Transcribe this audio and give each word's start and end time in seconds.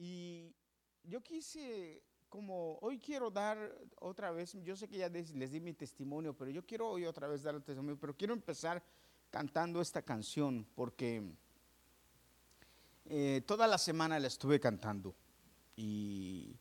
Y 0.00 0.54
yo 1.02 1.20
quise, 1.20 2.04
como 2.28 2.78
hoy 2.82 3.00
quiero 3.00 3.32
dar 3.32 3.58
otra 3.96 4.30
vez, 4.30 4.52
yo 4.62 4.76
sé 4.76 4.86
que 4.86 4.98
ya 4.98 5.08
les, 5.08 5.50
di 5.50 5.60
mi 5.60 5.72
testimonio, 5.72 6.34
pero 6.34 6.52
yo 6.52 6.64
quiero 6.64 6.88
hoy 6.88 7.04
otra 7.04 7.26
vez 7.26 7.42
dar 7.42 7.56
el 7.56 7.64
testimonio, 7.64 7.98
pero 8.00 8.16
quiero 8.16 8.32
empezar 8.32 8.80
cantando 9.28 9.80
esta 9.80 10.00
canción 10.02 10.64
porque 10.76 11.22
eh, 13.06 13.42
toda 13.44 13.66
la 13.66 13.76
semana 13.76 14.20
la 14.20 14.28
estuve 14.28 14.60
cantando 14.60 15.16
y, 15.76 16.56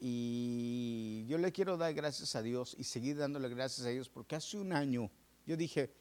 y 0.00 1.26
yo 1.28 1.36
le 1.36 1.52
quiero 1.52 1.76
dar 1.76 1.92
gracias 1.92 2.34
a 2.34 2.42
Dios 2.42 2.74
y 2.78 2.84
seguir 2.84 3.18
dándole 3.18 3.50
gracias 3.50 3.86
a 3.86 3.90
Dios 3.90 4.08
porque 4.08 4.36
hace 4.36 4.56
un 4.56 4.72
año 4.72 5.10
yo 5.44 5.54
dije, 5.54 5.92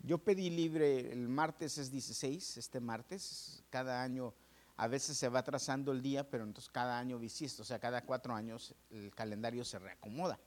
yo 0.00 0.18
pedí 0.18 0.48
libre, 0.48 1.12
el 1.12 1.28
martes 1.28 1.76
es 1.78 1.90
16, 1.90 2.56
este 2.56 2.80
martes, 2.80 3.62
cada 3.68 4.02
año 4.02 4.34
a 4.76 4.88
veces 4.88 5.16
se 5.16 5.28
va 5.28 5.40
atrasando 5.40 5.92
el 5.92 6.02
día, 6.02 6.28
pero 6.28 6.44
entonces 6.44 6.70
cada 6.70 6.98
año 6.98 7.18
bisiesto, 7.18 7.62
o 7.62 7.64
sea, 7.64 7.78
cada 7.78 8.02
cuatro 8.02 8.34
años 8.34 8.74
el 8.90 9.14
calendario 9.14 9.64
se 9.64 9.78
reacomoda. 9.78 10.38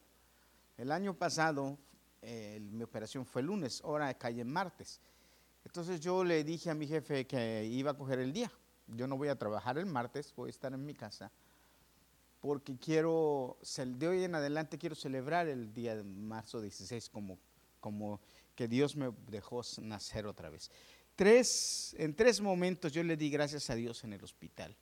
El 0.77 0.91
año 0.91 1.13
pasado 1.13 1.77
eh, 2.27 2.59
mi 2.59 2.83
operación 2.83 3.23
fue 3.23 3.43
lunes, 3.43 3.81
ahora 3.83 4.11
cae 4.15 4.41
en 4.41 4.51
martes. 4.51 4.99
Entonces 5.63 5.99
yo 5.99 6.23
le 6.23 6.43
dije 6.43 6.71
a 6.71 6.73
mi 6.73 6.87
jefe 6.87 7.27
que 7.27 7.65
iba 7.65 7.91
a 7.91 7.93
coger 7.93 8.19
el 8.19 8.33
día. 8.33 8.51
Yo 8.87 9.05
no 9.07 9.15
voy 9.15 9.27
a 9.27 9.37
trabajar 9.37 9.77
el 9.77 9.85
martes, 9.85 10.33
voy 10.35 10.47
a 10.47 10.49
estar 10.49 10.73
en 10.73 10.83
mi 10.83 10.95
casa, 10.95 11.31
porque 12.39 12.77
quiero, 12.77 13.57
de 13.77 14.07
hoy 14.07 14.23
en 14.23 14.35
adelante 14.35 14.77
quiero 14.77 14.95
celebrar 14.95 15.47
el 15.47 15.71
día 15.73 15.95
de 15.95 16.03
marzo 16.03 16.61
16 16.61 17.09
como, 17.09 17.37
como 17.79 18.19
que 18.55 18.67
Dios 18.67 18.95
me 18.95 19.11
dejó 19.27 19.61
nacer 19.81 20.25
otra 20.25 20.49
vez. 20.49 20.71
Tres, 21.15 21.95
en 21.97 22.15
tres 22.15 22.41
momentos 22.41 22.91
yo 22.91 23.03
le 23.03 23.15
di 23.15 23.29
gracias 23.29 23.69
a 23.69 23.75
Dios 23.75 24.03
en 24.03 24.13
el 24.13 24.23
hospital. 24.23 24.75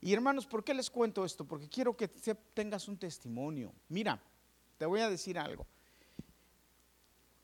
Y 0.00 0.12
hermanos, 0.12 0.46
¿por 0.46 0.62
qué 0.62 0.74
les 0.74 0.90
cuento 0.90 1.24
esto? 1.24 1.44
Porque 1.44 1.68
quiero 1.68 1.96
que 1.96 2.06
tengas 2.08 2.86
un 2.86 2.96
testimonio. 2.96 3.72
Mira, 3.88 4.22
te 4.76 4.86
voy 4.86 5.00
a 5.00 5.10
decir 5.10 5.38
algo. 5.38 5.66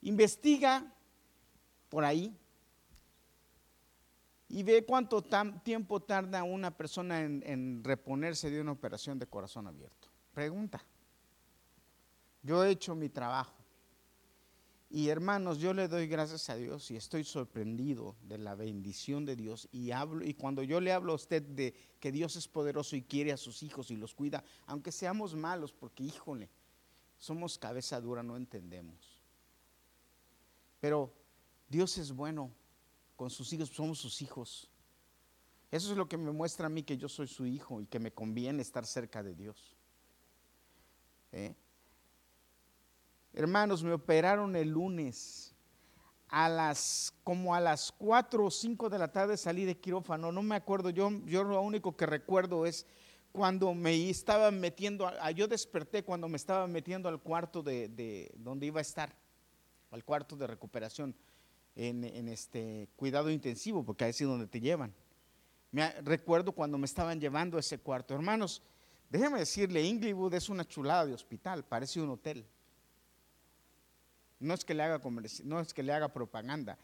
Investiga 0.02 0.84
por 1.88 2.04
ahí 2.04 2.36
y 4.48 4.62
ve 4.62 4.84
cuánto 4.84 5.22
tiempo 5.64 6.00
tarda 6.00 6.44
una 6.44 6.76
persona 6.76 7.22
en, 7.22 7.82
reponerse 7.82 8.50
de 8.50 8.60
una 8.60 8.72
operación 8.72 9.18
de 9.18 9.26
corazón 9.26 9.66
abierto. 9.66 10.08
Pregunta. 10.32 10.84
Yo 12.42 12.64
he 12.64 12.70
hecho 12.70 12.94
mi 12.94 13.08
trabajo. 13.08 13.63
Y 14.90 15.08
hermanos, 15.08 15.58
yo 15.58 15.74
le 15.74 15.88
doy 15.88 16.06
gracias 16.06 16.48
a 16.50 16.56
Dios 16.56 16.90
y 16.90 16.96
estoy 16.96 17.24
sorprendido 17.24 18.14
de 18.22 18.38
la 18.38 18.54
bendición 18.54 19.24
de 19.24 19.34
Dios 19.34 19.68
y 19.72 19.90
hablo 19.90 20.24
y 20.24 20.34
cuando 20.34 20.62
yo 20.62 20.80
le 20.80 20.92
hablo 20.92 21.12
a 21.12 21.16
usted 21.16 21.42
de 21.42 21.74
que 21.98 22.12
Dios 22.12 22.36
es 22.36 22.46
poderoso 22.46 22.94
y 22.94 23.02
quiere 23.02 23.32
a 23.32 23.36
sus 23.36 23.62
hijos 23.62 23.90
y 23.90 23.96
los 23.96 24.14
cuida, 24.14 24.44
aunque 24.66 24.92
seamos 24.92 25.34
malos, 25.34 25.72
porque 25.72 26.04
híjole, 26.04 26.48
somos 27.18 27.58
cabeza 27.58 28.00
dura, 28.00 28.22
no 28.22 28.36
entendemos. 28.36 29.20
Pero 30.80 31.12
Dios 31.68 31.96
es 31.98 32.12
bueno 32.12 32.52
con 33.16 33.30
sus 33.30 33.52
hijos, 33.52 33.70
somos 33.70 33.98
sus 33.98 34.20
hijos. 34.22 34.68
Eso 35.70 35.90
es 35.90 35.96
lo 35.96 36.08
que 36.08 36.16
me 36.16 36.30
muestra 36.30 36.66
a 36.66 36.68
mí 36.68 36.82
que 36.82 36.98
yo 36.98 37.08
soy 37.08 37.26
su 37.26 37.46
hijo 37.46 37.80
y 37.80 37.86
que 37.86 37.98
me 37.98 38.12
conviene 38.12 38.62
estar 38.62 38.86
cerca 38.86 39.22
de 39.22 39.34
Dios. 39.34 39.74
¿Eh? 41.32 41.54
Hermanos, 43.34 43.82
me 43.82 43.92
operaron 43.92 44.56
el 44.56 44.70
lunes. 44.70 45.50
A 46.28 46.48
las, 46.48 47.14
como 47.22 47.54
a 47.54 47.60
las 47.60 47.92
4 47.92 48.44
o 48.44 48.50
5 48.50 48.88
de 48.88 48.98
la 48.98 49.12
tarde 49.12 49.36
salí 49.36 49.64
de 49.64 49.78
quirófano, 49.78 50.32
no 50.32 50.42
me 50.42 50.56
acuerdo, 50.56 50.90
yo, 50.90 51.10
yo 51.26 51.44
lo 51.44 51.60
único 51.60 51.96
que 51.96 52.06
recuerdo 52.06 52.66
es 52.66 52.86
cuando 53.30 53.72
me 53.72 54.10
estaba 54.10 54.50
metiendo, 54.50 55.08
yo 55.36 55.46
desperté 55.46 56.02
cuando 56.02 56.26
me 56.26 56.36
estaba 56.36 56.66
metiendo 56.66 57.08
al 57.08 57.20
cuarto 57.20 57.62
de, 57.62 57.88
de 57.88 58.32
donde 58.36 58.66
iba 58.66 58.80
a 58.80 58.82
estar, 58.82 59.14
al 59.92 60.04
cuarto 60.04 60.34
de 60.34 60.48
recuperación 60.48 61.14
en, 61.76 62.28
este 62.28 62.88
cuidado 62.96 63.30
intensivo, 63.30 63.84
porque 63.84 64.04
ahí 64.04 64.10
es 64.10 64.20
donde 64.20 64.46
te 64.46 64.60
llevan. 64.60 64.94
Me, 65.70 65.90
recuerdo 66.02 66.52
cuando 66.52 66.78
me 66.78 66.86
estaban 66.86 67.20
llevando 67.20 67.56
a 67.56 67.60
ese 67.60 67.78
cuarto. 67.78 68.14
Hermanos, 68.14 68.62
déjeme 69.10 69.38
decirle, 69.38 69.82
Inglewood 69.82 70.34
es 70.34 70.48
una 70.48 70.64
chulada 70.64 71.06
de 71.06 71.14
hospital, 71.14 71.64
parece 71.64 72.00
un 72.00 72.10
hotel. 72.10 72.46
No 74.44 74.54
es 74.54 74.64
que 74.64 74.74
le 74.74 74.82
haga, 74.82 75.00
no 75.44 75.60
es 75.60 75.74
que 75.74 75.82
le 75.82 75.92
haga 75.92 76.12
propaganda, 76.12 76.78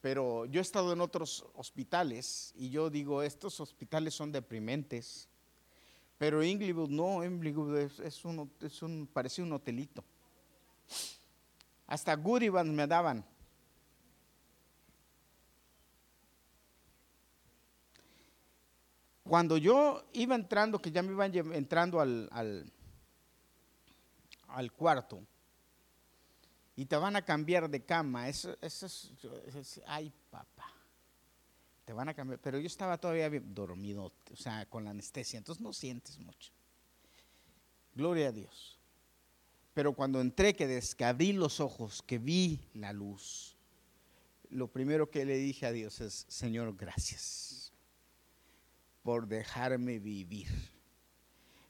pero 0.00 0.46
yo 0.46 0.60
he 0.60 0.62
estado 0.62 0.92
en 0.92 1.00
otros 1.00 1.44
hospitales 1.54 2.52
y 2.56 2.70
yo 2.70 2.90
digo, 2.90 3.22
estos 3.22 3.60
hospitales 3.60 4.14
son 4.14 4.32
deprimentes. 4.32 5.28
Pero 6.18 6.42
Inglewood 6.42 6.88
no, 6.88 7.24
Inglewood 7.24 7.78
es, 7.78 8.24
un, 8.24 8.50
es 8.60 8.82
un, 8.82 9.08
parece 9.12 9.42
un 9.42 9.52
hotelito. 9.52 10.04
Hasta 11.86 12.14
goodie 12.14 12.50
me 12.50 12.86
daban. 12.86 13.24
Cuando 19.24 19.56
yo 19.56 20.04
iba 20.12 20.34
entrando, 20.34 20.80
que 20.80 20.90
ya 20.90 21.02
me 21.02 21.12
iban 21.12 21.34
entrando 21.54 22.00
al, 22.00 22.28
al, 24.48 24.72
cuarto, 24.72 25.22
y 26.74 26.86
te 26.86 26.96
van 26.96 27.16
a 27.16 27.22
cambiar 27.24 27.68
de 27.68 27.84
cama, 27.84 28.28
eso, 28.28 28.56
eso 28.60 28.86
es, 28.86 29.80
ay 29.86 30.12
papá, 30.30 30.72
te 31.84 31.92
van 31.92 32.08
a 32.08 32.14
cambiar, 32.14 32.38
pero 32.40 32.58
yo 32.58 32.66
estaba 32.66 32.98
todavía 32.98 33.30
dormido, 33.30 34.12
o 34.32 34.36
sea, 34.36 34.66
con 34.66 34.84
la 34.84 34.90
anestesia, 34.90 35.38
entonces 35.38 35.62
no 35.62 35.72
sientes 35.72 36.18
mucho. 36.18 36.52
Gloria 37.94 38.28
a 38.28 38.32
Dios. 38.32 38.78
Pero 39.74 39.94
cuando 39.94 40.20
entré, 40.20 40.54
que 40.54 40.66
descabrí 40.66 41.32
los 41.32 41.60
ojos, 41.60 42.02
que 42.02 42.18
vi 42.18 42.60
la 42.74 42.92
luz, 42.92 43.56
lo 44.50 44.68
primero 44.68 45.10
que 45.10 45.24
le 45.24 45.36
dije 45.36 45.66
a 45.66 45.72
Dios 45.72 46.00
es, 46.00 46.26
Señor, 46.28 46.76
gracias 46.76 47.72
por 49.02 49.26
dejarme 49.26 49.98
vivir. 49.98 50.48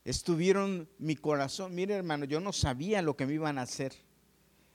Estuvieron 0.04 0.88
mi 0.98 1.14
corazón, 1.14 1.74
mire 1.74 1.94
hermano, 1.94 2.24
yo 2.24 2.40
no 2.40 2.52
sabía 2.52 3.02
lo 3.02 3.16
que 3.16 3.24
me 3.24 3.34
iban 3.34 3.58
a 3.58 3.62
hacer. 3.62 3.94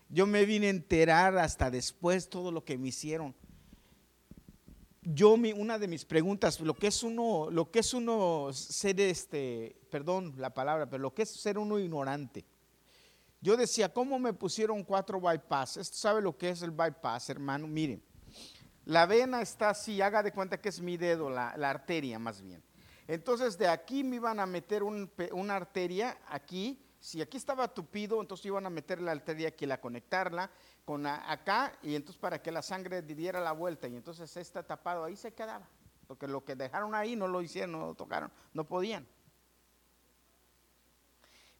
Yo 0.09 0.25
me 0.25 0.45
vine 0.45 0.67
a 0.67 0.71
enterar 0.71 1.37
hasta 1.37 1.69
después 1.69 2.29
todo 2.29 2.51
lo 2.51 2.63
que 2.63 2.77
me 2.77 2.89
hicieron. 2.89 3.35
Yo 5.01 5.33
una 5.33 5.79
de 5.79 5.87
mis 5.87 6.03
preguntas, 6.03 6.59
lo 6.59 6.73
que 6.73 6.87
es 6.87 7.01
uno, 7.03 7.49
lo 7.49 7.71
que 7.71 7.79
es 7.79 7.93
uno 7.93 8.49
ser 8.51 8.99
este, 8.99 9.79
perdón 9.89 10.33
la 10.37 10.53
palabra, 10.53 10.89
pero 10.89 11.01
lo 11.01 11.13
que 11.13 11.21
es 11.21 11.29
ser 11.29 11.57
uno 11.57 11.79
ignorante. 11.79 12.45
Yo 13.39 13.55
decía, 13.55 13.93
¿cómo 13.93 14.19
me 14.19 14.33
pusieron 14.33 14.83
cuatro 14.83 15.21
bypass? 15.21 15.77
¿Esto 15.77 15.95
sabe 15.95 16.21
lo 16.21 16.37
que 16.37 16.49
es 16.49 16.61
el 16.61 16.71
bypass, 16.71 17.29
hermano? 17.29 17.67
Miren, 17.67 18.01
la 18.85 19.05
vena 19.05 19.41
está 19.41 19.69
así, 19.69 20.01
haga 20.01 20.23
de 20.23 20.31
cuenta 20.31 20.59
que 20.59 20.69
es 20.69 20.81
mi 20.81 20.97
dedo, 20.97 21.29
la, 21.29 21.49
arteria 21.49 22.19
más 22.19 22.41
bien. 22.41 22.63
Entonces 23.07 23.57
de 23.57 23.67
aquí 23.67 24.03
me 24.03 24.15
iban 24.15 24.39
a 24.39 24.45
meter 24.45 24.81
una 24.83 25.55
arteria 25.55 26.17
aquí. 26.27 26.81
Si 26.99 27.21
aquí 27.21 27.37
estaba 27.37 27.67
tupido, 27.67 28.19
entonces 28.19 28.45
iban 28.47 28.65
a 28.65 28.69
meter 28.69 29.01
la 29.01 29.11
arteria 29.11 29.49
aquí, 29.49 29.65
la 29.65 29.79
conectarla 29.79 30.49
con 30.83 31.05
acá 31.05 31.77
y 31.83 31.95
entonces 31.95 32.19
para 32.19 32.41
que 32.41 32.51
la 32.51 32.61
sangre 32.61 33.01
diera 33.01 33.39
la 33.39 33.51
vuelta 33.51 33.87
y 33.87 33.95
entonces 33.95 34.35
está 34.37 34.63
tapado 34.63 35.03
ahí 35.03 35.15
se 35.15 35.33
quedaba. 35.33 35.67
Porque 36.07 36.27
lo 36.27 36.43
que 36.43 36.55
dejaron 36.55 36.95
ahí 36.95 37.15
no 37.15 37.27
lo 37.27 37.41
hicieron, 37.41 37.73
no 37.73 37.87
lo 37.87 37.93
tocaron, 37.93 38.31
no 38.53 38.65
podían. 38.65 39.05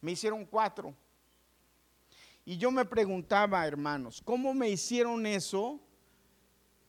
Me 0.01 0.11
hicieron 0.11 0.45
cuatro. 0.45 0.93
Y 2.45 2.57
yo 2.57 2.71
me 2.71 2.85
preguntaba, 2.85 3.67
hermanos, 3.67 4.21
¿cómo 4.23 4.53
me 4.53 4.69
hicieron 4.69 5.25
eso? 5.25 5.81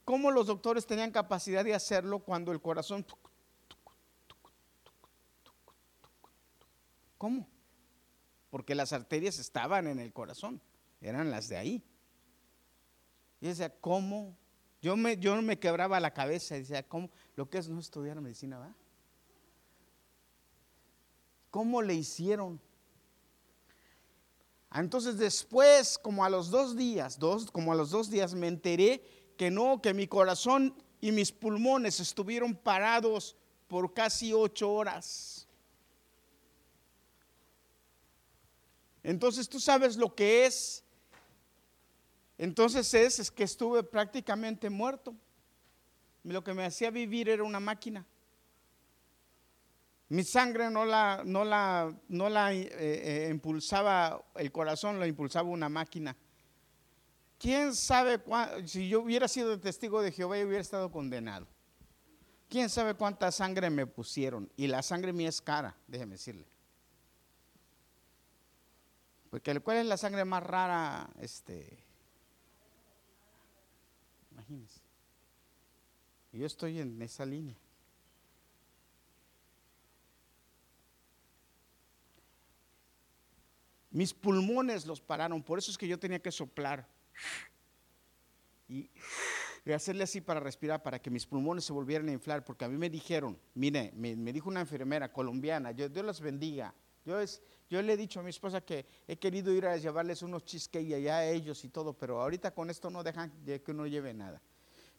¿Cómo 0.04 0.30
los 0.30 0.46
doctores 0.46 0.86
tenían 0.86 1.10
capacidad 1.10 1.64
de 1.64 1.74
hacerlo 1.74 2.20
cuando 2.20 2.52
el 2.52 2.60
corazón... 2.60 3.04
¿Cómo? 7.18 7.48
Porque 8.50 8.74
las 8.74 8.92
arterias 8.92 9.38
estaban 9.38 9.86
en 9.86 9.98
el 9.98 10.12
corazón, 10.12 10.60
eran 11.00 11.30
las 11.30 11.48
de 11.48 11.56
ahí. 11.56 11.84
Y 13.40 13.46
decía, 13.46 13.70
¿cómo? 13.80 14.36
Yo 14.80 14.96
me, 14.96 15.16
yo 15.16 15.40
me 15.42 15.58
quebraba 15.58 16.00
la 16.00 16.12
cabeza 16.12 16.56
y 16.56 16.60
decía, 16.60 16.82
¿cómo? 16.82 17.10
Lo 17.36 17.48
que 17.50 17.58
es 17.58 17.68
no 17.68 17.80
estudiar 17.80 18.20
medicina, 18.20 18.58
¿va? 18.58 18.74
¿Cómo 21.50 21.82
le 21.82 21.94
hicieron? 21.94 22.60
Entonces 24.74 25.16
después, 25.16 25.98
como 25.98 26.24
a 26.24 26.30
los 26.30 26.50
dos 26.50 26.76
días, 26.76 27.18
dos, 27.18 27.50
como 27.50 27.72
a 27.72 27.74
los 27.74 27.90
dos 27.90 28.10
días 28.10 28.34
me 28.34 28.48
enteré 28.48 29.02
que 29.36 29.50
no, 29.50 29.80
que 29.80 29.94
mi 29.94 30.06
corazón 30.06 30.74
y 31.00 31.12
mis 31.12 31.32
pulmones 31.32 32.00
estuvieron 32.00 32.54
parados 32.54 33.36
por 33.66 33.94
casi 33.94 34.32
ocho 34.32 34.72
horas. 34.72 35.37
Entonces 39.02 39.48
tú 39.48 39.60
sabes 39.60 39.96
lo 39.96 40.14
que 40.14 40.46
es. 40.46 40.84
Entonces 42.36 42.92
es, 42.94 43.18
es 43.18 43.30
que 43.30 43.44
estuve 43.44 43.82
prácticamente 43.82 44.70
muerto. 44.70 45.14
Lo 46.22 46.44
que 46.44 46.54
me 46.54 46.64
hacía 46.64 46.90
vivir 46.90 47.28
era 47.28 47.42
una 47.42 47.60
máquina. 47.60 48.06
Mi 50.10 50.24
sangre 50.24 50.70
no 50.70 50.86
la, 50.86 51.22
no 51.24 51.44
la, 51.44 51.94
no 52.08 52.28
la 52.28 52.52
eh, 52.54 52.68
eh, 52.72 53.28
impulsaba 53.30 54.24
el 54.36 54.50
corazón, 54.50 54.98
la 54.98 55.06
impulsaba 55.06 55.48
una 55.48 55.68
máquina. 55.68 56.16
¿Quién 57.38 57.74
sabe 57.74 58.20
si 58.64 58.88
yo 58.88 59.00
hubiera 59.00 59.28
sido 59.28 59.60
testigo 59.60 60.00
de 60.00 60.10
Jehová 60.10 60.38
y 60.38 60.44
hubiera 60.44 60.62
estado 60.62 60.90
condenado? 60.90 61.46
¿Quién 62.48 62.70
sabe 62.70 62.94
cuánta 62.94 63.30
sangre 63.30 63.68
me 63.68 63.86
pusieron? 63.86 64.50
Y 64.56 64.66
la 64.66 64.82
sangre 64.82 65.12
mía 65.12 65.28
es 65.28 65.42
cara, 65.42 65.76
déjeme 65.86 66.12
decirle. 66.12 66.46
Porque 69.30 69.58
¿cuál 69.60 69.78
es 69.78 69.86
la 69.86 69.96
sangre 69.96 70.24
más 70.24 70.42
rara? 70.42 71.10
Este, 71.20 71.78
imagínense. 74.30 74.80
Yo 76.32 76.46
estoy 76.46 76.78
en 76.80 77.00
esa 77.02 77.26
línea. 77.26 77.56
Mis 83.90 84.12
pulmones 84.14 84.86
los 84.86 85.00
pararon, 85.00 85.42
por 85.42 85.58
eso 85.58 85.70
es 85.70 85.78
que 85.78 85.88
yo 85.88 85.98
tenía 85.98 86.20
que 86.20 86.30
soplar 86.30 86.86
y, 88.68 88.90
hacerle 89.74 90.04
así 90.04 90.20
para 90.20 90.40
respirar, 90.40 90.82
para 90.82 90.98
que 90.98 91.10
mis 91.10 91.26
pulmones 91.26 91.64
se 91.64 91.72
volvieran 91.72 92.08
a 92.08 92.12
inflar, 92.12 92.44
porque 92.44 92.64
a 92.64 92.68
mí 92.68 92.78
me 92.78 92.88
dijeron, 92.88 93.38
mire, 93.54 93.92
me, 93.94 94.14
dijo 94.32 94.48
una 94.48 94.60
enfermera 94.60 95.12
colombiana, 95.12 95.72
yo, 95.72 95.88
Dios 95.88 96.06
los 96.06 96.20
bendiga. 96.20 96.74
Yo, 97.04 97.18
es, 97.20 97.42
yo 97.68 97.82
le 97.82 97.92
he 97.92 97.96
dicho 97.96 98.20
a 98.20 98.22
mi 98.22 98.30
esposa 98.30 98.60
que 98.62 98.86
he 99.06 99.18
querido 99.18 99.52
ir 99.52 99.66
a 99.66 99.76
llevarles 99.76 100.22
unos 100.22 100.44
cheesecake 100.44 100.94
allá 100.94 101.18
a 101.18 101.26
ellos 101.26 101.64
y 101.64 101.68
todo, 101.68 101.92
pero 101.92 102.22
ahorita 102.22 102.52
con 102.52 102.70
esto 102.70 102.88
no 102.88 103.02
dejan 103.02 103.30
que 103.44 103.62
uno 103.68 103.86
lleve 103.86 104.14
nada. 104.14 104.40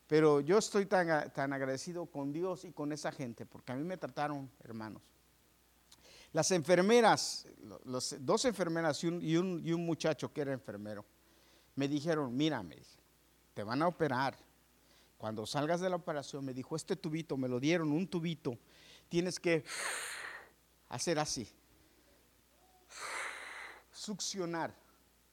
Pero 0.08 0.40
yo 0.40 0.58
estoy 0.58 0.86
tan, 0.86 1.32
tan 1.34 1.54
agradecido 1.54 2.06
con 2.06 2.32
Dios 2.32 2.66
y 2.66 2.72
con 2.72 2.92
esa 2.92 3.12
gente, 3.12 3.46
porque 3.46 3.72
a 3.72 3.76
mí 3.76 3.84
me 3.84 3.98
trataron, 3.98 4.50
hermanos. 4.64 5.02
Las 6.32 6.52
enfermeras, 6.52 7.48
los, 7.86 8.16
dos 8.20 8.46
enfermeras 8.46 9.04
y 9.04 9.08
un, 9.08 9.22
y 9.66 9.74
un 9.74 9.86
muchacho 9.86 10.32
que 10.32 10.42
era 10.42 10.54
enfermero, 10.54 11.04
me 11.76 11.88
dijeron, 11.88 12.36
mira, 12.36 12.64
te 13.54 13.64
van 13.64 13.82
a 13.82 13.88
operar. 13.88 14.38
Cuando 15.18 15.46
salgas 15.46 15.82
de 15.82 15.90
la 15.90 15.96
operación, 15.96 16.46
me 16.46 16.54
dijo, 16.54 16.76
este 16.76 16.96
tubito, 16.96 17.36
me 17.36 17.48
lo 17.48 17.60
dieron, 17.60 17.92
un 17.92 18.08
tubito, 18.08 18.58
tienes 19.10 19.40
que 19.40 19.64
hacer 20.88 21.20
así, 21.20 21.50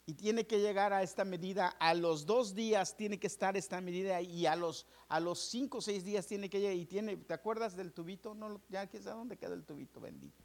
Y 0.08 0.14
tiene 0.14 0.46
que 0.46 0.60
llegar 0.60 0.92
a 0.92 1.02
esta 1.02 1.24
medida, 1.24 1.68
a 1.80 1.92
los 1.92 2.26
dos 2.26 2.54
días 2.54 2.96
tiene 2.96 3.18
que 3.18 3.26
estar 3.26 3.56
esta 3.56 3.80
medida 3.80 4.20
y 4.20 4.46
a 4.46 4.54
los, 4.54 4.86
a 5.08 5.18
los 5.18 5.48
cinco 5.50 5.78
o 5.78 5.80
seis 5.80 6.04
días 6.04 6.26
tiene 6.26 6.48
que 6.48 6.60
llegar. 6.60 6.76
Y 6.76 6.86
tiene, 6.86 7.16
¿te 7.16 7.34
acuerdas 7.34 7.74
del 7.74 7.92
tubito? 7.92 8.32
No, 8.32 8.60
ya 8.68 8.86
sabe 8.86 9.16
dónde 9.16 9.36
queda 9.36 9.54
el 9.54 9.64
tubito, 9.64 10.00
bendito. 10.00 10.44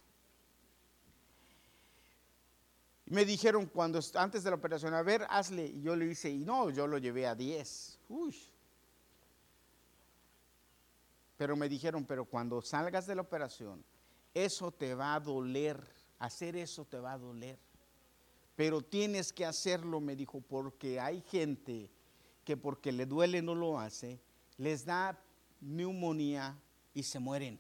Me 3.06 3.26
dijeron 3.26 3.68
cuando 3.68 4.00
antes 4.16 4.44
de 4.44 4.50
la 4.50 4.56
operación, 4.56 4.94
a 4.94 5.04
ver, 5.04 5.28
hazle. 5.30 5.68
Y 5.68 5.82
yo 5.82 5.96
le 5.96 6.06
hice, 6.06 6.30
y 6.30 6.46
no, 6.46 6.70
yo 6.70 6.88
lo 6.88 6.98
llevé 6.98 7.28
a 7.28 7.36
10. 7.36 8.00
Uy. 8.10 8.36
Pero 11.38 11.56
me 11.56 11.68
dijeron, 11.68 12.06
pero 12.06 12.26
cuando 12.26 12.62
salgas 12.62 13.06
de 13.06 13.16
la 13.16 13.22
operación, 13.22 13.84
eso 14.34 14.72
te 14.72 14.96
va 14.96 15.14
a 15.14 15.20
doler. 15.20 15.86
Hacer 16.20 16.56
eso 16.56 16.86
te 16.86 17.00
va 17.00 17.14
a 17.14 17.18
doler. 17.18 17.60
Pero 18.62 18.84
tienes 18.84 19.34
que 19.34 19.44
hacerlo, 19.44 20.00
me 20.00 20.16
dijo, 20.16 20.40
porque 20.40 21.00
hay 21.00 21.22
gente 21.22 21.90
que 22.46 22.56
porque 22.56 22.92
le 22.92 23.08
duele 23.08 23.42
no 23.42 23.56
lo 23.56 23.80
hace, 23.80 24.22
les 24.56 24.86
da 24.86 25.20
neumonía 25.62 26.62
y 26.94 27.02
se 27.02 27.18
mueren. 27.18 27.60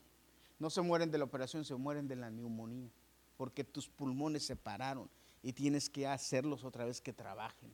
No 0.59 0.69
se 0.69 0.80
mueren 0.81 1.09
de 1.09 1.18
la 1.18 1.24
operación, 1.24 1.65
se 1.65 1.74
mueren 1.74 2.07
de 2.07 2.18
la 2.18 2.30
neumonía, 2.30 2.92
porque 3.36 3.63
tus 3.63 3.89
pulmones 3.89 4.45
se 4.45 4.56
pararon 4.56 5.09
y 5.42 5.53
tienes 5.53 5.89
que 5.89 6.06
hacerlos 6.06 6.63
otra 6.63 6.86
vez 6.86 7.01
que 7.01 7.13
trabajen. 7.13 7.74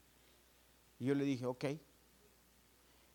Y 0.97 1.07
yo 1.07 1.13
le 1.13 1.25
dije, 1.25 1.45
ok. 1.45 1.65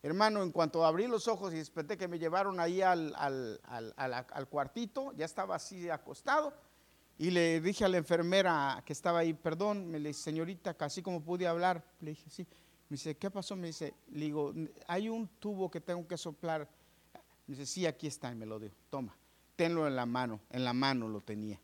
Hermano, 0.03 0.43
en 0.43 0.53
cuanto 0.53 0.85
abrí 0.85 1.07
los 1.07 1.27
ojos 1.27 1.55
y 1.55 1.57
desperté 1.57 1.97
que 1.97 2.07
me 2.07 2.19
llevaron 2.19 2.61
ahí 2.61 2.83
al, 2.83 3.15
al, 3.17 4.49
cuartito, 4.51 5.15
ya 5.15 5.25
estaba 5.25 5.55
así 5.55 5.89
acostado, 5.89 6.53
y 7.19 7.31
le 7.31 7.61
dije 7.61 7.85
a 7.85 7.89
la 7.89 7.99
enfermera 7.99 8.83
que 8.85 8.93
estaba 8.93 9.21
ahí, 9.21 9.33
perdón, 9.33 9.91
me 9.91 9.99
le 9.99 10.09
dije, 10.09 10.21
señorita, 10.21 10.75
casi 10.75 11.03
como 11.03 11.23
pude 11.23 11.47
hablar, 11.47 11.85
le 12.01 12.11
dije, 12.11 12.29
sí. 12.31 12.47
Me 12.89 12.97
dice, 12.97 13.17
¿qué 13.17 13.31
pasó? 13.31 13.57
Me 13.57 13.69
dice, 13.69 13.95
le 14.11 14.27
digo, 14.27 14.53
hay 14.87 15.09
un 15.09 15.27
tubo 15.39 15.71
que 15.71 15.81
tengo 15.81 16.07
que 16.07 16.19
soplar. 16.19 16.69
Me 17.47 17.55
dice, 17.55 17.67
sí, 17.67 17.87
aquí 17.87 18.07
está, 18.07 18.31
y 18.31 18.35
me 18.35 18.45
lo 18.45 18.59
dio, 18.59 18.71
toma, 18.91 19.17
tenlo 19.57 19.87
en 19.87 19.97
la 19.97 20.05
mano, 20.05 20.41
en 20.51 20.65
la 20.65 20.73
mano 20.73 21.09
lo 21.09 21.21
tenía. 21.21 21.59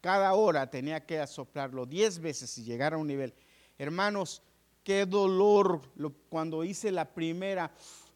Cada 0.00 0.32
hora 0.34 0.70
tenía 0.70 1.04
que 1.04 1.26
soplarlo 1.26 1.86
diez 1.86 2.18
veces 2.18 2.56
y 2.58 2.64
llegar 2.64 2.94
a 2.94 2.98
un 2.98 3.06
nivel. 3.06 3.34
Hermanos, 3.78 4.42
qué 4.84 5.06
dolor 5.06 5.80
cuando 6.28 6.64
hice 6.64 6.90
la 6.90 7.04
primera, 7.12 7.70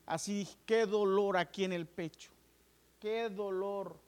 así, 0.07 0.49
qué 0.65 0.87
dolor 0.87 1.37
aquí 1.37 1.65
en 1.65 1.73
el 1.73 1.87
pecho. 1.87 2.31
Qué 3.01 3.29
dolor. 3.29 3.99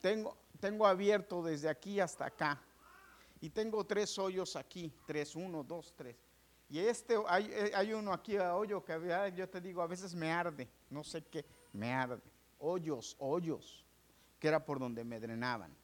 Tengo, 0.00 0.36
tengo 0.60 0.86
abierto 0.86 1.42
desde 1.42 1.68
aquí 1.68 2.00
hasta 2.00 2.26
acá. 2.26 2.60
Y 3.40 3.50
tengo 3.50 3.84
tres 3.84 4.18
hoyos 4.18 4.56
aquí, 4.56 4.92
tres, 5.06 5.34
uno, 5.34 5.64
dos, 5.64 5.94
tres. 5.96 6.16
Y 6.68 6.78
este, 6.78 7.16
hay, 7.26 7.52
hay 7.74 7.92
uno 7.92 8.12
aquí 8.12 8.36
a 8.36 8.54
hoyo 8.54 8.84
que 8.84 9.32
yo 9.34 9.48
te 9.48 9.60
digo, 9.60 9.82
a 9.82 9.86
veces 9.86 10.14
me 10.14 10.30
arde, 10.30 10.68
no 10.90 11.02
sé 11.02 11.22
qué, 11.24 11.44
me 11.72 11.92
arde. 11.92 12.22
Hoyos, 12.58 13.16
hoyos 13.18 13.84
que 14.40 14.48
era 14.48 14.64
por 14.64 14.78
donde 14.80 15.04
me 15.04 15.20
drenaban. 15.20 15.76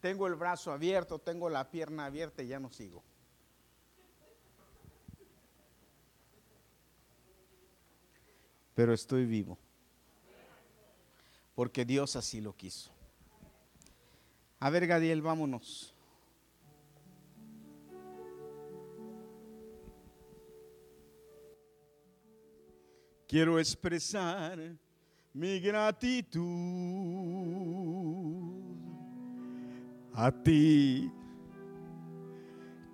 Tengo 0.00 0.26
el 0.26 0.34
brazo 0.34 0.70
abierto, 0.70 1.18
tengo 1.18 1.48
la 1.48 1.68
pierna 1.68 2.04
abierta 2.04 2.42
y 2.42 2.48
ya 2.48 2.60
no 2.60 2.70
sigo. 2.70 3.02
Pero 8.74 8.92
estoy 8.92 9.24
vivo. 9.24 9.58
Porque 11.58 11.84
Dios 11.84 12.14
así 12.14 12.40
lo 12.40 12.54
quiso. 12.54 12.92
A 14.60 14.70
ver, 14.70 14.86
Gadiel, 14.86 15.20
vámonos. 15.20 15.92
Quiero 23.26 23.58
expresar 23.58 24.56
mi 25.34 25.58
gratitud 25.58 26.38
a 30.14 30.30
ti 30.30 31.10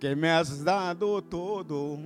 que 0.00 0.16
me 0.16 0.30
has 0.30 0.64
dado 0.64 1.22
todo. 1.22 1.98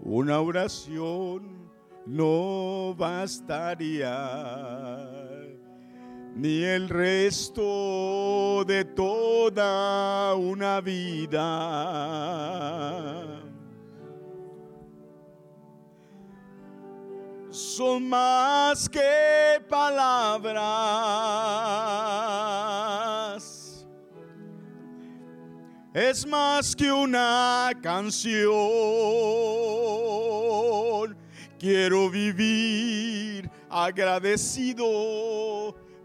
Una 0.00 0.40
oración 0.40 1.61
no 2.06 2.94
bastaría, 2.96 4.18
ni 6.34 6.62
el 6.62 6.88
resto 6.88 8.64
de 8.66 8.84
toda 8.84 10.34
una 10.34 10.80
vida 10.80 11.42
son 17.52 18.08
más 18.08 18.88
que 18.88 19.60
palabras. 19.68 20.62
Es 25.92 26.26
más 26.26 26.74
que 26.74 26.90
una 26.90 27.70
canción. 27.82 28.50
Quiero 31.62 32.10
vivir 32.10 33.48
agradecido 33.70 34.82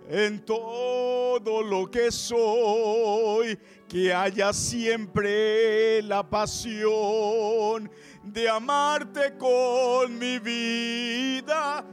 en 0.07 0.45
todo 0.45 1.63
lo 1.63 1.89
que 1.89 2.11
soy, 2.11 3.57
que 3.89 4.13
haya 4.13 4.53
siempre 4.53 6.03
la 6.03 6.21
pasión 6.29 7.89
de 8.23 8.47
amarte 8.47 9.35
con 9.39 10.19
mi 10.19 10.37
vida 10.37 11.83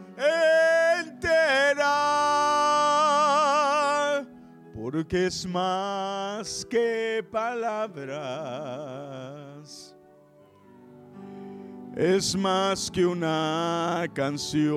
entera, 1.01 1.87
porque 4.75 5.29
es 5.29 5.47
más 5.47 6.67
que 6.67 7.27
palabras, 7.33 8.23
es 11.97 12.35
más 12.35 12.91
que 12.91 13.07
una 13.07 14.05
canción. 14.13 14.75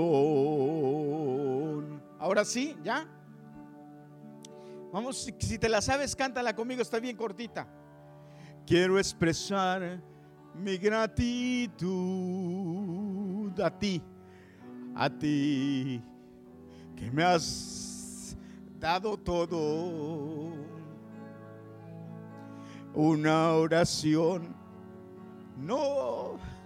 Ahora 2.20 2.46
sí, 2.46 2.78
ya. 2.84 3.08
Vamos, 4.94 5.28
si 5.40 5.58
te 5.58 5.68
la 5.68 5.82
sabes, 5.82 6.16
cántala 6.16 6.56
conmigo, 6.56 6.84
está 6.84 7.00
bien 7.00 7.18
cortita. 7.18 7.68
Quiero 8.66 9.00
expresar 9.00 10.00
mi 10.54 10.78
gratitud 10.78 11.82
a 13.60 13.72
ti, 13.72 14.02
a 14.96 15.10
ti, 15.10 16.02
que 16.96 17.12
me 17.12 17.24
has 17.24 18.38
dado 18.80 19.18
todo. 19.18 20.52
Una 22.94 23.54
oración, 23.54 24.56
no. 25.58 26.57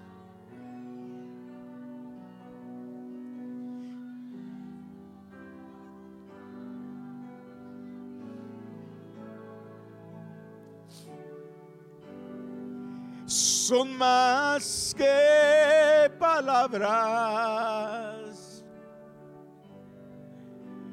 Son 13.71 13.95
más 13.97 14.93
que 14.97 16.11
palabras. 16.19 16.91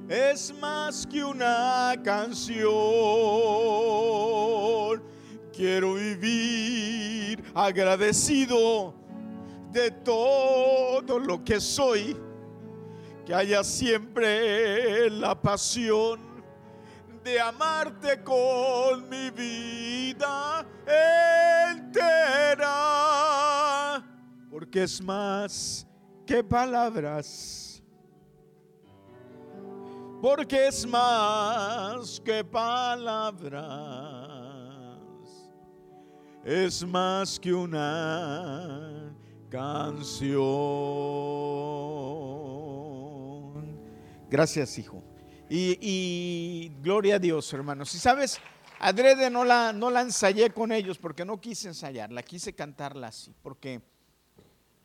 Es 0.09 0.55
más 0.61 1.05
que 1.05 1.25
una 1.25 1.95
canción. 2.05 2.63
Quiero 5.53 5.95
vivir 5.95 7.43
agradecido 7.53 8.95
de 9.73 9.91
todo 9.91 11.19
lo 11.19 11.43
que 11.43 11.61
soy. 11.61 12.17
Que 13.27 13.35
haya 13.35 13.65
siempre 13.65 15.11
la 15.11 15.35
pasión 15.35 16.21
de 17.25 17.41
amarte 17.41 18.23
con 18.23 19.09
mi 19.09 19.31
vida 19.31 20.65
entera, 21.99 22.67
porque 24.51 24.83
es 24.83 25.01
más 25.03 25.87
que 26.27 26.43
palabras, 26.43 27.83
porque 30.21 30.69
es 30.69 30.87
más 30.87 32.21
que 32.21 32.45
palabras, 32.45 33.63
es 36.45 36.85
más 36.87 37.39
que 37.39 37.53
una 37.53 39.15
canción. 39.49 40.39
Gracias, 44.31 44.79
hijo. 44.79 45.03
Y, 45.51 46.71
gloria 46.83 47.17
a 47.17 47.19
Dios, 47.19 47.51
hermanos. 47.53 47.95
Y 47.95 47.99
sabes, 47.99 48.39
adrede 48.79 49.31
no 49.31 49.45
la, 49.45 49.73
no 49.73 49.97
ensayé 49.99 50.51
con 50.51 50.73
ellos 50.73 50.99
porque 50.99 51.25
no 51.25 51.41
quise 51.41 51.69
ensayarla, 51.69 52.23
quise 52.23 52.55
cantarla 52.55 53.09
así, 53.09 53.35
porque, 53.43 53.81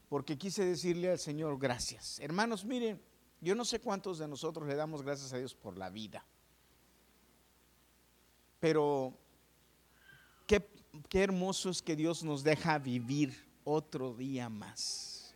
porque 0.10 0.38
quise 0.38 0.66
decirle 0.66 1.12
al 1.12 1.20
Señor 1.20 1.58
gracias. 1.60 2.20
Hermanos, 2.20 2.66
miren, 2.66 3.02
yo 3.42 3.56
no 3.56 3.66
sé 3.66 3.80
cuántos 3.80 4.20
de 4.20 4.28
nosotros 4.28 4.68
le 4.68 4.76
damos 4.76 5.04
gracias 5.04 5.34
a 5.34 5.38
Dios 5.38 5.54
por 5.54 5.78
la 5.78 5.90
vida, 5.90 6.26
pero 8.60 9.14
qué, 10.48 10.68
qué 11.10 11.24
hermoso 11.24 11.70
es 11.70 11.82
que 11.82 11.96
Dios 11.96 12.24
nos 12.24 12.44
deja 12.44 12.80
vivir 12.80 13.34
otro 13.64 14.14
día 14.14 14.50
más, 14.50 15.36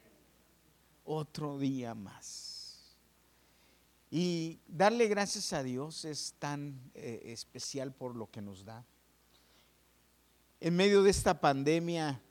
otro 1.05 1.57
día 1.57 1.93
más. 1.93 2.56
Y 4.09 4.59
darle 4.67 5.07
gracias 5.07 5.51
a 5.51 5.63
Dios 5.63 6.05
es 6.05 6.33
tan 6.39 6.79
eh, 6.93 7.21
especial 7.25 7.93
por 7.93 8.15
lo 8.15 8.29
que 8.31 8.41
nos 8.41 8.63
da. 8.63 8.85
En 10.59 10.75
medio 10.75 11.03
de 11.03 11.09
esta 11.09 11.39
pandemia, 11.39 12.21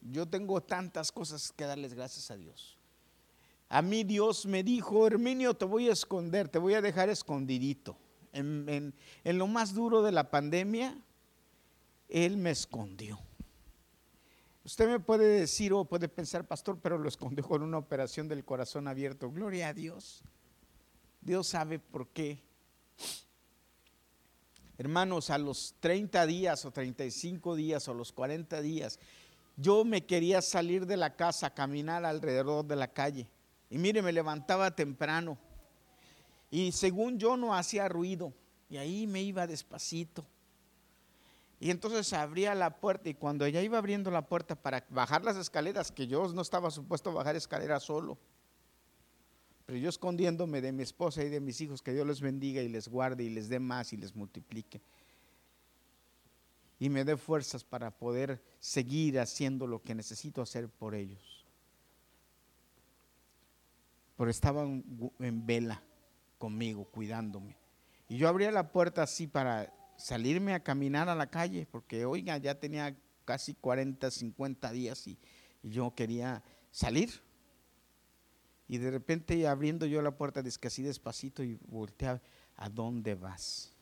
yo 0.00 0.26
tengo 0.26 0.62
tantas 0.62 1.12
cosas 1.12 1.52
que 1.52 1.64
darles 1.64 1.94
gracias 1.94 2.30
a 2.30 2.36
Dios. 2.36 2.78
A 3.68 3.82
mí 3.82 4.04
Dios 4.04 4.46
me 4.46 4.62
dijo, 4.62 5.06
Herminio, 5.06 5.54
te 5.54 5.66
voy 5.66 5.88
a 5.88 5.92
esconder, 5.92 6.48
te 6.48 6.58
voy 6.58 6.74
a 6.74 6.80
dejar 6.80 7.10
escondidito. 7.10 7.98
En, 8.32 8.94
en 9.24 9.38
lo 9.38 9.46
más 9.46 9.74
duro 9.74 10.02
de 10.02 10.12
la 10.12 10.30
pandemia, 10.30 10.96
Él 12.08 12.38
me 12.38 12.50
escondió. 12.50 13.18
Usted 14.64 14.88
me 14.88 15.00
puede 15.00 15.40
decir 15.40 15.72
o 15.72 15.84
puede 15.84 16.08
pensar, 16.08 16.46
pastor, 16.46 16.78
pero 16.80 16.98
lo 16.98 17.08
escondió 17.08 17.44
con 17.44 17.62
una 17.62 17.78
operación 17.78 18.28
del 18.28 18.44
corazón 18.44 18.88
abierto. 18.88 19.30
Gloria 19.30 19.68
a 19.68 19.74
Dios. 19.74 20.22
Dios 21.28 21.46
sabe 21.46 21.78
por 21.78 22.08
qué. 22.08 22.42
Hermanos, 24.78 25.28
a 25.28 25.36
los 25.36 25.74
30 25.78 26.24
días 26.24 26.64
o 26.64 26.70
35 26.70 27.54
días 27.54 27.86
o 27.86 27.92
los 27.92 28.12
40 28.12 28.62
días, 28.62 28.98
yo 29.54 29.84
me 29.84 30.06
quería 30.06 30.40
salir 30.40 30.86
de 30.86 30.96
la 30.96 31.16
casa, 31.16 31.52
caminar 31.52 32.06
alrededor 32.06 32.64
de 32.64 32.76
la 32.76 32.88
calle. 32.88 33.28
Y 33.68 33.76
mire, 33.76 34.00
me 34.00 34.10
levantaba 34.10 34.74
temprano. 34.74 35.36
Y 36.50 36.72
según 36.72 37.18
yo 37.18 37.36
no 37.36 37.54
hacía 37.54 37.88
ruido. 37.88 38.32
Y 38.70 38.78
ahí 38.78 39.06
me 39.06 39.20
iba 39.20 39.46
despacito. 39.46 40.24
Y 41.60 41.70
entonces 41.70 42.10
abría 42.14 42.54
la 42.54 42.80
puerta 42.80 43.10
y 43.10 43.14
cuando 43.14 43.44
ella 43.44 43.60
iba 43.60 43.76
abriendo 43.76 44.10
la 44.10 44.26
puerta 44.26 44.54
para 44.54 44.86
bajar 44.88 45.24
las 45.24 45.36
escaleras, 45.36 45.92
que 45.92 46.06
yo 46.06 46.26
no 46.28 46.40
estaba 46.40 46.70
supuesto 46.70 47.10
a 47.10 47.14
bajar 47.14 47.36
escaleras 47.36 47.82
solo, 47.82 48.16
pero 49.68 49.80
yo 49.80 49.90
escondiéndome 49.90 50.62
de 50.62 50.72
mi 50.72 50.82
esposa 50.82 51.22
y 51.22 51.28
de 51.28 51.40
mis 51.40 51.60
hijos, 51.60 51.82
que 51.82 51.92
Dios 51.92 52.06
les 52.06 52.22
bendiga 52.22 52.62
y 52.62 52.70
les 52.70 52.88
guarde 52.88 53.22
y 53.22 53.28
les 53.28 53.50
dé 53.50 53.60
más 53.60 53.92
y 53.92 53.98
les 53.98 54.16
multiplique. 54.16 54.80
Y 56.78 56.88
me 56.88 57.04
dé 57.04 57.18
fuerzas 57.18 57.64
para 57.64 57.90
poder 57.90 58.42
seguir 58.60 59.20
haciendo 59.20 59.66
lo 59.66 59.82
que 59.82 59.94
necesito 59.94 60.40
hacer 60.40 60.70
por 60.70 60.94
ellos. 60.94 61.44
Pero 64.16 64.30
estaban 64.30 64.82
en 65.18 65.44
vela 65.44 65.82
conmigo, 66.38 66.86
cuidándome. 66.86 67.54
Y 68.08 68.16
yo 68.16 68.26
abría 68.26 68.50
la 68.50 68.72
puerta 68.72 69.02
así 69.02 69.26
para 69.26 69.70
salirme 69.98 70.54
a 70.54 70.62
caminar 70.62 71.10
a 71.10 71.14
la 71.14 71.28
calle, 71.28 71.66
porque 71.70 72.06
oiga, 72.06 72.38
ya 72.38 72.58
tenía 72.58 72.96
casi 73.26 73.52
40, 73.52 74.10
50 74.10 74.72
días 74.72 75.06
y, 75.06 75.18
y 75.62 75.68
yo 75.68 75.94
quería 75.94 76.42
salir. 76.70 77.27
Y 78.68 78.78
de 78.78 78.90
repente 78.90 79.48
abriendo 79.48 79.86
yo 79.86 80.02
la 80.02 80.10
puerta, 80.10 80.42
así 80.62 80.82
despacito 80.82 81.42
y 81.42 81.58
volteaba, 81.66 82.20
¿a 82.56 82.68
dónde 82.68 83.14
vas? 83.14 83.72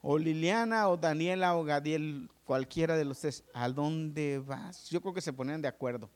O 0.00 0.18
Liliana 0.18 0.88
o 0.88 0.96
Daniela 0.96 1.56
o 1.56 1.64
Gadiel, 1.64 2.30
cualquiera 2.44 2.96
de 2.96 3.04
los 3.04 3.18
tres, 3.20 3.42
¿a 3.52 3.68
dónde 3.68 4.38
vas? 4.38 4.88
Yo 4.88 5.00
creo 5.00 5.14
que 5.14 5.20
se 5.20 5.32
ponían 5.32 5.60
de 5.60 5.68
acuerdo. 5.68 6.08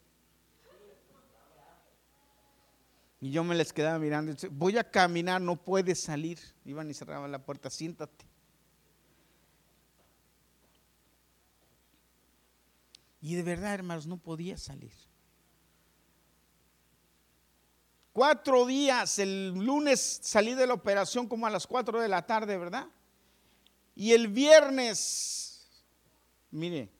Y 3.20 3.32
yo 3.32 3.42
me 3.42 3.56
les 3.56 3.72
quedaba 3.72 3.98
mirando, 3.98 4.32
voy 4.52 4.78
a 4.78 4.84
caminar, 4.84 5.40
no 5.40 5.56
puedes 5.56 6.00
salir. 6.00 6.38
Iban 6.64 6.88
y 6.88 6.94
cerraban 6.94 7.32
la 7.32 7.44
puerta, 7.44 7.68
siéntate. 7.68 8.26
Y 13.20 13.34
de 13.34 13.42
verdad, 13.42 13.74
hermanos, 13.74 14.06
no 14.06 14.18
podía 14.18 14.56
salir. 14.56 14.92
Cuatro 18.12 18.66
días, 18.66 19.18
el 19.18 19.54
lunes 19.54 20.20
salí 20.22 20.54
de 20.54 20.66
la 20.66 20.74
operación 20.74 21.28
como 21.28 21.46
a 21.46 21.50
las 21.50 21.66
cuatro 21.66 22.00
de 22.00 22.08
la 22.08 22.26
tarde, 22.26 22.56
¿verdad? 22.58 22.86
Y 23.94 24.12
el 24.12 24.28
viernes, 24.28 25.68
mire, 26.50 26.90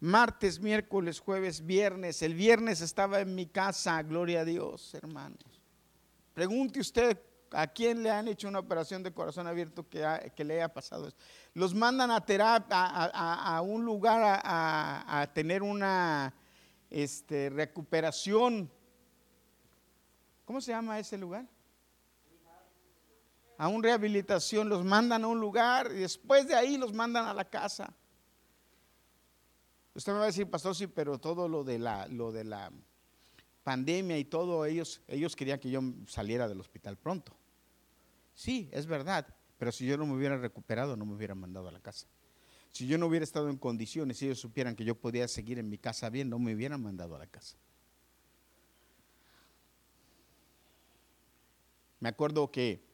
martes, 0.00 0.60
miércoles, 0.60 1.20
jueves, 1.20 1.64
viernes, 1.64 2.22
el 2.22 2.34
viernes 2.34 2.80
estaba 2.80 3.20
en 3.20 3.34
mi 3.34 3.46
casa, 3.46 4.02
gloria 4.02 4.40
a 4.40 4.44
Dios, 4.44 4.94
hermanos. 4.94 5.62
Pregunte 6.34 6.80
usted 6.80 7.18
a 7.52 7.66
quién 7.68 8.02
le 8.02 8.10
han 8.10 8.28
hecho 8.28 8.48
una 8.48 8.58
operación 8.58 9.02
de 9.02 9.12
corazón 9.12 9.46
abierto 9.46 9.88
que, 9.88 10.44
le 10.44 10.54
haya 10.54 10.68
pasado 10.68 11.08
eso. 11.08 11.16
Los 11.54 11.74
mandan 11.74 12.10
a 12.10 12.24
terapia, 12.24 12.84
a, 12.84 13.60
un 13.62 13.84
lugar 13.84 14.42
a, 14.44 15.30
tener 15.32 15.62
una 15.62 16.34
este, 16.90 17.50
recuperación 17.50 18.70
¿Cómo 20.44 20.60
se 20.60 20.72
llama 20.72 20.98
ese 20.98 21.16
lugar? 21.16 21.46
A 23.56 23.68
una 23.68 23.82
rehabilitación, 23.82 24.68
los 24.68 24.84
mandan 24.84 25.24
a 25.24 25.28
un 25.28 25.40
lugar 25.40 25.90
y 25.92 26.00
después 26.00 26.46
de 26.46 26.54
ahí 26.54 26.76
los 26.76 26.92
mandan 26.92 27.26
a 27.26 27.34
la 27.34 27.48
casa. 27.48 27.94
Usted 29.94 30.12
me 30.12 30.18
va 30.18 30.24
a 30.24 30.26
decir, 30.26 30.50
pastor, 30.50 30.74
sí, 30.74 30.88
pero 30.88 31.18
todo 31.18 31.48
lo 31.48 31.62
de 31.62 31.78
la, 31.78 32.08
lo 32.08 32.32
de 32.32 32.42
la 32.42 32.72
pandemia 33.62 34.18
y 34.18 34.24
todo, 34.24 34.66
ellos, 34.66 35.00
ellos 35.06 35.36
querían 35.36 35.60
que 35.60 35.70
yo 35.70 35.80
saliera 36.06 36.48
del 36.48 36.60
hospital 36.60 36.98
pronto. 36.98 37.36
Sí, 38.34 38.68
es 38.72 38.86
verdad, 38.86 39.26
pero 39.56 39.70
si 39.70 39.86
yo 39.86 39.96
no 39.96 40.04
me 40.04 40.14
hubiera 40.14 40.36
recuperado, 40.36 40.96
no 40.96 41.06
me 41.06 41.14
hubieran 41.14 41.38
mandado 41.38 41.68
a 41.68 41.72
la 41.72 41.80
casa. 41.80 42.08
Si 42.72 42.88
yo 42.88 42.98
no 42.98 43.06
hubiera 43.06 43.22
estado 43.22 43.48
en 43.50 43.56
condiciones, 43.56 44.18
si 44.18 44.26
ellos 44.26 44.40
supieran 44.40 44.74
que 44.74 44.84
yo 44.84 44.96
podía 44.96 45.28
seguir 45.28 45.60
en 45.60 45.68
mi 45.68 45.78
casa 45.78 46.10
bien, 46.10 46.28
no 46.28 46.40
me 46.40 46.52
hubieran 46.54 46.82
mandado 46.82 47.14
a 47.14 47.20
la 47.20 47.28
casa. 47.28 47.56
Me 52.04 52.10
acuerdo 52.10 52.50
que 52.50 52.84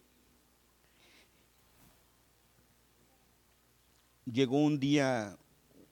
llegó 4.25 4.63
un 4.63 4.79
día 4.79 5.37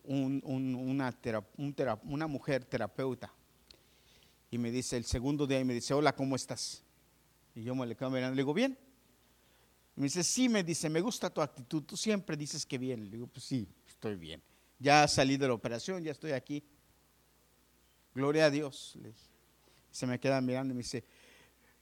una, 0.04 1.10
mujer 2.28 2.64
terapeuta 2.64 3.34
Y 4.52 4.58
me 4.58 4.70
dice 4.70 4.96
el 4.96 5.04
segundo 5.04 5.48
día 5.48 5.58
y 5.58 5.64
me 5.64 5.74
dice, 5.74 5.94
hola, 5.94 6.14
¿cómo 6.14 6.36
estás? 6.36 6.84
Y 7.56 7.64
yo 7.64 7.74
me 7.74 7.88
le 7.88 7.96
quedo 7.96 8.08
mirando, 8.08 8.36
le 8.36 8.42
digo, 8.42 8.54
bien. 8.54 8.78
Me 9.96 10.04
dice, 10.04 10.22
sí, 10.22 10.48
me 10.48 10.62
dice, 10.62 10.88
me 10.88 11.00
gusta 11.00 11.28
tu 11.28 11.42
actitud, 11.42 11.82
tú 11.82 11.96
siempre 11.96 12.36
dices 12.36 12.64
que 12.64 12.78
bien. 12.78 13.06
Le 13.06 13.10
digo, 13.10 13.26
pues 13.26 13.46
sí, 13.46 13.66
estoy 13.88 14.14
bien. 14.14 14.40
Ya 14.78 15.08
salí 15.08 15.36
de 15.36 15.48
la 15.48 15.54
operación, 15.54 16.04
ya 16.04 16.12
estoy 16.12 16.30
aquí. 16.30 16.62
Gloria 18.14 18.44
a 18.44 18.50
Dios. 18.50 18.92
Le 19.02 19.08
dije. 19.08 19.26
Se 19.90 20.06
me 20.06 20.20
queda 20.20 20.40
mirando 20.40 20.72
y 20.72 20.76
me 20.76 20.84
dice, 20.84 21.02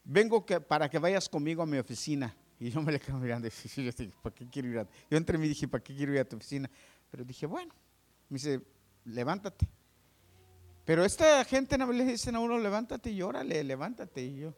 vengo 0.07 0.45
que, 0.45 0.59
para 0.59 0.89
que 0.89 0.97
vayas 0.97 1.27
conmigo 1.27 1.61
a 1.61 1.65
mi 1.65 1.77
oficina. 1.77 2.33
Y 2.59 2.71
yo 2.71 2.81
me 2.81 2.91
le 2.91 2.99
quedo 2.99 3.17
mirando 3.19 3.47
y 3.47 3.51
yo 3.51 3.83
dije, 3.83 4.11
¿para 4.21 4.33
qué 4.33 4.47
quiero 4.49 4.69
ir 4.69 4.79
a 4.79 4.87
Yo 5.11 5.17
entre 5.17 5.37
mí 5.37 5.47
dije, 5.47 5.67
¿para 5.67 5.83
qué 5.83 5.95
quiero 5.95 6.13
ir 6.13 6.19
a 6.19 6.25
tu 6.25 6.37
oficina? 6.37 6.69
Pero 7.11 7.23
dije, 7.23 7.45
bueno, 7.45 7.73
me 8.29 8.35
dice, 8.35 8.61
levántate. 9.05 9.67
Pero 10.83 11.05
esta 11.05 11.43
gente 11.45 11.77
le 11.77 12.05
dicen 12.05 12.35
a 12.35 12.39
uno, 12.39 12.57
levántate 12.57 13.11
y 13.11 13.21
órale, 13.21 13.63
levántate. 13.63 14.23
Y 14.23 14.37
yo, 14.37 14.53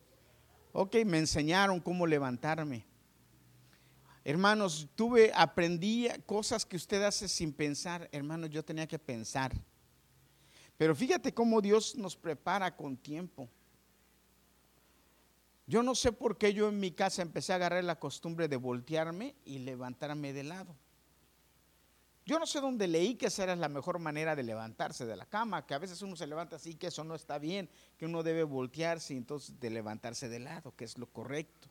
ok, 0.72 0.98
me 1.06 1.18
enseñaron 1.18 1.82
cómo 1.82 2.08
levantarme. 2.08 2.86
Hermanos, 4.24 4.88
tuve, 4.96 5.32
aprendí 5.34 6.08
cosas 6.26 6.66
que 6.66 6.78
usted 6.78 7.02
hace 7.02 7.28
sin 7.28 7.52
pensar. 7.52 8.08
Hermanos, 8.12 8.50
yo 8.50 8.64
tenía 8.64 8.88
que 8.88 9.00
pensar. 9.00 9.52
Pero 10.78 10.96
fíjate 10.96 11.34
cómo 11.34 11.60
Dios 11.60 11.96
nos 11.96 12.16
prepara 12.16 12.74
con 12.74 12.96
tiempo. 12.96 13.50
Yo 15.70 15.84
no 15.84 15.94
sé 15.94 16.12
por 16.12 16.40
qué 16.40 16.52
yo 16.52 16.68
en 16.68 16.80
mi 16.80 16.90
casa 16.90 17.22
empecé 17.22 17.54
a 17.54 17.58
agarrar 17.58 17.84
la 17.84 18.00
costumbre 18.00 18.48
de 18.48 18.58
voltearme 18.58 19.36
y 19.46 19.60
levantarme 19.60 20.34
de 20.34 20.44
lado. 20.44 20.76
Yo 22.26 22.40
no 22.40 22.48
sé 22.48 22.60
dónde 22.60 22.88
leí 22.88 23.14
que 23.14 23.28
esa 23.28 23.44
era 23.44 23.56
la 23.56 23.70
mejor 23.70 24.00
manera 24.00 24.36
de 24.36 24.42
levantarse 24.42 25.06
de 25.06 25.16
la 25.16 25.28
cama, 25.28 25.68
que 25.68 25.76
a 25.76 25.78
veces 25.78 26.02
uno 26.02 26.16
se 26.16 26.26
levanta 26.26 26.56
así, 26.56 26.74
que 26.74 26.88
eso 26.88 27.04
no 27.04 27.14
está 27.14 27.38
bien, 27.38 27.70
que 28.00 28.08
uno 28.08 28.24
debe 28.24 28.42
voltearse 28.42 29.14
y 29.14 29.18
entonces 29.18 29.60
de 29.60 29.70
levantarse 29.70 30.28
de 30.28 30.40
lado, 30.40 30.76
que 30.76 30.86
es 30.86 30.98
lo 30.98 31.06
correcto. 31.06 31.68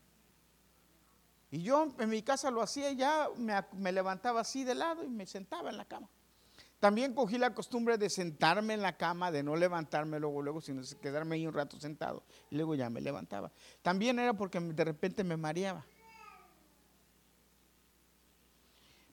Y 1.51 1.63
yo 1.63 1.93
en 1.99 2.09
mi 2.09 2.23
casa 2.23 2.53
lo 2.53 2.63
hacía 2.63 2.93
ya, 2.93 3.29
me, 3.37 3.53
me 3.73 3.91
levantaba 3.91 4.43
así 4.43 4.63
de 4.63 4.77
lado 4.77 5.03
y 5.03 5.09
me 5.09 5.27
sentaba 5.27 5.71
en 5.71 5.77
la 5.77 5.87
cama. 5.87 6.09
También 6.81 7.13
cogí 7.13 7.39
la 7.39 7.55
costumbre 7.55 7.99
de 7.99 8.09
sentarme 8.09 8.75
en 8.75 8.83
la 8.83 8.97
cama, 8.97 9.33
de 9.33 9.43
no 9.43 9.57
levantarme 9.57 10.21
luego, 10.21 10.43
luego, 10.43 10.61
sino 10.61 10.83
quedarme 11.01 11.35
ahí 11.35 11.47
un 11.47 11.53
rato 11.53 11.79
sentado. 11.81 12.23
Y 12.51 12.57
luego 12.57 12.77
ya 12.77 12.89
me 12.89 13.01
levantaba. 13.01 13.51
También 13.83 14.19
era 14.19 14.33
porque 14.35 14.61
de 14.61 14.85
repente 14.85 15.25
me 15.25 15.37
mareaba. 15.37 15.85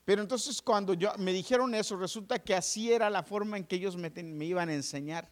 Pero 0.06 0.22
entonces 0.22 0.62
cuando 0.62 0.94
yo, 0.94 1.12
me 1.18 1.34
dijeron 1.34 1.74
eso, 1.74 1.98
resulta 1.98 2.38
que 2.38 2.54
así 2.54 2.94
era 2.94 3.10
la 3.10 3.24
forma 3.24 3.58
en 3.58 3.66
que 3.66 3.78
ellos 3.78 3.98
me, 3.98 4.12
me 4.12 4.46
iban 4.46 4.70
a 4.70 4.76
enseñar. 4.76 5.28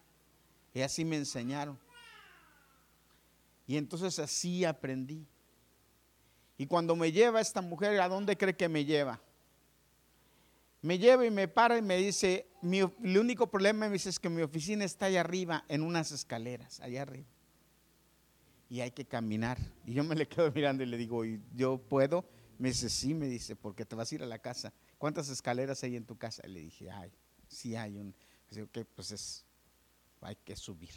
Y 0.74 0.82
así 0.82 1.06
me 1.06 1.18
enseñaron. 1.18 1.78
Y 3.68 3.78
entonces 3.78 4.18
así 4.18 4.66
aprendí. 4.66 5.28
Y 6.58 6.66
cuando 6.66 6.96
me 6.96 7.12
lleva 7.12 7.42
esta 7.42 7.62
mujer, 7.62 8.02
¿a 8.02 8.10
dónde 8.10 8.36
cree 8.36 8.56
que 8.56 8.68
me 8.68 8.86
lleva? 8.86 9.22
Me 10.84 11.00
lleva 11.00 11.26
y 11.26 11.32
me 11.32 11.48
para 11.48 11.78
y 11.78 11.82
me 11.82 11.96
dice, 11.96 12.46
mi, 12.62 12.80
el 12.80 13.18
único 13.18 13.50
problema 13.50 13.88
me 13.88 13.94
dice 13.94 14.10
es 14.10 14.20
que 14.20 14.28
mi 14.28 14.42
oficina 14.42 14.84
está 14.84 15.06
allá 15.06 15.22
arriba, 15.22 15.64
en 15.70 15.82
unas 15.82 16.12
escaleras, 16.12 16.82
allá 16.82 17.04
arriba. 17.04 17.30
Y 18.70 18.82
hay 18.82 18.92
que 18.92 19.06
caminar. 19.06 19.58
Y 19.86 19.94
yo 19.94 20.04
me 20.04 20.14
le 20.14 20.28
quedo 20.28 20.52
mirando 20.56 20.84
y 20.84 20.86
le 20.86 20.98
digo, 20.98 21.24
¿yo 21.56 21.78
puedo? 21.78 22.26
Me 22.60 22.68
dice, 22.68 22.90
sí, 22.90 23.14
me 23.14 23.28
dice, 23.28 23.56
porque 23.56 23.86
te 23.86 23.96
vas 23.96 24.12
a 24.12 24.16
ir 24.16 24.24
a 24.24 24.26
la 24.26 24.40
casa. 24.40 24.74
¿Cuántas 24.98 25.30
escaleras 25.30 25.82
hay 25.84 25.96
en 25.96 26.06
tu 26.06 26.18
casa? 26.18 26.44
Y 26.46 26.52
le 26.52 26.60
dije, 26.60 26.92
ay, 26.92 27.14
sí 27.48 27.78
hay 27.78 27.96
un. 27.96 28.14
Dice, 28.50 28.64
ok, 28.64 28.80
pues 28.94 29.12
es, 29.12 29.46
hay 30.20 30.36
que 30.36 30.58
subir. 30.58 30.94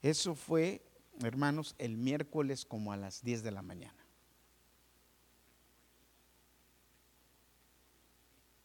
Eso 0.00 0.34
fue, 0.34 0.82
hermanos, 1.20 1.74
el 1.76 1.98
miércoles 1.98 2.64
como 2.64 2.90
a 2.90 2.96
las 2.96 3.22
10 3.22 3.42
de 3.42 3.50
la 3.50 3.60
mañana. 3.60 4.05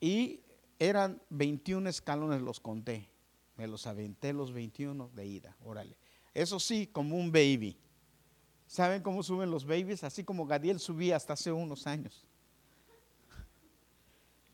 Y 0.01 0.41
eran 0.79 1.21
21 1.29 1.87
escalones, 1.87 2.41
los 2.41 2.59
conté. 2.59 3.07
Me 3.55 3.67
los 3.67 3.85
aventé 3.85 4.33
los 4.33 4.51
21 4.51 5.11
de 5.13 5.25
ida, 5.27 5.55
órale. 5.63 5.95
Eso 6.33 6.59
sí, 6.59 6.87
como 6.87 7.15
un 7.15 7.31
baby. 7.31 7.77
¿Saben 8.65 9.03
cómo 9.03 9.21
suben 9.21 9.51
los 9.51 9.65
babies? 9.65 10.03
Así 10.03 10.23
como 10.23 10.45
Gadiel 10.47 10.79
subía 10.79 11.17
hasta 11.17 11.33
hace 11.33 11.51
unos 11.51 11.85
años. 11.85 12.25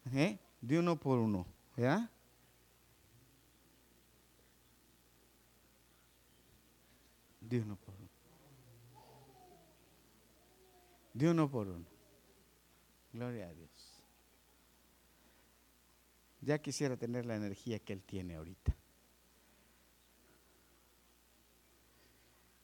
¿Eh? 0.13 0.37
De 0.59 0.79
uno 0.79 0.99
por 0.99 1.19
uno. 1.19 1.45
¿Ya? 1.77 2.11
De 7.39 7.61
uno 7.61 7.77
por 7.77 7.93
uno. 7.93 8.09
De 11.13 11.29
uno 11.29 11.49
por 11.49 11.67
uno. 11.67 11.85
Gloria 13.13 13.47
a 13.47 13.53
Dios. 13.53 13.66
Ya 16.47 16.59
quisiera 16.59 16.95
tener 16.95 17.25
la 17.25 17.35
energía 17.35 17.77
que 17.77 17.91
él 17.91 18.01
tiene 18.03 18.35
ahorita. 18.35 18.73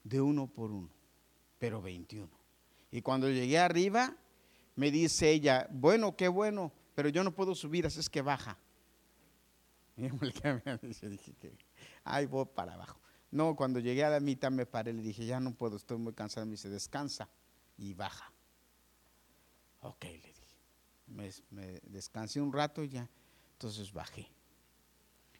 De 0.06 0.22
uno 0.22 0.48
por 0.48 0.72
uno, 0.72 0.90
pero 1.60 1.82
21. 1.82 2.30
Y 2.92 3.02
cuando 3.02 3.30
llegué 3.30 3.60
arriba, 3.60 4.16
me 4.78 4.90
dice 4.90 5.32
ella, 5.32 5.68
bueno, 5.70 6.16
qué 6.16 6.30
bueno, 6.30 6.72
pero 6.96 7.10
yo 7.10 7.26
no 7.26 7.36
puedo 7.36 7.56
subir, 7.56 7.86
así 7.86 8.00
es 8.00 8.10
que 8.10 8.22
baja. 8.22 8.58
Dije 9.98 11.34
que, 11.34 11.58
ay, 12.06 12.26
voy 12.26 12.46
para 12.46 12.76
abajo. 12.76 13.02
No, 13.32 13.54
cuando 13.54 13.82
llegué 13.82 14.06
a 14.06 14.12
la 14.12 14.22
mitad 14.22 14.50
me 14.50 14.66
paré, 14.66 14.94
le 14.94 15.02
dije, 15.02 15.26
ya 15.26 15.42
no 15.42 15.54
puedo, 15.54 15.76
estoy 15.76 15.98
muy 15.98 16.14
cansado. 16.14 16.46
Me 16.46 16.54
dice, 16.54 16.70
descansa 16.70 17.28
y 17.78 17.94
baja. 17.94 18.32
Ok, 19.82 20.06
le 20.06 20.20
dije. 20.20 20.56
Me, 21.08 21.30
me 21.50 21.82
descansé 21.84 22.40
un 22.40 22.54
rato 22.54 22.82
y 22.82 22.88
ya 22.88 23.10
entonces 23.64 23.94
bajé. 23.94 24.28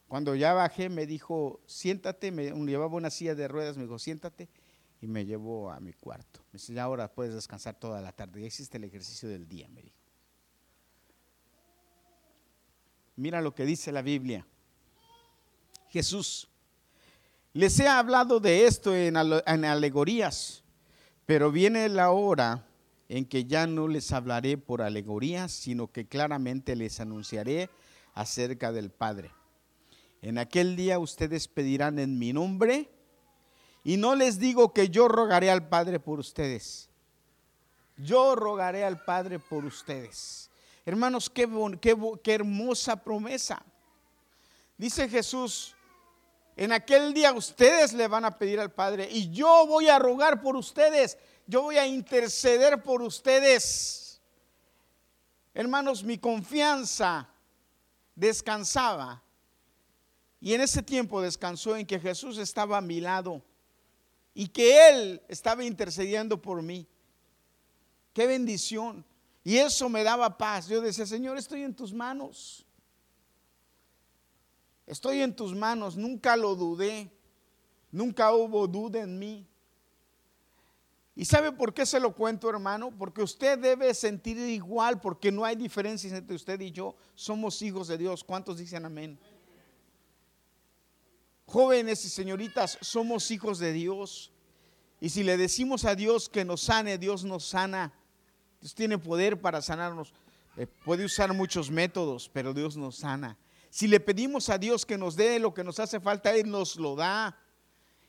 Cuando 0.08 0.34
ya 0.34 0.54
bajé 0.54 0.88
me 0.88 1.06
dijo, 1.06 1.60
siéntate, 1.66 2.32
me 2.32 2.52
llevaba 2.52 2.96
una 2.96 3.10
silla 3.10 3.36
de 3.36 3.50
ruedas, 3.50 3.76
me 3.76 3.84
dijo, 3.84 4.00
siéntate 4.00 4.48
y 5.02 5.08
me 5.08 5.26
llevó 5.26 5.70
a 5.70 5.82
mi 5.82 5.92
cuarto. 5.92 6.40
Me 6.54 6.60
dice, 6.60 6.80
ahora 6.80 7.12
puedes 7.12 7.34
descansar 7.34 7.76
toda 7.78 8.02
la 8.02 8.14
tarde, 8.14 8.40
ya 8.40 8.48
hiciste 8.48 8.78
el 8.78 8.86
ejercicio 8.86 9.28
del 9.28 9.46
día, 9.46 9.68
me 9.68 9.82
dijo. 9.82 9.98
Mira 13.18 13.42
lo 13.42 13.54
que 13.54 13.66
dice 13.66 13.92
la 13.92 14.02
Biblia. 14.02 14.48
Jesús, 15.90 16.48
les 17.52 17.78
he 17.78 17.90
hablado 17.90 18.40
de 18.40 18.66
esto 18.66 18.96
en, 18.96 19.18
en 19.18 19.66
alegorías, 19.66 20.64
pero 21.26 21.52
viene 21.52 21.90
la 21.90 22.12
hora 22.12 22.66
en 23.10 23.26
que 23.26 23.44
ya 23.44 23.68
no 23.68 23.90
les 23.90 24.14
hablaré 24.14 24.58
por 24.58 24.82
alegorías, 24.82 25.52
sino 25.52 25.92
que 25.92 26.08
claramente 26.08 26.78
les 26.78 27.02
anunciaré 27.02 27.70
acerca 28.14 28.72
del 28.72 28.92
Padre. 28.92 29.32
En 30.22 30.38
aquel 30.38 30.76
día 30.76 31.00
ustedes 31.00 31.48
pedirán 31.48 32.00
en 32.00 32.18
mi 32.18 32.32
nombre 32.32 32.90
y 33.84 33.98
no 33.98 34.16
les 34.16 34.40
digo 34.40 34.74
que 34.74 34.90
yo 34.90 35.08
rogaré 35.08 35.52
al 35.52 35.68
Padre 35.68 36.00
por 36.00 36.20
ustedes. 36.20 36.90
Yo 37.98 38.36
rogaré 38.36 38.84
al 38.86 39.04
Padre 39.04 39.40
por 39.40 39.66
ustedes. 39.66 40.50
Hermanos, 40.86 41.30
qué, 41.30 41.50
qué, 41.82 41.98
qué 42.24 42.34
hermosa 42.34 42.96
promesa. 42.96 43.64
Dice 44.78 45.10
Jesús, 45.10 45.76
en 46.56 46.72
aquel 46.72 47.14
día 47.14 47.34
ustedes 47.34 47.94
le 47.94 48.08
van 48.08 48.26
a 48.26 48.38
pedir 48.38 48.60
al 48.60 48.72
Padre 48.72 49.08
y 49.12 49.32
yo 49.32 49.66
voy 49.68 49.88
a 49.90 50.00
rogar 50.00 50.42
por 50.42 50.56
ustedes. 50.56 51.18
Yo 51.46 51.64
voy 51.64 51.78
a 51.78 51.86
interceder 51.86 52.82
por 52.82 53.02
ustedes. 53.02 54.22
Hermanos, 55.54 56.04
mi 56.04 56.18
confianza 56.18 57.33
descansaba. 58.16 59.22
Y 60.40 60.54
en 60.54 60.62
ese 60.62 60.84
tiempo 60.84 61.22
descansó 61.22 61.76
en 61.76 61.86
que 61.86 62.00
Jesús 62.00 62.38
estaba 62.38 62.78
a 62.78 62.82
mi 62.82 63.00
lado 63.00 63.42
y 64.34 64.48
que 64.48 64.90
Él 64.90 65.22
estaba 65.28 65.64
intercediendo 65.64 66.42
por 66.42 66.62
mí. 66.62 66.88
Qué 68.14 68.28
bendición. 68.28 69.06
Y 69.44 69.58
eso 69.58 69.90
me 69.90 70.04
daba 70.04 70.38
paz. 70.38 70.68
Yo 70.68 70.82
decía, 70.82 71.06
Señor, 71.06 71.38
estoy 71.38 71.64
en 71.64 71.74
tus 71.74 71.94
manos. 71.94 72.66
Estoy 74.86 75.22
en 75.22 75.36
tus 75.36 75.54
manos. 75.54 75.98
Nunca 75.98 76.36
lo 76.36 76.56
dudé. 76.56 77.12
Nunca 77.92 78.34
hubo 78.34 78.68
duda 78.68 79.02
en 79.02 79.18
mí. 79.20 79.48
¿Y 81.16 81.26
sabe 81.26 81.52
por 81.52 81.74
qué 81.74 81.86
se 81.86 82.00
lo 82.00 82.16
cuento, 82.16 82.50
hermano? 82.50 82.92
Porque 82.98 83.22
usted 83.22 83.60
debe 83.60 83.94
sentir 83.94 84.38
igual, 84.38 85.00
porque 85.00 85.32
no 85.32 85.46
hay 85.46 85.56
diferencias 85.56 86.12
entre 86.14 86.36
usted 86.36 86.60
y 86.60 86.72
yo. 86.72 86.96
Somos 87.14 87.62
hijos 87.62 87.88
de 87.88 88.00
Dios. 88.00 88.24
¿Cuántos 88.24 88.58
dicen 88.58 88.86
amén? 88.86 89.20
Jóvenes 91.46 92.04
y 92.06 92.10
señoritas, 92.10 92.80
somos 92.82 93.30
hijos 93.30 93.60
de 93.60 93.74
Dios. 93.74 94.32
Y 95.00 95.10
si 95.10 95.24
le 95.24 95.38
decimos 95.38 95.86
a 95.86 95.94
Dios 95.94 96.30
que 96.30 96.46
nos 96.46 96.62
sane, 96.62 96.98
Dios 96.98 97.24
nos 97.24 97.46
sana. 97.46 97.94
Dios 98.60 98.74
tiene 98.74 98.98
poder 98.98 99.40
para 99.40 99.62
sanarnos. 99.62 100.14
Eh, 100.58 100.66
puede 100.66 101.06
usar 101.06 101.32
muchos 101.34 101.70
métodos, 101.70 102.30
pero 102.34 102.54
Dios 102.54 102.76
nos 102.76 102.98
sana. 102.98 103.38
Si 103.70 103.88
le 103.88 104.00
pedimos 104.00 104.50
a 104.50 104.58
Dios 104.58 104.86
que 104.86 104.98
nos 104.98 105.16
dé 105.16 105.38
lo 105.40 105.54
que 105.54 105.64
nos 105.64 105.80
hace 105.80 106.00
falta, 106.00 106.34
Él 106.34 106.50
nos 106.50 106.76
lo 106.78 106.96
da. 106.96 107.38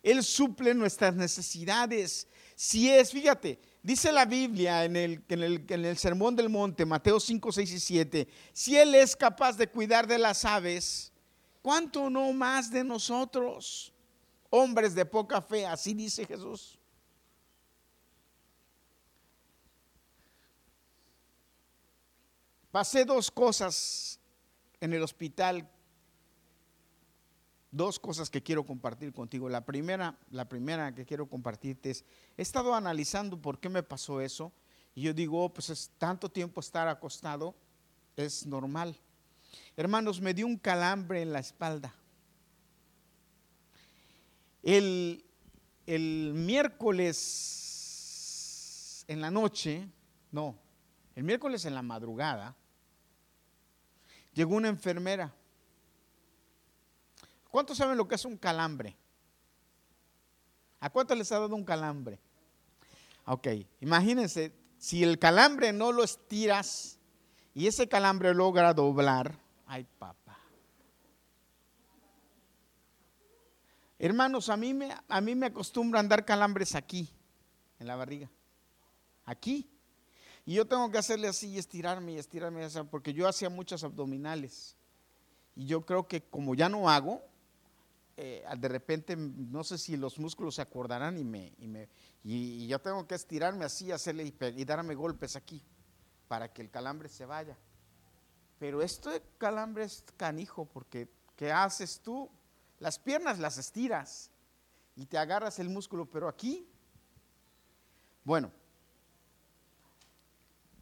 Él 0.04 0.22
suple 0.22 0.74
nuestras 0.74 1.16
necesidades. 1.16 2.28
Si 2.54 2.90
es, 2.90 3.10
fíjate, 3.10 3.58
dice 3.82 4.12
la 4.12 4.26
Biblia 4.26 4.84
en 4.84 4.96
el, 4.96 5.24
en 5.28 5.42
el, 5.42 5.64
en 5.66 5.84
el 5.86 5.96
Sermón 5.96 6.36
del 6.36 6.50
Monte, 6.50 6.84
Mateo 6.84 7.18
5, 7.18 7.50
6 7.50 7.72
y 7.72 7.80
7, 7.80 8.28
si 8.52 8.76
Él 8.76 8.94
es 8.94 9.16
capaz 9.16 9.56
de 9.56 9.66
cuidar 9.66 10.06
de 10.06 10.18
las 10.18 10.44
aves, 10.44 11.10
¿cuánto 11.62 12.10
no 12.10 12.30
más 12.34 12.70
de 12.70 12.84
nosotros? 12.84 13.94
Hombres 14.50 14.94
de 14.94 15.06
poca 15.06 15.40
fe, 15.40 15.66
así 15.66 15.94
dice 15.94 16.26
Jesús. 16.26 16.78
Pasé 22.70 23.06
dos 23.06 23.30
cosas 23.30 24.20
en 24.80 24.92
el 24.92 25.02
hospital, 25.02 25.66
dos 27.74 27.98
cosas 27.98 28.30
que 28.30 28.42
quiero 28.42 28.64
compartir 28.64 29.12
contigo. 29.12 29.48
La 29.48 29.64
primera, 29.64 30.16
la 30.30 30.48
primera 30.48 30.94
que 30.94 31.04
quiero 31.04 31.28
compartirte 31.28 31.90
es, 31.90 32.04
he 32.36 32.42
estado 32.42 32.72
analizando 32.74 33.36
por 33.40 33.58
qué 33.58 33.68
me 33.68 33.82
pasó 33.82 34.20
eso 34.20 34.52
y 34.94 35.02
yo 35.02 35.12
digo, 35.12 35.44
oh, 35.44 35.52
pues 35.52 35.70
es 35.70 35.90
tanto 35.98 36.30
tiempo 36.30 36.60
estar 36.60 36.86
acostado, 36.86 37.56
es 38.16 38.46
normal. 38.46 38.96
Hermanos, 39.76 40.20
me 40.20 40.32
dio 40.34 40.46
un 40.46 40.56
calambre 40.56 41.20
en 41.20 41.32
la 41.32 41.40
espalda. 41.40 41.92
El, 44.62 45.24
el 45.84 46.32
miércoles 46.32 47.74
en 49.08 49.20
la 49.20 49.32
noche, 49.32 49.88
no, 50.30 50.56
el 51.16 51.24
miércoles 51.24 51.64
en 51.64 51.74
la 51.74 51.82
madrugada, 51.82 52.54
llegó 54.32 54.54
una 54.54 54.68
enfermera. 54.68 55.34
¿Cuántos 57.54 57.78
saben 57.78 57.96
lo 57.96 58.08
que 58.08 58.16
es 58.16 58.24
un 58.24 58.36
calambre? 58.36 58.96
¿A 60.80 60.90
cuánto 60.90 61.14
les 61.14 61.30
ha 61.30 61.38
dado 61.38 61.54
un 61.54 61.64
calambre? 61.64 62.18
Ok, 63.26 63.46
imagínense, 63.78 64.52
si 64.76 65.04
el 65.04 65.20
calambre 65.20 65.72
no 65.72 65.92
lo 65.92 66.02
estiras 66.02 66.98
y 67.54 67.68
ese 67.68 67.86
calambre 67.88 68.34
logra 68.34 68.74
doblar, 68.74 69.38
ay 69.66 69.86
papá. 70.00 70.36
Hermanos, 74.00 74.48
a 74.48 74.56
mí 74.56 74.74
me, 74.74 74.92
a 75.06 75.20
mí 75.20 75.36
me 75.36 75.46
acostumbran 75.46 76.08
dar 76.08 76.24
calambres 76.24 76.74
aquí, 76.74 77.08
en 77.78 77.86
la 77.86 77.94
barriga. 77.94 78.28
Aquí. 79.26 79.70
Y 80.44 80.54
yo 80.54 80.66
tengo 80.66 80.90
que 80.90 80.98
hacerle 80.98 81.28
así 81.28 81.50
y 81.50 81.58
estirarme 81.58 82.14
y 82.14 82.18
estirarme, 82.18 82.68
porque 82.90 83.14
yo 83.14 83.28
hacía 83.28 83.48
muchas 83.48 83.84
abdominales. 83.84 84.74
Y 85.54 85.66
yo 85.66 85.86
creo 85.86 86.08
que 86.08 86.20
como 86.20 86.56
ya 86.56 86.68
no 86.68 86.90
hago, 86.90 87.22
eh, 88.16 88.44
de 88.58 88.68
repente 88.68 89.16
no 89.16 89.64
sé 89.64 89.78
si 89.78 89.96
los 89.96 90.18
músculos 90.18 90.56
se 90.56 90.62
acordarán 90.62 91.18
y, 91.18 91.24
me, 91.24 91.52
y, 91.58 91.68
me, 91.68 91.88
y, 92.22 92.66
yo 92.66 92.80
tengo 92.80 93.06
que 93.06 93.14
estirarme 93.14 93.64
así, 93.64 93.90
hacerle 93.90 94.24
y, 94.24 94.64
darme 94.64 94.94
golpes 94.94 95.36
aquí 95.36 95.62
para 96.28 96.52
que 96.52 96.62
el 96.62 96.70
calambre 96.70 97.08
se 97.08 97.26
vaya. 97.26 97.56
Pero 98.58 98.82
este 98.82 99.22
calambre 99.38 99.84
es 99.84 100.04
canijo 100.16 100.64
porque 100.64 101.08
¿qué 101.36 101.52
haces 101.52 102.00
tú? 102.00 102.30
Las 102.78 102.98
piernas 102.98 103.38
las 103.38 103.58
estiras 103.58 104.30
y 104.96 105.06
te 105.06 105.18
agarras 105.18 105.58
el 105.58 105.68
músculo, 105.68 106.06
pero 106.06 106.28
aquí, 106.28 106.68
bueno, 108.22 108.50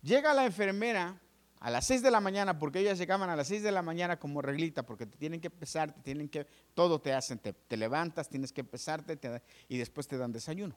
Llega 0.03 0.35
la 0.35 0.45
enfermera 0.45 1.21
a 1.63 1.71
las 1.71 1.87
6 1.87 2.03
de 2.03 2.11
la 2.11 2.21
mañana, 2.21 2.59
porque 2.59 2.81
ellas 2.81 2.99
llegaban 2.99 3.31
a 3.31 3.37
las 3.37 3.47
6 3.47 3.63
de 3.63 3.71
la 3.71 3.83
mañana 3.83 4.19
como 4.19 4.43
reglita, 4.43 4.85
porque 4.85 5.07
te 5.07 5.17
tienen 5.17 5.41
que 5.41 5.49
pesar, 5.49 5.95
te 5.95 6.01
tienen 6.01 6.29
que, 6.29 6.45
todo 6.75 7.01
te 7.01 7.13
hacen, 7.13 7.39
te, 7.39 7.77
levantas, 7.77 8.29
tienes 8.29 8.53
que 8.53 8.65
pesarte 8.65 9.17
y 9.69 9.79
después 9.79 10.09
te 10.09 10.19
dan 10.19 10.33
desayuno. 10.33 10.75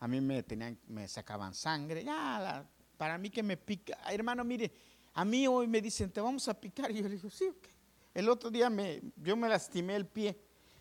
A 0.00 0.08
mí 0.08 0.22
me 0.22 0.42
tenían, 0.42 0.78
me 0.88 1.06
sacaban 1.06 1.54
sangre, 1.54 2.02
ya, 2.02 2.66
para 2.96 3.18
mí 3.18 3.28
que 3.28 3.42
me 3.42 3.58
pica, 3.58 3.98
hermano, 4.10 4.42
mire, 4.42 4.72
a 5.12 5.22
mí 5.26 5.46
hoy 5.46 5.66
me 5.66 5.82
dicen, 5.82 6.10
te 6.10 6.22
vamos 6.22 6.48
a 6.48 6.58
picar, 6.58 6.90
y 6.92 7.02
yo 7.02 7.02
le 7.02 7.16
digo, 7.16 7.28
sí, 7.28 7.44
ok. 7.44 7.68
El 8.14 8.30
otro 8.30 8.50
día 8.50 8.70
me, 8.70 9.02
yo 9.16 9.36
me 9.36 9.50
lastimé 9.50 9.96
el 9.96 10.06
pie 10.06 10.34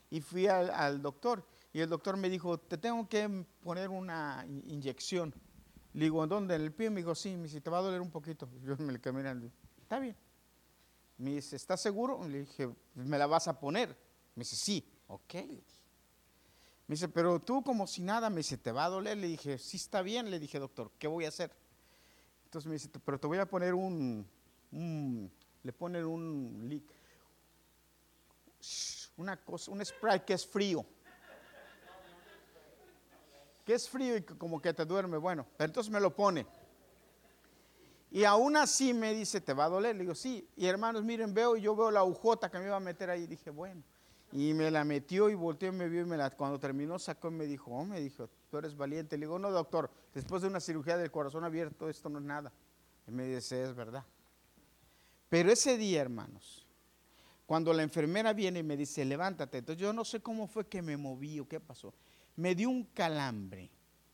y 0.10 0.21
fui 0.21 0.47
al, 0.47 0.69
al 0.69 1.01
doctor, 1.01 1.45
y 1.73 1.82
el 1.82 1.89
doctor 1.89 2.15
me 2.15 2.30
dijo, 2.30 2.58
te 2.58 2.77
tengo 2.77 3.10
que 3.10 3.45
poner 3.62 3.89
una 3.89 4.45
inyección. 4.47 5.34
Le 5.93 6.06
digo, 6.06 6.25
¿dónde? 6.25 6.56
¿En 6.56 6.62
el 6.62 6.71
pie? 6.71 6.89
Me 6.89 7.01
dijo, 7.01 7.13
sí, 7.15 7.36
me 7.36 7.43
dice, 7.43 7.60
te 7.60 7.69
va 7.69 7.80
a 7.80 7.82
doler 7.82 8.01
un 8.01 8.12
poquito. 8.12 8.49
Yo 8.63 8.77
me 8.77 8.93
le 8.93 9.01
quedé 9.01 9.13
mirando, 9.13 9.51
está 9.82 9.99
bien. 9.99 10.15
Me 11.17 11.32
dice, 11.32 11.56
¿estás 11.56 11.82
seguro? 11.82 12.25
Le 12.27 12.39
dije, 12.39 12.69
¿me 12.95 13.17
la 13.17 13.27
vas 13.27 13.47
a 13.47 13.60
poner? 13.60 13.89
Me 14.36 14.41
dice, 14.41 14.56
sí, 14.56 14.86
ok. 15.08 15.34
Me 16.88 16.95
dice, 16.95 17.10
pero 17.10 17.39
tú 17.39 17.63
como 17.63 17.88
si 17.88 18.01
nada, 18.01 18.30
me 18.30 18.38
dice, 18.38 18.58
¿te 18.58 18.71
va 18.71 18.86
a 18.86 18.89
doler? 18.89 19.17
Le 19.17 19.27
dije, 19.27 19.58
sí 19.58 19.77
está 19.77 20.01
bien, 20.01 20.32
le 20.32 20.39
dije, 20.39 20.60
doctor, 20.60 20.91
¿qué 20.97 21.08
voy 21.08 21.25
a 21.25 21.30
hacer? 21.30 21.51
Entonces 22.45 22.67
me 22.67 22.73
dice, 22.73 22.89
pero 23.06 23.19
te 23.19 23.27
voy 23.27 23.38
a 23.38 23.45
poner 23.45 23.73
un, 23.73 24.25
le 25.63 25.73
ponen 25.73 26.06
un, 26.06 26.84
una 29.17 29.38
cosa, 29.38 29.71
un 29.71 29.86
spray 29.86 30.21
que 30.25 30.34
es 30.34 30.45
frío 30.45 30.86
que 33.65 33.74
es 33.74 33.89
frío 33.89 34.17
y 34.17 34.21
como 34.24 34.62
que 34.62 34.74
te 34.74 34.86
duerme. 34.86 35.17
Bueno, 35.17 35.45
pero 35.58 35.69
entonces 35.69 35.91
me 35.91 36.00
lo 36.00 36.15
pone. 36.15 36.45
Y 38.10 38.26
aún 38.26 38.58
así 38.58 38.93
me 38.93 39.13
dice, 39.13 39.39
¿te 39.39 39.54
va 39.54 39.65
a 39.65 39.69
doler? 39.69 39.95
Le 39.95 40.02
digo, 40.02 40.15
sí. 40.15 40.47
Y 40.58 40.65
hermanos, 40.65 41.04
miren, 41.04 41.34
veo, 41.34 41.56
yo 41.56 41.76
veo 41.76 41.91
la 41.91 42.04
ujota 42.04 42.52
que 42.52 42.60
me 42.60 42.65
iba 42.65 42.76
a 42.76 42.82
meter 42.82 43.10
ahí. 43.10 43.26
Dije, 43.26 43.50
bueno. 43.50 43.82
Y 44.34 44.54
me 44.54 44.71
la 44.71 44.84
metió 44.84 45.30
y 45.30 45.36
volteó 45.36 45.69
y 45.69 45.71
me 45.74 45.89
vio 45.89 46.02
y 46.02 46.06
me 46.06 46.15
la, 46.15 46.30
cuando 46.30 46.58
terminó 46.58 46.97
sacó 46.97 47.28
y 47.28 47.32
me 47.32 47.45
dijo, 47.45 47.71
oh, 47.71 47.84
me 47.84 48.00
dijo, 48.00 48.30
tú 48.50 48.58
eres 48.58 48.76
valiente. 48.76 49.17
Le 49.17 49.26
digo, 49.26 49.38
no, 49.39 49.52
doctor, 49.52 49.89
después 50.13 50.41
de 50.41 50.47
una 50.47 50.60
cirugía 50.60 50.97
del 50.97 51.12
corazón 51.12 51.43
abierto, 51.43 51.89
esto 51.89 52.10
no 52.10 52.19
es 52.19 52.26
nada. 52.26 52.52
Y 53.08 53.12
me 53.12 53.26
dice, 53.26 53.63
es 53.63 53.76
verdad. 53.76 54.06
Pero 55.30 55.52
ese 55.52 55.78
día, 55.78 56.02
hermanos, 56.02 56.65
cuando 57.45 57.74
la 57.74 57.84
enfermera 57.84 58.34
viene 58.34 58.60
y 58.60 58.63
me 58.63 58.78
dice, 58.78 59.04
levántate, 59.04 59.60
entonces 59.60 59.82
yo 59.82 59.91
no 59.91 60.06
sé 60.06 60.21
cómo 60.21 60.47
fue 60.47 60.67
que 60.67 60.82
me 60.82 60.95
moví 60.95 61.39
o 61.39 61.47
qué 61.47 61.60
pasó 61.60 61.93
me 62.35 62.55
dio 62.55 62.69
un 62.69 62.85
calambre 62.85 63.69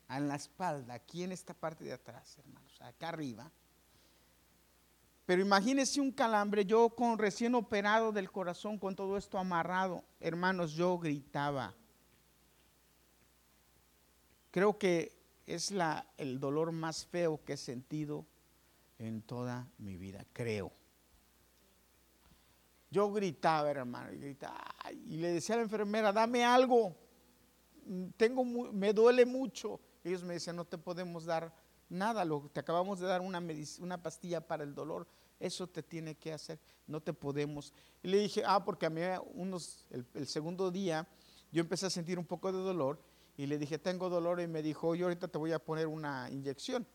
en 0.10 0.28
la 0.28 0.36
espalda, 0.36 0.96
aquí 0.96 1.24
en 1.24 1.32
esta 1.32 1.54
parte 1.54 1.84
de 1.84 1.94
atrás, 1.94 2.38
hermanos, 2.38 2.82
acá 2.82 3.10
arriba. 3.10 3.52
Pero 5.26 5.42
imagínense 5.42 6.00
un 6.00 6.12
calambre, 6.12 6.66
yo 6.66 6.90
con 6.90 7.18
recién 7.18 7.54
operado 7.54 8.14
del 8.14 8.32
corazón, 8.32 8.80
con 8.80 8.96
todo 8.96 9.18
esto 9.18 9.38
amarrado, 9.38 10.06
hermanos, 10.22 10.72
yo 10.72 10.98
gritaba. 10.98 11.76
Creo 14.52 14.78
que 14.78 15.14
es 15.46 15.72
la, 15.72 16.08
el 16.18 16.40
dolor 16.40 16.72
más 16.72 17.06
feo 17.06 17.44
que 17.44 17.54
he 17.54 17.58
sentido 17.58 18.26
en 19.00 19.22
toda 19.22 19.68
mi 19.78 19.98
vida, 19.98 20.26
creo. 20.32 20.72
Yo 22.90 23.12
gritaba, 23.12 23.70
hermano, 23.70 24.12
gritaba, 24.14 24.74
y 25.06 25.18
le 25.18 25.34
decía 25.34 25.56
a 25.56 25.58
la 25.58 25.66
enfermera, 25.66 26.14
dame 26.14 26.46
algo 26.46 26.96
tengo, 28.16 28.44
me 28.46 28.94
duele 28.94 29.26
mucho. 29.26 29.80
Ellos 30.04 30.24
me 30.24 30.36
decían, 30.36 30.56
no 30.56 30.66
te 30.66 30.78
podemos 30.78 31.26
dar 31.26 31.54
nada, 31.90 32.26
lo, 32.26 32.50
te 32.52 32.60
acabamos 32.60 33.00
de 33.00 33.08
dar 33.08 33.22
una, 33.22 33.42
una 33.80 34.02
pastilla 34.02 34.46
para 34.46 34.64
el 34.64 34.74
dolor, 34.74 35.08
eso 35.40 35.68
te 35.68 35.84
tiene 35.84 36.16
que 36.16 36.34
hacer, 36.34 36.60
no 36.86 37.02
te 37.02 37.14
podemos. 37.14 37.74
Y 38.04 38.08
le 38.08 38.20
dije, 38.20 38.44
ah, 38.46 38.64
porque 38.64 38.86
a 38.86 38.90
mí 38.90 39.02
unos, 39.34 39.86
el, 40.14 40.28
segundo 40.28 40.72
día 40.72 41.08
yo 41.52 41.62
empecé 41.62 41.86
a 41.86 41.90
sentir 41.90 42.20
un 42.20 42.26
poco 42.26 42.52
de 42.52 42.58
dolor 42.58 43.00
y 43.38 43.46
le 43.46 43.58
dije, 43.58 43.78
tengo 43.78 44.10
dolor 44.10 44.42
y 44.42 44.48
me 44.48 44.62
dijo, 44.62 44.96
yo 44.96 45.06
ahorita 45.06 45.28
te 45.28 45.38
voy 45.38 45.52
a 45.52 45.60
poner 45.60 45.88
una 45.88 46.30
inyección, 46.32 46.86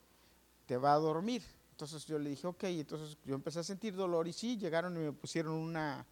te 0.66 0.76
va 0.76 0.94
a 0.94 0.98
dormir. 0.98 1.42
Entonces 1.70 2.05
yo 2.05 2.18
le 2.18 2.31
dije, 2.31 2.46
ok, 2.46 2.64
entonces 2.64 3.16
yo 3.24 3.35
empecé 3.35 3.61
a 3.61 3.64
sentir 3.64 3.94
dolor 3.94 4.28
y 4.28 4.33
sí, 4.33 4.57
llegaron 4.57 4.96
y 4.96 5.00
me 5.00 5.12
pusieron 5.12 5.55
una, 5.55 6.07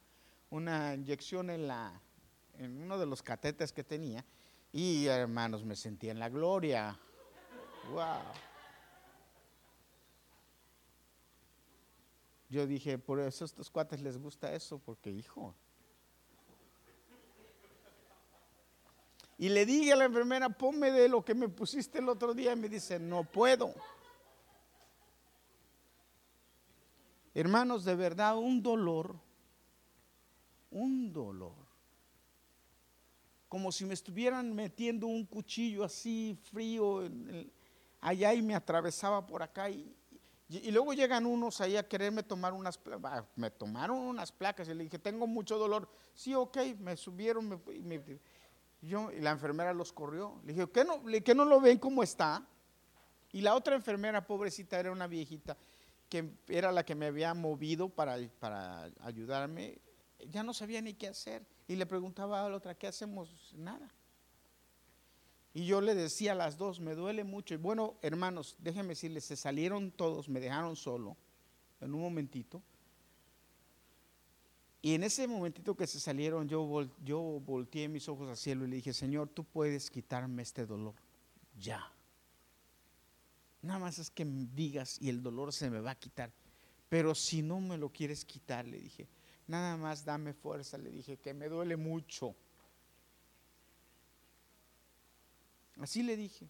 una 0.49 0.95
inyección 0.95 1.51
en, 1.51 1.67
la, 1.67 2.01
en 2.59 2.83
uno 2.83 2.99
de 2.99 3.07
los 3.07 3.23
catetes 3.23 3.73
que 3.73 3.85
tenía 3.85 4.25
y 4.73 5.07
hermanos, 5.07 5.65
me 5.65 5.75
sentí 5.75 6.09
en 6.11 6.19
la 6.19 6.29
gloria. 6.29 6.97
Wow. 7.91 8.23
Yo 12.49 12.67
dije, 12.67 12.99
por 12.99 13.21
eso 13.21 13.45
a 13.45 13.47
estos 13.47 13.71
cuates 13.71 14.01
les 14.01 14.19
gusta 14.19 14.53
eso, 14.55 14.79
porque 14.79 15.11
hijo. 15.11 15.55
Y 19.39 19.49
le 19.49 19.65
dije 19.65 19.93
a 19.93 19.97
la 19.97 20.05
enfermera, 20.05 20.51
ponme 20.51 20.91
de 20.91 21.09
lo 21.09 21.25
que 21.25 21.35
me 21.35 21.49
pusiste 21.49 21.99
el 21.99 22.09
otro 22.09 22.35
día. 22.35 22.53
Y 22.53 22.57
me 22.57 22.69
dice, 22.69 22.99
no 22.99 23.25
puedo. 23.25 23.75
Hermanos, 27.33 27.85
de 27.85 27.95
verdad, 27.95 28.37
un 28.37 28.63
dolor, 28.63 29.17
un 30.71 31.13
dolor 31.13 31.70
como 33.51 33.73
si 33.73 33.85
me 33.85 33.95
estuvieran 33.95 34.55
metiendo 34.55 35.09
un 35.09 35.27
cuchillo 35.27 35.83
así 35.83 36.39
frío 36.53 37.03
allá 38.01 38.33
y 38.33 38.43
me 38.43 38.55
atravesaba 38.55 39.27
por 39.27 39.43
acá 39.43 39.69
y, 39.69 39.93
luego 40.71 40.93
llegan 40.93 41.27
unos 41.27 41.61
ahí 41.61 41.77
a 41.77 41.87
quererme 41.87 42.23
tomar 42.23 42.53
unas 42.53 42.79
placas. 42.79 43.25
Me 43.35 43.51
tomaron 43.51 43.99
unas 43.99 44.31
placas 44.31 44.69
y 44.69 44.75
le 44.75 44.85
dije, 44.85 45.01
tengo 45.01 45.27
mucho 45.27 45.59
dolor. 45.59 45.89
Sí, 46.15 46.33
ok, 46.33 46.59
me 46.79 46.97
subieron. 46.97 47.49
Me, 47.49 48.21
yo, 48.83 49.11
y 49.13 49.21
la 49.21 49.33
enfermera 49.33 49.75
los 49.75 49.93
corrió. 49.93 50.41
Le 50.45 50.53
dije, 50.53 50.69
¿qué 50.71 50.85
no, 50.85 51.03
¿qué 51.25 51.35
no 51.35 51.45
lo 51.45 51.61
ven 51.61 51.79
cómo 51.79 52.05
está? 52.05 52.45
Y 53.33 53.43
la 53.43 53.55
otra 53.55 53.75
enfermera, 53.75 54.27
pobrecita, 54.27 54.79
era 54.79 54.93
una 54.93 55.09
viejita 55.09 55.57
que 56.09 56.29
era 56.49 56.73
la 56.73 56.85
que 56.85 56.97
me 56.97 57.07
había 57.07 57.35
movido 57.35 57.89
para, 57.89 58.17
para 58.39 58.91
ayudarme. 59.01 59.79
Ya 60.29 60.43
no 60.43 60.53
sabía 60.53 60.81
ni 60.81 60.95
qué 60.95 61.09
hacer. 61.09 61.47
Y 61.69 61.77
le 61.77 61.87
preguntaba 61.87 62.45
a 62.45 62.49
la 62.49 62.57
otra, 62.57 62.75
¿qué 62.75 62.87
hacemos? 62.87 63.55
Nada. 63.57 63.93
Y 65.53 65.67
yo 65.67 65.81
le 65.81 65.95
decía 65.95 66.33
a 66.33 66.37
las 66.37 66.57
dos, 66.57 66.81
me 66.81 66.95
duele 66.95 67.25
mucho. 67.25 67.55
Y 67.55 67.57
bueno, 67.57 67.97
hermanos, 68.03 68.57
déjenme 68.59 68.91
decirles, 68.91 69.25
se 69.25 69.37
salieron 69.37 69.91
todos, 69.91 70.29
me 70.29 70.41
dejaron 70.41 70.77
solo 70.77 71.17
en 71.81 71.95
un 71.95 72.01
momentito. 72.03 72.63
Y 74.83 74.95
en 74.95 75.03
ese 75.03 75.27
momentito 75.27 75.77
que 75.77 75.87
se 75.87 76.01
salieron, 76.01 76.49
yo, 76.49 76.89
yo 77.05 77.21
volteé 77.21 77.89
mis 77.89 78.09
ojos 78.09 78.29
al 78.29 78.37
cielo 78.37 78.65
y 78.65 78.69
le 78.69 78.77
dije, 78.77 78.95
Señor, 78.95 79.29
tú 79.29 79.45
puedes 79.45 79.91
quitarme 79.91 80.43
este 80.43 80.65
dolor. 80.65 80.95
Ya. 81.59 81.93
Nada 83.61 83.79
más 83.79 83.99
es 83.99 84.11
que 84.11 84.25
me 84.25 84.47
digas 84.47 84.97
y 85.01 85.11
el 85.11 85.23
dolor 85.23 85.53
se 85.53 85.69
me 85.69 85.81
va 85.81 85.91
a 85.91 85.99
quitar. 85.99 86.33
Pero 86.89 87.15
si 87.15 87.43
no 87.43 87.61
me 87.61 87.77
lo 87.77 87.91
quieres 87.91 88.25
quitar, 88.25 88.67
le 88.67 88.79
dije, 88.79 89.07
nada 89.51 89.77
más 89.77 90.05
dame 90.05 90.33
fuerza, 90.33 90.79
le 90.79 90.91
dije, 90.91 91.19
que 91.19 91.35
me 91.35 91.49
duele 91.49 91.77
mucho. 91.77 92.35
Así 95.81 96.03
le 96.03 96.17
dije. 96.17 96.49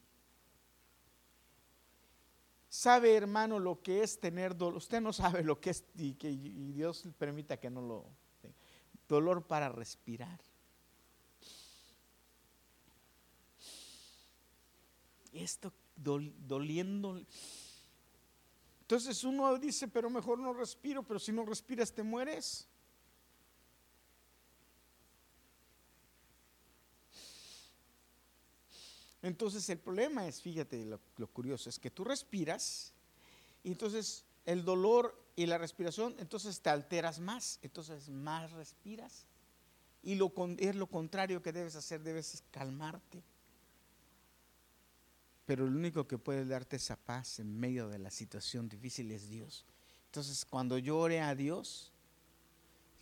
Sabe, 2.69 3.15
hermano, 3.15 3.59
lo 3.59 3.83
que 3.83 4.03
es 4.03 4.21
tener 4.21 4.57
dolor. 4.57 4.77
Usted 4.77 5.01
no 5.01 5.13
sabe 5.13 5.43
lo 5.43 5.61
que 5.61 5.71
es 5.71 5.85
y 5.97 6.15
que 6.15 6.31
Dios 6.31 7.09
permita 7.19 7.57
que 7.59 7.71
no 7.71 7.81
lo. 7.81 8.07
Dolor 9.09 9.45
para 9.45 9.69
respirar. 9.69 10.41
Esto 15.33 15.73
doliendo. 15.97 17.21
Entonces 18.83 19.25
uno 19.25 19.59
dice, 19.59 19.89
pero 19.89 20.11
mejor 20.11 20.39
no 20.39 20.53
respiro, 20.53 21.03
pero 21.03 21.19
si 21.19 21.33
no 21.33 21.45
respiras 21.45 21.93
te 21.93 22.03
mueres. 22.03 22.70
Entonces 29.23 29.69
el 29.69 29.79
problema 29.79 30.27
es, 30.27 30.41
fíjate, 30.41 30.85
lo, 30.85 31.27
curioso 31.29 31.69
es 31.69 31.79
que 31.79 31.91
tú 31.91 32.05
respiras 32.05 32.93
y 33.63 33.73
entonces 33.73 34.25
el 34.47 34.65
dolor 34.65 35.15
y 35.37 35.47
la 35.47 35.59
respiración, 35.59 36.15
entonces 36.19 36.61
te 36.61 36.71
alteras 36.71 37.21
más, 37.21 37.59
entonces 37.63 38.09
más 38.09 38.51
respiras. 38.53 39.27
Y 40.03 40.15
lo, 40.15 40.33
es 40.59 40.75
lo 40.75 40.87
contrario 40.87 41.43
que 41.43 41.53
debes 41.53 41.77
hacer, 41.77 42.03
debes 42.03 42.43
calmarte. 42.51 43.23
Pero 45.45 45.67
el 45.67 45.75
único 45.75 46.07
que 46.07 46.17
puede 46.17 46.47
darte 46.47 46.77
esa 46.77 46.97
paz 46.97 47.41
en 47.41 47.59
medio 47.59 47.89
de 47.89 47.99
la 47.99 48.11
situación 48.11 48.69
difícil 48.69 49.11
es 49.11 49.29
Dios. 49.29 49.67
Entonces 50.07 50.47
cuando 50.47 50.79
yo 50.79 51.05
a 51.05 51.35
Dios, 51.35 51.93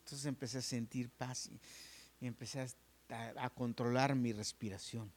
entonces 0.01 0.27
empecé 0.27 0.59
a 0.59 0.63
sentir 0.63 1.11
paz 1.11 1.49
y, 2.21 2.27
empecé 2.27 2.67
a 3.09 3.51
controlar 3.51 4.17
mi 4.17 4.33
respiración. 4.33 5.13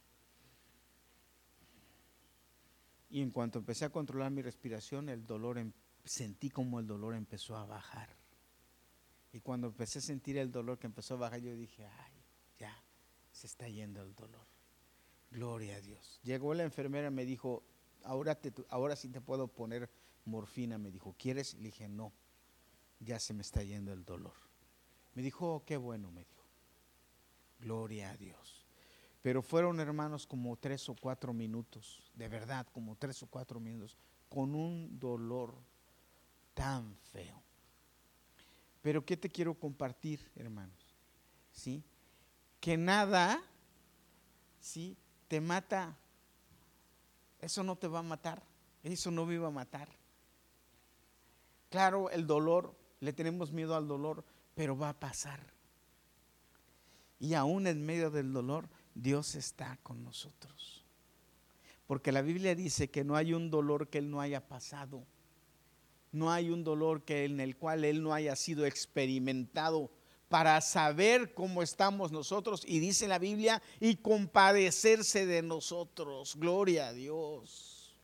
Y 3.12 3.20
en 3.20 3.30
cuanto 3.30 3.58
empecé 3.58 3.84
a 3.84 3.90
controlar 3.90 4.30
mi 4.30 4.40
respiración, 4.40 5.10
el 5.10 5.26
dolor, 5.26 5.58
em, 5.58 5.70
sentí 6.02 6.48
como 6.48 6.80
el 6.80 6.86
dolor 6.86 7.14
empezó 7.14 7.54
a 7.58 7.66
bajar. 7.66 8.08
Y 9.34 9.40
cuando 9.40 9.66
empecé 9.66 9.98
a 9.98 10.02
sentir 10.02 10.38
el 10.38 10.50
dolor 10.50 10.78
que 10.78 10.86
empezó 10.86 11.14
a 11.14 11.18
bajar, 11.18 11.40
yo 11.40 11.54
dije, 11.54 11.84
ay, 11.84 12.12
ya, 12.58 12.82
se 13.30 13.46
está 13.46 13.68
yendo 13.68 14.02
el 14.02 14.14
dolor. 14.14 14.46
Gloria 15.30 15.76
a 15.76 15.80
Dios. 15.82 16.20
Llegó 16.22 16.54
la 16.54 16.62
enfermera 16.62 17.08
y 17.08 17.10
me 17.10 17.26
dijo, 17.26 17.62
ahora, 18.02 18.34
te, 18.34 18.50
ahora 18.70 18.96
sí 18.96 19.10
te 19.10 19.20
puedo 19.20 19.46
poner 19.46 19.90
morfina. 20.24 20.78
Me 20.78 20.90
dijo, 20.90 21.14
¿quieres? 21.18 21.52
Le 21.56 21.64
dije, 21.64 21.90
no, 21.90 22.14
ya 22.98 23.18
se 23.18 23.34
me 23.34 23.42
está 23.42 23.62
yendo 23.62 23.92
el 23.92 24.06
dolor. 24.06 24.36
Me 25.12 25.20
dijo, 25.20 25.56
oh, 25.56 25.64
qué 25.66 25.76
bueno, 25.76 26.10
me 26.10 26.24
dijo. 26.24 26.46
Gloria 27.60 28.12
a 28.12 28.16
Dios. 28.16 28.61
Pero 29.22 29.40
fueron 29.40 29.78
hermanos 29.78 30.26
como 30.26 30.56
tres 30.56 30.88
o 30.88 30.96
cuatro 30.96 31.32
minutos, 31.32 32.10
de 32.14 32.28
verdad, 32.28 32.66
como 32.72 32.96
tres 32.96 33.22
o 33.22 33.28
cuatro 33.28 33.60
minutos, 33.60 33.96
con 34.28 34.54
un 34.54 34.98
dolor 34.98 35.54
tan 36.54 36.96
feo. 37.12 37.40
Pero 38.82 39.04
¿qué 39.06 39.16
te 39.16 39.30
quiero 39.30 39.54
compartir, 39.54 40.28
hermanos? 40.34 40.96
¿Sí? 41.52 41.84
Que 42.60 42.76
nada, 42.76 43.40
¿sí? 44.60 44.96
Te 45.28 45.40
mata. 45.40 45.96
Eso 47.38 47.62
no 47.62 47.76
te 47.76 47.86
va 47.86 48.00
a 48.00 48.02
matar. 48.02 48.42
Eso 48.82 49.12
no 49.12 49.24
me 49.24 49.34
iba 49.34 49.46
a 49.46 49.52
matar. 49.52 49.88
Claro, 51.70 52.10
el 52.10 52.26
dolor, 52.26 52.74
le 53.00 53.12
tenemos 53.12 53.52
miedo 53.52 53.76
al 53.76 53.86
dolor, 53.86 54.24
pero 54.54 54.76
va 54.76 54.90
a 54.90 54.98
pasar. 54.98 55.40
Y 57.20 57.34
aún 57.34 57.68
en 57.68 57.86
medio 57.86 58.10
del 58.10 58.32
dolor, 58.32 58.68
Dios 58.94 59.34
está 59.34 59.78
con 59.82 60.02
nosotros. 60.04 60.84
Porque 61.86 62.12
la 62.12 62.22
Biblia 62.22 62.54
dice 62.54 62.90
que 62.90 63.04
no 63.04 63.16
hay 63.16 63.34
un 63.34 63.50
dolor 63.50 63.88
que 63.88 63.98
Él 63.98 64.10
no 64.10 64.20
haya 64.20 64.46
pasado. 64.46 65.04
No 66.10 66.30
hay 66.30 66.50
un 66.50 66.62
dolor 66.64 67.04
que 67.04 67.24
en 67.24 67.40
el 67.40 67.56
cual 67.56 67.84
Él 67.84 68.02
no 68.02 68.14
haya 68.14 68.36
sido 68.36 68.66
experimentado 68.66 69.90
para 70.28 70.60
saber 70.60 71.34
cómo 71.34 71.62
estamos 71.62 72.12
nosotros. 72.12 72.62
Y 72.66 72.78
dice 72.78 73.08
la 73.08 73.18
Biblia, 73.18 73.62
y 73.80 73.96
compadecerse 73.96 75.26
de 75.26 75.42
nosotros. 75.42 76.36
Gloria 76.36 76.88
a 76.88 76.92
Dios. 76.92 77.94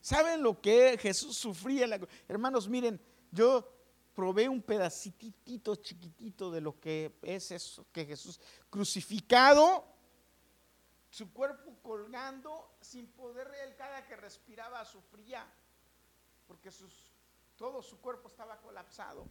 ¿Saben 0.00 0.42
lo 0.42 0.60
que 0.60 0.96
Jesús 0.98 1.36
sufría? 1.36 1.86
Hermanos, 2.26 2.68
miren, 2.68 3.00
yo 3.30 3.70
probé 4.14 4.48
un 4.48 4.62
pedacitito 4.62 5.76
chiquitito 5.76 6.50
de 6.50 6.60
lo 6.60 6.80
que 6.80 7.18
es 7.22 7.50
eso, 7.50 7.86
que 7.92 8.06
Jesús 8.06 8.40
crucificado 8.70 9.84
su 11.10 11.32
cuerpo 11.32 11.74
colgando 11.82 12.76
sin 12.80 13.06
poder, 13.06 13.50
él 13.64 13.74
cada 13.76 14.06
que 14.06 14.16
respiraba 14.16 14.84
sufría, 14.84 15.46
porque 16.46 16.70
todo 17.56 17.82
su 17.82 18.00
cuerpo 18.00 18.28
estaba 18.28 18.60
colapsado. 18.60 19.26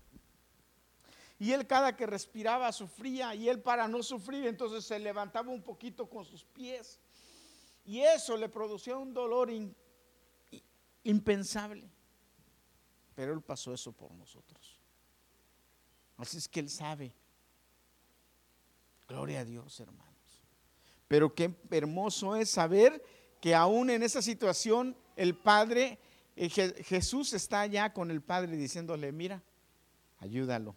Y 1.40 1.52
él 1.52 1.68
cada 1.68 1.96
que 1.96 2.08
respiraba 2.08 2.72
sufría 2.72 3.36
y 3.36 3.48
él 3.48 3.62
para 3.62 3.88
no 3.88 4.02
sufrir 4.02 4.48
entonces 4.48 4.86
se 4.86 4.98
levantaba 4.98 5.52
un 5.52 5.62
poquito 5.62 6.10
con 6.10 6.26
sus 6.26 6.44
pies. 6.44 7.00
Y 7.86 8.02
eso 8.02 8.36
le 8.36 8.50
producía 8.50 8.98
un 8.98 9.14
dolor 9.14 9.50
impensable. 11.04 11.90
Pero 13.16 13.34
él 13.34 13.42
pasó 13.42 13.74
eso 13.74 13.92
por 13.92 14.12
nosotros. 14.14 14.80
Así 16.18 16.38
es 16.38 16.48
que 16.48 16.60
él 16.60 16.70
sabe. 16.70 17.14
Gloria 19.08 19.42
a 19.42 19.46
Dios, 19.46 19.80
hermano. 19.80 20.07
Pero 21.08 21.34
qué 21.34 21.56
hermoso 21.72 22.36
es 22.36 22.50
saber 22.50 23.04
que 23.40 23.56
aún 23.56 23.90
en 23.90 24.04
esa 24.04 24.22
situación 24.22 24.96
el 25.16 25.36
Padre, 25.36 26.00
eh, 26.36 26.50
Jesús 26.50 27.34
está 27.34 27.62
allá 27.62 27.94
con 27.94 28.12
el 28.12 28.22
Padre 28.22 28.58
diciéndole, 28.58 29.12
mira, 29.12 29.42
ayúdalo, 30.20 30.76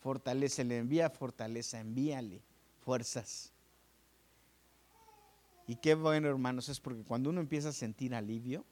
fortalece, 0.00 0.64
le 0.64 0.78
envía 0.78 1.10
fortaleza, 1.10 1.80
envíale 1.80 2.42
fuerzas. 2.80 3.52
Y 5.66 5.76
qué 5.76 5.94
bueno, 5.94 6.28
hermanos, 6.28 6.68
es 6.68 6.80
porque 6.80 7.04
cuando 7.04 7.30
uno 7.30 7.40
empieza 7.40 7.68
a 7.68 7.72
sentir 7.72 8.14
alivio, 8.14 8.64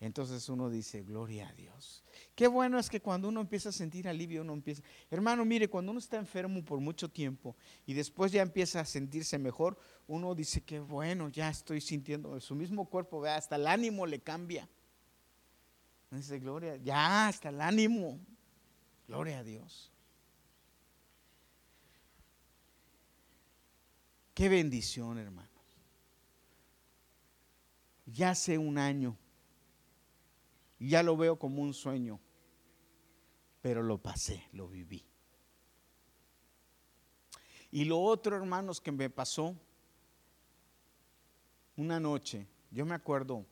entonces 0.00 0.48
uno 0.48 0.70
dice, 0.70 1.02
gloria 1.02 1.48
a 1.48 1.52
Dios. 1.54 2.04
Qué 2.38 2.46
bueno 2.46 2.78
es 2.78 2.88
que 2.88 3.00
cuando 3.00 3.26
uno 3.26 3.40
empieza 3.40 3.70
a 3.70 3.72
sentir 3.72 4.06
alivio, 4.06 4.42
uno 4.42 4.52
empieza, 4.52 4.80
hermano, 5.10 5.44
mire, 5.44 5.68
cuando 5.68 5.90
uno 5.90 5.98
está 5.98 6.18
enfermo 6.18 6.64
por 6.64 6.78
mucho 6.78 7.10
tiempo 7.10 7.56
y 7.84 7.94
después 7.94 8.30
ya 8.30 8.42
empieza 8.42 8.78
a 8.78 8.84
sentirse 8.84 9.38
mejor, 9.38 9.76
uno 10.06 10.36
dice, 10.36 10.60
qué 10.60 10.78
bueno, 10.78 11.30
ya 11.30 11.50
estoy 11.50 11.80
sintiendo, 11.80 12.38
su 12.38 12.54
mismo 12.54 12.88
cuerpo, 12.88 13.18
vea, 13.18 13.34
hasta 13.34 13.56
el 13.56 13.66
ánimo 13.66 14.06
le 14.06 14.20
cambia. 14.20 14.68
Dice, 16.12 16.38
gloria, 16.38 16.76
ya, 16.76 17.26
hasta 17.26 17.48
el 17.48 17.60
ánimo. 17.60 18.20
Gloria 19.08 19.40
a 19.40 19.42
Dios. 19.42 19.90
Qué 24.32 24.48
bendición, 24.48 25.18
hermanos. 25.18 25.50
Ya 28.06 28.30
hace 28.30 28.58
un 28.58 28.78
año 28.78 29.16
ya 30.78 31.02
lo 31.02 31.16
veo 31.16 31.38
como 31.38 31.62
un 31.62 31.74
sueño, 31.74 32.20
pero 33.68 33.82
lo 33.82 33.98
pasé, 33.98 34.48
lo 34.52 34.66
viví. 34.66 35.04
Y 37.70 37.84
lo 37.84 38.00
otro, 38.00 38.34
hermanos, 38.34 38.80
que 38.80 38.90
me 38.90 39.10
pasó 39.10 39.54
una 41.76 42.00
noche, 42.00 42.46
yo 42.70 42.86
me 42.86 42.94
acuerdo, 42.94 43.44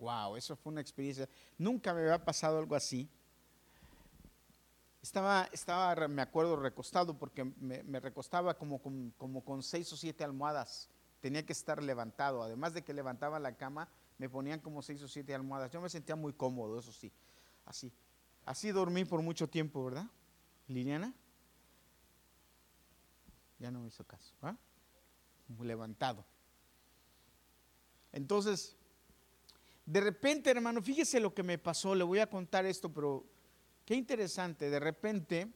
Wow, 0.00 0.34
eso 0.34 0.56
fue 0.56 0.72
una 0.72 0.80
experiencia. 0.80 1.28
Nunca 1.56 1.94
me 1.94 2.00
había 2.00 2.24
pasado 2.24 2.58
algo 2.58 2.74
así. 2.74 3.08
Estaba, 5.00 5.48
estaba 5.52 6.08
me 6.08 6.22
acuerdo, 6.22 6.56
recostado 6.56 7.16
porque 7.16 7.44
me, 7.44 8.00
recostaba 8.00 8.58
como, 8.58 8.82
como, 9.16 9.44
con 9.44 9.62
seis 9.62 9.92
o 9.92 9.96
siete 9.96 10.24
almohadas. 10.24 10.88
Tenía 11.20 11.46
que 11.46 11.52
estar 11.52 11.80
levantado. 11.80 12.42
Además 12.42 12.74
de 12.74 12.82
que 12.82 12.92
levantaba 12.92 13.38
la 13.38 13.56
cama, 13.56 13.88
me 14.18 14.28
ponían 14.28 14.58
como 14.58 14.82
seis 14.82 15.00
o 15.04 15.06
siete 15.06 15.32
almohadas. 15.32 15.70
Yo 15.70 15.80
me 15.80 15.88
sentía 15.88 16.16
muy 16.16 16.32
cómodo, 16.32 16.80
eso 16.80 16.90
sí. 16.90 17.12
Así. 17.66 17.92
Así 18.44 18.70
dormí 18.70 19.04
por 19.04 19.22
mucho 19.22 19.48
tiempo, 19.48 19.84
¿verdad? 19.84 20.06
Liliana. 20.66 21.14
Ya 23.58 23.70
no 23.70 23.80
me 23.80 23.88
hizo 23.88 24.04
caso. 24.04 24.34
¿ah? 24.42 24.56
Levantado. 25.60 26.24
Entonces, 28.12 28.76
de 29.84 30.00
repente, 30.00 30.50
hermano, 30.50 30.82
fíjese 30.82 31.20
lo 31.20 31.34
que 31.34 31.42
me 31.42 31.58
pasó. 31.58 31.94
Le 31.94 32.04
voy 32.04 32.20
a 32.20 32.28
contar 32.28 32.64
esto, 32.66 32.92
pero 32.92 33.24
qué 33.84 33.94
interesante. 33.94 34.70
De 34.70 34.80
repente, 34.80 35.52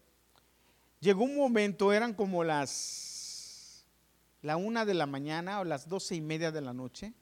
llegó 1.01 1.25
un 1.25 1.37
momento, 1.37 1.93
eran 1.93 2.15
como 2.15 2.45
las 2.45 3.87
la 4.43 4.59
una 4.59 4.85
de 4.85 4.93
la 4.93 5.07
mañana 5.07 5.61
o 5.61 5.65
las 5.65 5.89
doce 5.89 6.15
y 6.15 6.21
media 6.21 6.53
de 6.53 6.61
la 6.61 6.75
noche. 6.75 7.15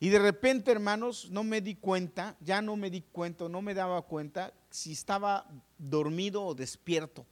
Y 0.00 0.08
de 0.08 0.18
repente, 0.18 0.70
hermanos, 0.70 1.28
no 1.30 1.44
me 1.44 1.60
di 1.60 1.74
cuenta, 1.74 2.36
ya 2.40 2.62
no 2.62 2.76
me 2.76 2.88
di 2.88 3.02
cuenta, 3.02 3.48
no 3.50 3.60
me 3.60 3.74
daba 3.74 4.00
cuenta 4.02 4.54
si 4.70 4.92
estaba 4.92 5.46
dormido 5.78 6.44
o 6.44 6.54
despierto. 6.54 7.26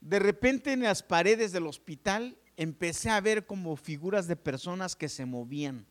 De 0.00 0.18
repente 0.18 0.72
en 0.72 0.82
las 0.82 1.02
paredes 1.02 1.52
del 1.52 1.66
hospital 1.66 2.36
empecé 2.56 3.10
a 3.10 3.20
ver 3.20 3.46
como 3.46 3.76
figuras 3.76 4.26
de 4.26 4.36
personas 4.36 4.96
que 4.96 5.08
se 5.08 5.26
movían. 5.26 5.86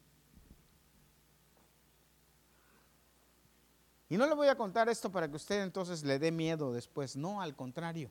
Y 4.10 4.18
no 4.18 4.28
le 4.28 4.34
voy 4.34 4.48
a 4.48 4.56
contar 4.56 4.90
esto 4.90 5.12
para 5.12 5.30
que 5.30 5.36
usted 5.36 5.62
entonces 5.62 6.04
le 6.04 6.18
dé 6.18 6.32
miedo 6.32 6.74
después, 6.74 7.16
no, 7.16 7.42
al 7.42 7.56
contrario. 7.56 8.10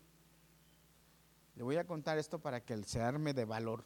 Le 1.56 1.64
voy 1.64 1.76
a 1.76 1.84
contar 1.84 2.18
esto 2.18 2.38
para 2.38 2.64
que 2.64 2.80
se 2.84 3.00
arme 3.00 3.34
de 3.34 3.44
valor. 3.44 3.84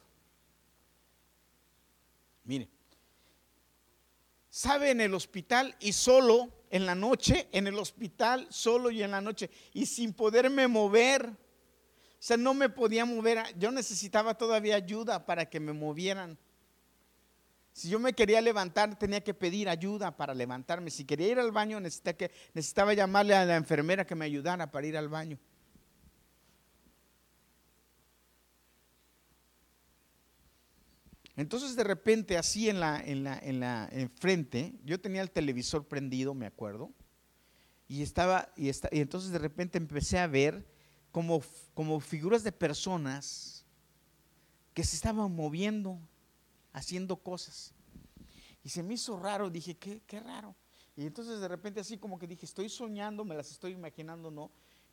Mire, 2.43 2.69
sabe 4.53 4.91
en 4.91 5.01
el 5.01 5.15
hospital 5.15 5.75
y 5.79 5.93
solo 5.93 6.47
en 6.69 6.85
la 6.85 6.93
noche, 6.93 7.47
en 7.51 7.65
el 7.65 7.79
hospital 7.79 8.45
solo 8.51 8.91
y 8.91 9.01
en 9.01 9.09
la 9.09 9.19
noche, 9.19 9.49
y 9.73 9.87
sin 9.87 10.13
poderme 10.13 10.67
mover. 10.67 11.25
O 11.25 11.35
sea, 12.19 12.37
no 12.37 12.53
me 12.53 12.69
podía 12.69 13.03
mover. 13.03 13.43
Yo 13.57 13.71
necesitaba 13.71 14.37
todavía 14.37 14.75
ayuda 14.75 15.25
para 15.25 15.49
que 15.49 15.59
me 15.59 15.73
movieran. 15.73 16.37
Si 17.71 17.89
yo 17.89 17.97
me 17.97 18.13
quería 18.13 18.41
levantar, 18.41 18.95
tenía 18.99 19.23
que 19.23 19.33
pedir 19.33 19.67
ayuda 19.67 20.15
para 20.15 20.35
levantarme. 20.35 20.91
Si 20.91 21.03
quería 21.03 21.29
ir 21.29 21.39
al 21.39 21.51
baño, 21.51 21.79
necesitaba, 21.79 22.15
que, 22.15 22.31
necesitaba 22.53 22.93
llamarle 22.93 23.33
a 23.33 23.45
la 23.45 23.55
enfermera 23.55 24.05
que 24.05 24.13
me 24.13 24.25
ayudara 24.25 24.69
para 24.69 24.85
ir 24.85 24.95
al 24.95 25.09
baño. 25.09 25.39
Entonces 31.35 31.75
de 31.75 31.83
repente 31.83 32.37
así 32.37 32.69
en 32.69 32.79
la, 32.79 33.01
en 33.01 33.23
la, 33.23 33.39
en 33.39 33.59
la 33.59 33.89
enfrente, 33.91 34.75
yo 34.83 34.99
tenía 34.99 35.21
el 35.21 35.31
televisor 35.31 35.87
prendido, 35.87 36.33
me 36.33 36.45
acuerdo, 36.45 36.91
y 37.87 38.01
estaba, 38.01 38.51
y, 38.55 38.67
y 38.67 38.99
entonces 38.99 39.31
de 39.31 39.39
repente 39.39 39.77
empecé 39.77 40.19
a 40.19 40.27
ver 40.27 40.65
como, 41.11 41.43
como 41.73 41.99
figuras 41.99 42.43
de 42.43 42.51
personas 42.51 43.65
que 44.73 44.83
se 44.83 44.95
estaban 44.95 45.33
moviendo, 45.35 45.99
haciendo 46.71 47.17
cosas. 47.17 47.73
Y 48.63 48.69
se 48.69 48.81
me 48.81 48.95
hizo 48.95 49.17
raro, 49.19 49.49
dije, 49.49 49.75
qué, 49.75 50.01
qué 50.07 50.19
raro. 50.19 50.55
Y 50.95 51.05
entonces 51.05 51.39
de 51.39 51.47
repente 51.47 51.79
así 51.79 51.97
como 51.97 52.17
que 52.17 52.27
dije, 52.27 52.45
estoy 52.45 52.69
soñando, 52.69 53.25
me 53.25 53.35
las 53.35 53.51
estoy 53.51 53.73
imaginando, 53.73 54.31
no. 54.31 54.51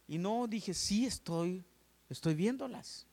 Y 0.09 0.18
no, 0.18 0.46
dije, 0.48 0.74
sí 0.74 1.07
estoy, 1.07 1.64
estoy 2.09 2.35
viéndolas. 2.35 3.07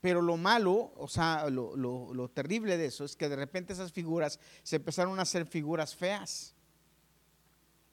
Pero 0.00 0.22
lo 0.22 0.36
malo, 0.36 0.92
o 0.96 1.08
sea, 1.08 1.50
lo, 1.50 2.30
terrible 2.32 2.78
de 2.78 2.86
eso 2.86 3.04
es 3.04 3.16
que 3.16 3.28
de 3.28 3.36
repente 3.36 3.72
esas 3.72 3.92
figuras 3.92 4.40
se 4.62 4.76
empezaron 4.76 5.18
a 5.18 5.22
hacer 5.22 5.46
figuras 5.46 5.94
feas. 5.94 6.54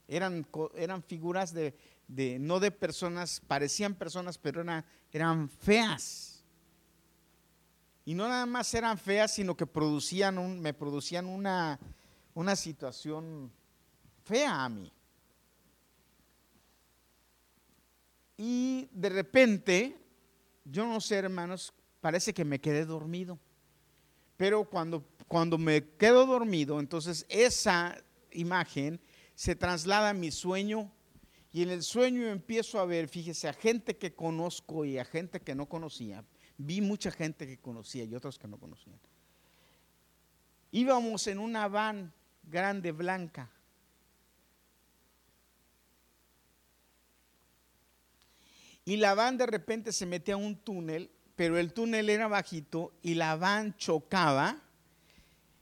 Eran, 0.08 0.48
eran 0.76 1.04
figuras 1.04 1.54
de, 1.54 1.76
no 2.39 2.62
de 2.62 2.72
personas, 2.72 3.41
parecían 3.46 3.93
personas, 3.93 4.38
pero 4.38 4.62
eran, 4.62 4.86
eran 5.12 5.50
feas. 5.50 6.46
Y 8.06 8.13
no 8.13 8.30
nada 8.30 8.46
más 8.46 8.74
eran 8.74 8.98
feas, 8.98 9.34
sino 9.34 9.58
que 9.58 9.67
producían 9.67 10.38
un, 10.38 10.62
me 10.62 10.74
producían 10.74 11.26
una, 11.26 11.78
una 12.34 12.56
situación 12.56 13.52
fea 14.24 14.63
a 14.63 14.70
mí. 14.70 14.93
Y 18.38 18.88
de 18.93 19.10
repente, 19.10 19.98
yo 20.63 20.86
no 20.86 21.02
sé, 21.02 21.15
hermanos, 21.15 21.74
parece 22.08 22.34
que 22.34 22.46
me 22.46 22.62
quedé 22.62 22.86
dormido. 22.86 23.38
Pero 24.38 24.63
cuando, 24.63 25.04
cuando 25.28 25.58
me 25.58 25.84
quedo 25.98 26.26
dormido, 26.26 26.80
entonces 26.80 27.26
esa 27.28 28.02
imagen 28.32 29.02
se 29.36 29.58
traslada 29.58 30.12
a 30.12 30.13
mi 30.13 30.32
sueño 30.32 30.89
y 31.52 31.63
en 31.63 31.70
el 31.70 31.84
sueño 31.84 32.28
empiezo 32.28 32.80
a 32.80 32.86
ver, 32.86 33.10
fíjese, 33.10 33.50
a 33.50 33.54
gente 33.54 33.98
que 33.98 34.15
conozco 34.15 34.86
y 34.86 34.98
a 34.98 35.04
gente 35.04 35.41
que 35.41 35.54
no 35.54 35.65
conocía. 35.65 36.24
Vi 36.58 36.80
mucha 36.80 37.12
gente 37.12 37.46
que 37.46 37.58
conocía 37.58 38.06
y 38.06 38.15
otros 38.15 38.39
que 38.39 38.48
no 38.48 38.58
conocían. 38.58 39.02
Íbamos 40.72 41.28
en 41.28 41.39
una 41.39 41.67
van 41.67 42.13
grande, 42.43 42.93
blanca. 42.93 43.52
Y 48.86 48.96
la 48.96 49.13
van 49.13 49.38
de 49.38 49.46
repente 49.46 49.91
se 49.91 50.06
metía 50.06 50.36
a 50.36 50.38
un 50.38 50.56
túnel 50.56 51.12
pero 51.38 51.60
el 51.60 51.71
túnel 51.71 52.10
era 52.10 52.28
bajito 52.28 52.93
y 53.04 53.13
la 53.13 53.36
van 53.36 53.78
chocaba. 53.78 54.60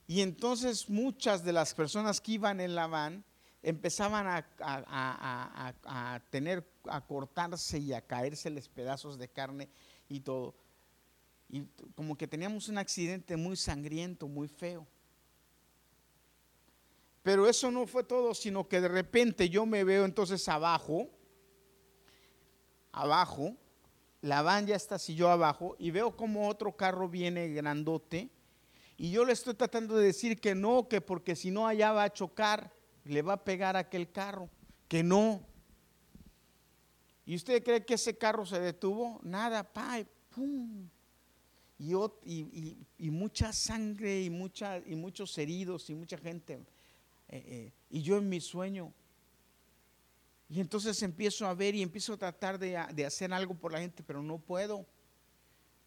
Y 0.07 0.21
entonces 0.21 0.89
muchas 0.89 1.43
de 1.43 1.51
las 1.51 1.73
personas 1.73 2.21
que 2.21 2.31
iban 2.31 2.61
en 2.61 2.75
la 2.75 2.88
van 2.88 3.25
empezaban 3.61 4.25
a, 4.25 6.21
tener, 6.29 6.65
a 6.85 7.05
cortarse 7.05 7.77
y 7.77 7.91
a 7.91 7.99
caérseles 8.01 8.69
pedazos 8.69 9.17
de 9.17 9.27
carne 9.27 9.67
y 10.07 10.21
todo. 10.21 10.55
Y 11.49 11.65
como 11.93 12.17
que 12.17 12.27
teníamos 12.27 12.69
un 12.69 12.77
accidente 12.77 13.35
muy 13.35 13.57
sangriento, 13.57 14.29
muy 14.29 14.47
feo. 14.47 14.88
Pero 17.21 17.49
eso 17.49 17.69
no 17.69 17.85
fue 17.85 18.05
todo, 18.05 18.33
sino 18.33 18.65
que 18.69 18.79
de 18.79 18.88
repente 18.88 19.49
yo 19.49 19.65
me 19.65 19.83
veo 19.83 20.05
entonces 20.05 20.47
abajo, 20.47 21.09
abajo, 22.93 23.57
la 24.25 24.41
van 24.41 24.65
ya 24.65 24.77
yo 24.97 25.29
abajo 25.29 25.75
y 25.77 25.91
veo 25.91 26.17
como 26.17 26.49
otro 26.49 26.75
carro 26.75 27.07
viene 27.07 27.49
grandote 27.49 28.31
y 28.97 29.11
yo 29.11 29.23
le 29.23 29.33
estoy 29.33 29.53
tratando 29.53 29.95
de 29.97 30.07
decir 30.07 30.39
que 30.39 30.55
no, 30.55 30.88
que 30.88 30.99
porque 30.99 31.35
si 31.35 31.51
no 31.51 31.67
allá 31.67 31.91
va 31.91 32.05
a 32.05 32.13
chocar, 32.13 32.73
le 33.03 33.21
va 33.21 33.33
a 33.33 33.43
pegar 33.43 33.75
a 33.75 33.79
aquel 33.79 34.11
carro, 34.11 34.49
que 34.88 35.03
no. 35.03 35.45
¿Y 37.25 37.35
usted 37.35 37.63
cree 37.63 37.85
que 37.85 37.95
ese 37.95 38.17
carro 38.17 38.45
se 38.45 38.59
detuvo? 38.59 39.19
Nada, 39.21 39.63
pa, 39.63 39.99
pum. 40.29 40.89
Y, 41.77 41.93
y, 42.97 43.11
mucha 43.11 43.51
sangre 43.51 44.21
y, 44.21 44.27
y 44.27 44.95
muchos 44.95 45.38
heridos 45.38 45.89
y 45.89 45.95
mucha 45.95 46.17
gente. 46.17 46.53
Eh, 47.27 47.43
eh, 47.45 47.73
y 47.89 48.01
yo 48.01 48.17
en 48.17 48.29
mi 48.29 48.39
sueño, 48.39 48.93
y 50.47 50.60
entonces 50.60 51.01
empiezo 51.01 51.47
a 51.47 51.53
ver 51.53 51.75
y 51.75 51.81
empiezo 51.81 52.13
a 52.13 52.17
tratar 52.17 52.60
de, 52.60 52.77
hacer 53.05 53.34
algo 53.34 53.55
por 53.55 53.71
la 53.71 53.79
gente, 53.79 54.03
pero 54.03 54.21
no 54.21 54.38
puedo. 54.38 54.86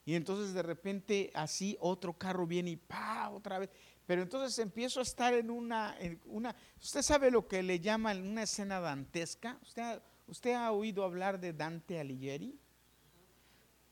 Y 0.05 0.15
entonces 0.15 0.55
de 0.55 0.63
repente 0.63 1.31
así 1.35 1.77
otro 1.81 2.17
carro 2.17 2.47
viene 2.47 2.71
y 2.71 2.77
pa, 2.77 3.31
otra 3.31 3.59
vez. 3.59 3.71
Pero 4.07 4.23
entonces 4.23 4.59
empiezo 4.59 5.01
a 5.01 5.03
estar 5.03 5.35
en 5.35 5.51
una, 5.51 5.97
una 6.25 6.57
usted 6.81 7.03
sabe 7.03 7.31
lo 7.31 7.47
que 7.47 7.63
le 7.63 7.79
llaman 7.79 8.23
una 8.23 8.43
escena 8.43 8.81
dantesca. 8.81 9.59
¿Usted, 9.63 10.03
usted 10.27 10.55
ha 10.55 10.73
oído 10.73 11.05
hablar 11.05 11.39
de 11.39 11.53
Dante 11.53 12.01
Alighieri? 12.01 12.59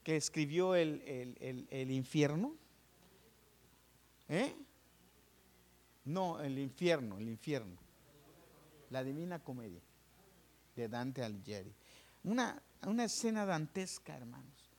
Que 0.02 0.16
escribió 0.16 0.74
el, 0.74 1.02
el, 1.40 1.66
el 1.70 1.90
infierno. 1.90 2.56
¿Eh? 4.28 4.54
No, 6.04 6.40
el 6.40 6.58
infierno, 6.58 7.18
el 7.18 7.28
infierno. 7.28 7.76
La 8.90 9.04
divina 9.04 9.42
comedia 9.42 9.85
de 10.76 10.88
Dante 10.88 11.24
Alighieri. 11.24 11.74
Una, 12.24 12.62
una 12.82 13.04
escena 13.04 13.44
dantesca, 13.44 14.16
hermanos. 14.16 14.70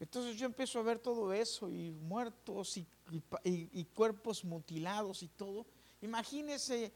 Entonces 0.00 0.36
yo 0.36 0.46
empiezo 0.46 0.78
a 0.78 0.82
ver 0.82 0.98
todo 0.98 1.32
eso 1.32 1.68
y 1.70 1.90
muertos 1.90 2.76
y, 2.76 3.84
cuerpos 3.94 4.44
mutilados 4.44 5.22
y 5.22 5.28
todo. 5.28 5.66
Imagínese 6.02 6.92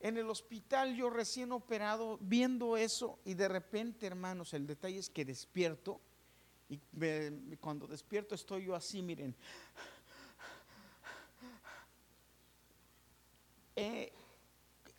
en 0.00 0.16
el 0.16 0.30
hospital 0.30 0.94
yo 0.94 1.10
recién 1.10 1.50
operado 1.50 2.18
viendo 2.20 2.76
eso 2.76 3.18
y 3.24 3.34
de 3.34 3.48
repente, 3.48 4.06
hermanos, 4.06 4.54
el 4.54 4.66
detalle 4.66 4.98
es 4.98 5.10
que 5.10 5.24
despierto 5.24 6.00
Y 6.68 6.78
cuando 7.56 7.86
despierto 7.86 8.34
estoy 8.34 8.66
yo 8.66 8.74
así, 8.74 9.02
miren. 9.02 9.34
Eh, 13.80 14.12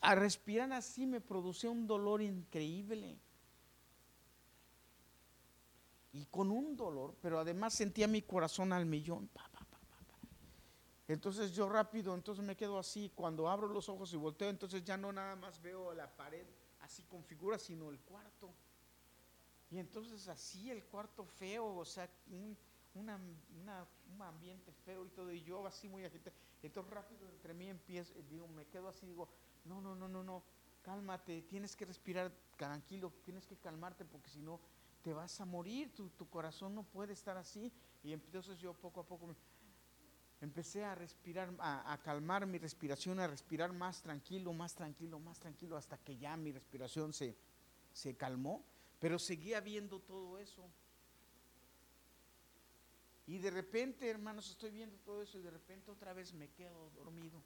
a 0.02 0.16
respirar 0.16 0.72
así 0.72 1.06
me 1.06 1.22
producía 1.22 1.70
un 1.70 1.86
dolor 1.86 2.22
increíble. 2.22 3.18
Y 6.12 6.26
con 6.26 6.50
un 6.50 6.76
dolor, 6.76 7.16
pero 7.22 7.40
además 7.40 7.74
sentía 7.74 8.08
mi 8.08 8.22
corazón 8.22 8.74
al 8.74 8.86
millón. 8.86 9.30
Entonces 11.08 11.52
yo 11.54 11.68
rápido, 11.68 12.14
entonces 12.14 12.44
me 12.44 12.56
quedo 12.56 12.78
así. 12.78 13.12
Cuando 13.16 13.50
abro 13.50 13.68
los 13.68 13.90
ojos 13.90 14.14
y 14.14 14.18
volteo, 14.18 14.50
entonces 14.50 14.84
ya 14.84 14.96
no 14.96 15.12
nada 15.12 15.36
más 15.36 15.62
veo 15.62 15.94
la 15.94 16.08
pared 16.16 16.46
así 16.82 17.04
con 17.04 17.24
figuras, 17.24 17.62
sino 17.62 17.90
el 17.90 18.00
cuarto. 18.00 18.52
Y 19.72 19.80
entonces 19.80 20.28
así 20.28 20.70
el 20.72 20.84
cuarto 20.84 21.26
feo, 21.26 21.76
o 21.76 21.86
sea, 21.86 22.10
un, 22.32 22.58
un 22.96 24.22
ambiente 24.22 24.72
feo 24.86 25.06
y 25.06 25.10
todo, 25.10 25.32
y 25.32 25.44
yo 25.44 25.66
así 25.66 25.88
muy 25.88 26.06
agitado. 26.06 26.36
Entonces 26.62 26.92
rápido 26.92 27.28
entre 27.30 27.54
mí 27.54 27.70
empiezo, 27.70 28.14
digo, 28.30 28.48
me 28.48 28.66
quedo 28.66 28.90
así, 28.90 29.06
digo, 29.06 29.30
no, 29.66 29.82
no, 29.82 29.96
no, 29.96 30.08
no, 30.08 30.24
no, 30.24 30.44
cálmate, 30.82 31.42
tienes 31.44 31.76
que 31.76 31.86
respirar 31.86 32.32
tranquilo, 32.58 33.14
tienes 33.24 33.46
que 33.46 33.58
calmarte 33.58 34.06
porque 34.06 34.30
si 34.30 34.42
no 34.42 34.60
te 35.02 35.14
vas 35.14 35.40
a 35.42 35.46
morir, 35.46 35.94
tu, 35.96 36.10
tu 36.10 36.30
corazón 36.30 36.76
no 36.76 36.84
puede 36.84 37.14
estar 37.14 37.38
así. 37.38 37.72
Y 38.04 38.14
entonces 38.14 38.60
yo 38.60 38.74
poco 38.74 39.02
a 39.02 39.08
poco 39.08 39.28
me- 39.28 39.36
empecé 40.42 40.84
a 40.86 40.96
respirar, 40.96 41.54
a, 41.60 41.92
a 41.94 42.02
calmar 42.02 42.46
mi 42.46 42.58
respiración, 42.58 43.20
a 43.20 43.28
respirar 43.28 43.74
más 43.74 44.02
tranquilo, 44.02 44.54
más 44.54 44.74
tranquilo, 44.74 45.20
más 45.20 45.40
tranquilo, 45.40 45.76
hasta 45.78 45.98
que 45.98 46.18
ya 46.18 46.36
mi 46.38 46.52
respiración 46.52 47.14
se, 47.14 47.36
se 47.94 48.16
calmó, 48.16 48.64
pero 49.00 49.20
seguía 49.20 49.60
viendo 49.62 50.00
todo 50.00 50.38
eso. 50.40 50.70
Y 53.28 53.38
de 53.38 53.52
repente, 53.52 54.10
hermanos, 54.10 54.50
estoy 54.50 54.72
viendo 54.72 54.98
todo 55.00 55.22
eso 55.22 55.38
y 55.38 55.42
de 55.44 55.52
repente 55.52 55.92
otra 55.92 56.14
vez 56.14 56.34
me 56.34 56.50
quedo 56.50 56.90
dormido. 56.92 57.44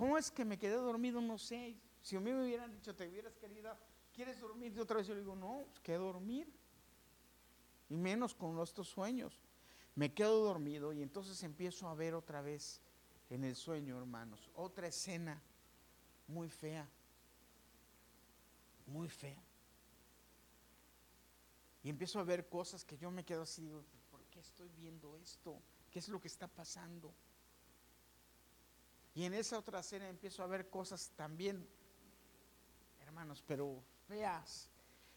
¿Cómo 0.00 0.16
es 0.16 0.30
que 0.30 0.46
me 0.46 0.58
quedé 0.58 0.76
dormido? 0.76 1.20
No 1.20 1.36
sé. 1.36 1.76
Si 2.00 2.16
a 2.16 2.20
mí 2.20 2.32
me 2.32 2.42
hubieran 2.42 2.72
dicho, 2.72 2.96
te 2.96 3.06
hubieras 3.06 3.36
querido, 3.36 3.76
¿quieres 4.14 4.40
dormir? 4.40 4.72
Y 4.74 4.80
otra 4.80 4.96
vez 4.96 5.06
yo 5.06 5.12
le 5.12 5.20
digo, 5.20 5.36
no, 5.36 5.66
pues, 5.66 5.78
¿qué 5.80 5.92
dormir? 5.92 6.50
Y 7.90 7.98
menos 7.98 8.34
con 8.34 8.58
estos 8.60 8.88
sueños. 8.88 9.38
Me 9.94 10.14
quedo 10.14 10.42
dormido 10.42 10.94
y 10.94 11.02
entonces 11.02 11.42
empiezo 11.42 11.86
a 11.86 11.94
ver 11.94 12.14
otra 12.14 12.40
vez 12.40 12.80
en 13.28 13.44
el 13.44 13.54
sueño, 13.54 13.98
hermanos, 13.98 14.48
otra 14.54 14.86
escena 14.86 15.38
muy 16.28 16.48
fea. 16.48 16.88
Muy 18.86 19.10
fea. 19.10 19.44
Y 21.82 21.90
empiezo 21.90 22.20
a 22.20 22.24
ver 22.24 22.48
cosas 22.48 22.86
que 22.86 22.96
yo 22.96 23.10
me 23.10 23.26
quedo 23.26 23.42
así, 23.42 23.64
digo, 23.64 23.84
¿por 24.10 24.24
qué 24.30 24.40
estoy 24.40 24.70
viendo 24.70 25.18
esto? 25.18 25.60
¿Qué 25.90 25.98
es 25.98 26.08
lo 26.08 26.18
que 26.22 26.28
está 26.28 26.48
pasando? 26.48 27.12
Y 29.14 29.24
en 29.24 29.34
esa 29.34 29.58
otra 29.58 29.80
escena 29.80 30.08
empiezo 30.08 30.42
a 30.42 30.46
ver 30.46 30.68
cosas 30.70 31.10
también, 31.16 31.66
hermanos, 33.00 33.42
pero 33.46 33.82
feas. 34.06 34.70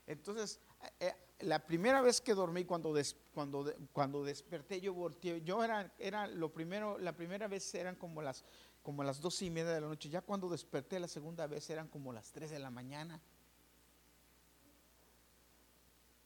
Entonces, 0.08 0.60
eh, 1.00 1.08
eh, 1.08 1.14
la 1.46 1.66
primera 1.66 2.02
vez 2.02 2.20
que 2.20 2.34
dormí, 2.34 2.66
cuando, 2.66 2.94
des- 2.94 3.16
cuando, 3.34 3.74
cuando 3.94 4.24
desperté, 4.24 4.82
yo 4.82 4.94
volteé, 4.94 5.42
yo 5.44 5.64
era, 5.64 5.94
era 6.00 6.28
lo 6.28 6.52
primero, 6.52 6.98
la 6.98 7.16
primera 7.16 7.48
vez 7.48 7.74
eran 7.76 7.96
como 7.96 8.22
las, 8.22 8.44
como 8.82 9.04
las 9.04 9.22
dos 9.22 9.42
y 9.42 9.50
media 9.50 9.72
de 9.72 9.82
la 9.82 9.88
noche, 9.88 10.10
ya 10.10 10.22
cuando 10.22 10.50
desperté 10.50 11.00
la 11.00 11.08
segunda 11.08 11.48
vez 11.48 11.70
eran 11.70 11.88
como 11.88 12.12
las 12.12 12.32
tres 12.32 12.50
de 12.52 12.60
la 12.60 12.70
mañana. 12.70 13.22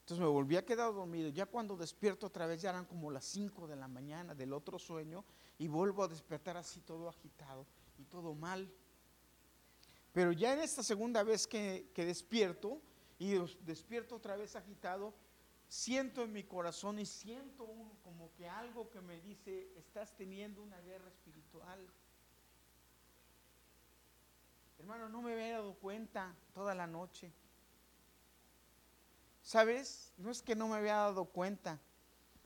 Entonces 0.07 0.25
me 0.25 0.31
volví 0.31 0.55
a 0.55 0.63
quedar 0.63 0.93
dormido. 0.93 1.27
Ya 1.27 1.45
cuando 1.45 1.75
despierto 1.75 2.27
otra 2.27 2.45
vez 2.47 2.61
ya 2.61 2.69
eran 2.69 2.85
como 2.85 3.11
las 3.11 3.25
5 3.25 3.67
de 3.67 3.75
la 3.75 3.89
mañana 3.89 4.33
del 4.33 4.53
otro 4.53 4.79
sueño 4.79 5.25
y 5.57 5.67
vuelvo 5.67 6.01
a 6.01 6.07
despertar 6.07 6.55
así 6.55 6.79
todo 6.79 7.09
agitado 7.09 7.65
y 7.97 8.05
todo 8.05 8.33
mal. 8.33 8.71
Pero 10.13 10.31
ya 10.31 10.53
en 10.53 10.61
esta 10.61 10.81
segunda 10.81 11.23
vez 11.23 11.45
que, 11.45 11.91
que 11.93 12.05
despierto 12.05 12.81
y 13.19 13.33
despierto 13.65 14.15
otra 14.15 14.37
vez 14.37 14.55
agitado, 14.55 15.13
siento 15.67 16.23
en 16.23 16.31
mi 16.31 16.45
corazón 16.45 16.99
y 16.99 17.05
siento 17.05 17.67
como 18.01 18.31
que 18.37 18.47
algo 18.47 18.89
que 18.89 19.01
me 19.01 19.19
dice, 19.19 19.73
estás 19.75 20.15
teniendo 20.15 20.63
una 20.63 20.79
guerra 20.79 21.09
espiritual. 21.09 21.85
Hermano, 24.79 25.09
no 25.09 25.21
me 25.21 25.33
había 25.33 25.55
dado 25.55 25.73
cuenta 25.73 26.33
toda 26.53 26.73
la 26.73 26.87
noche. 26.87 27.33
¿Sabes? 29.47 30.11
No 30.17 30.29
es 30.29 30.41
que 30.41 30.57
no 30.57 30.67
me 30.67 30.75
había 30.75 30.95
dado 30.95 31.23
cuenta, 31.23 31.79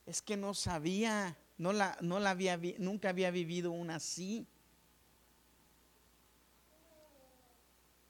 es 0.05 0.21
que 0.21 0.37
no 0.37 0.53
sabía, 0.53 1.35
no 1.57 1.73
la, 1.73 1.97
no 1.99 2.19
la 2.19 2.29
había, 2.29 2.59
nunca 2.77 3.09
había 3.09 3.31
vivido 3.31 3.71
una 3.71 3.95
así. 3.95 4.45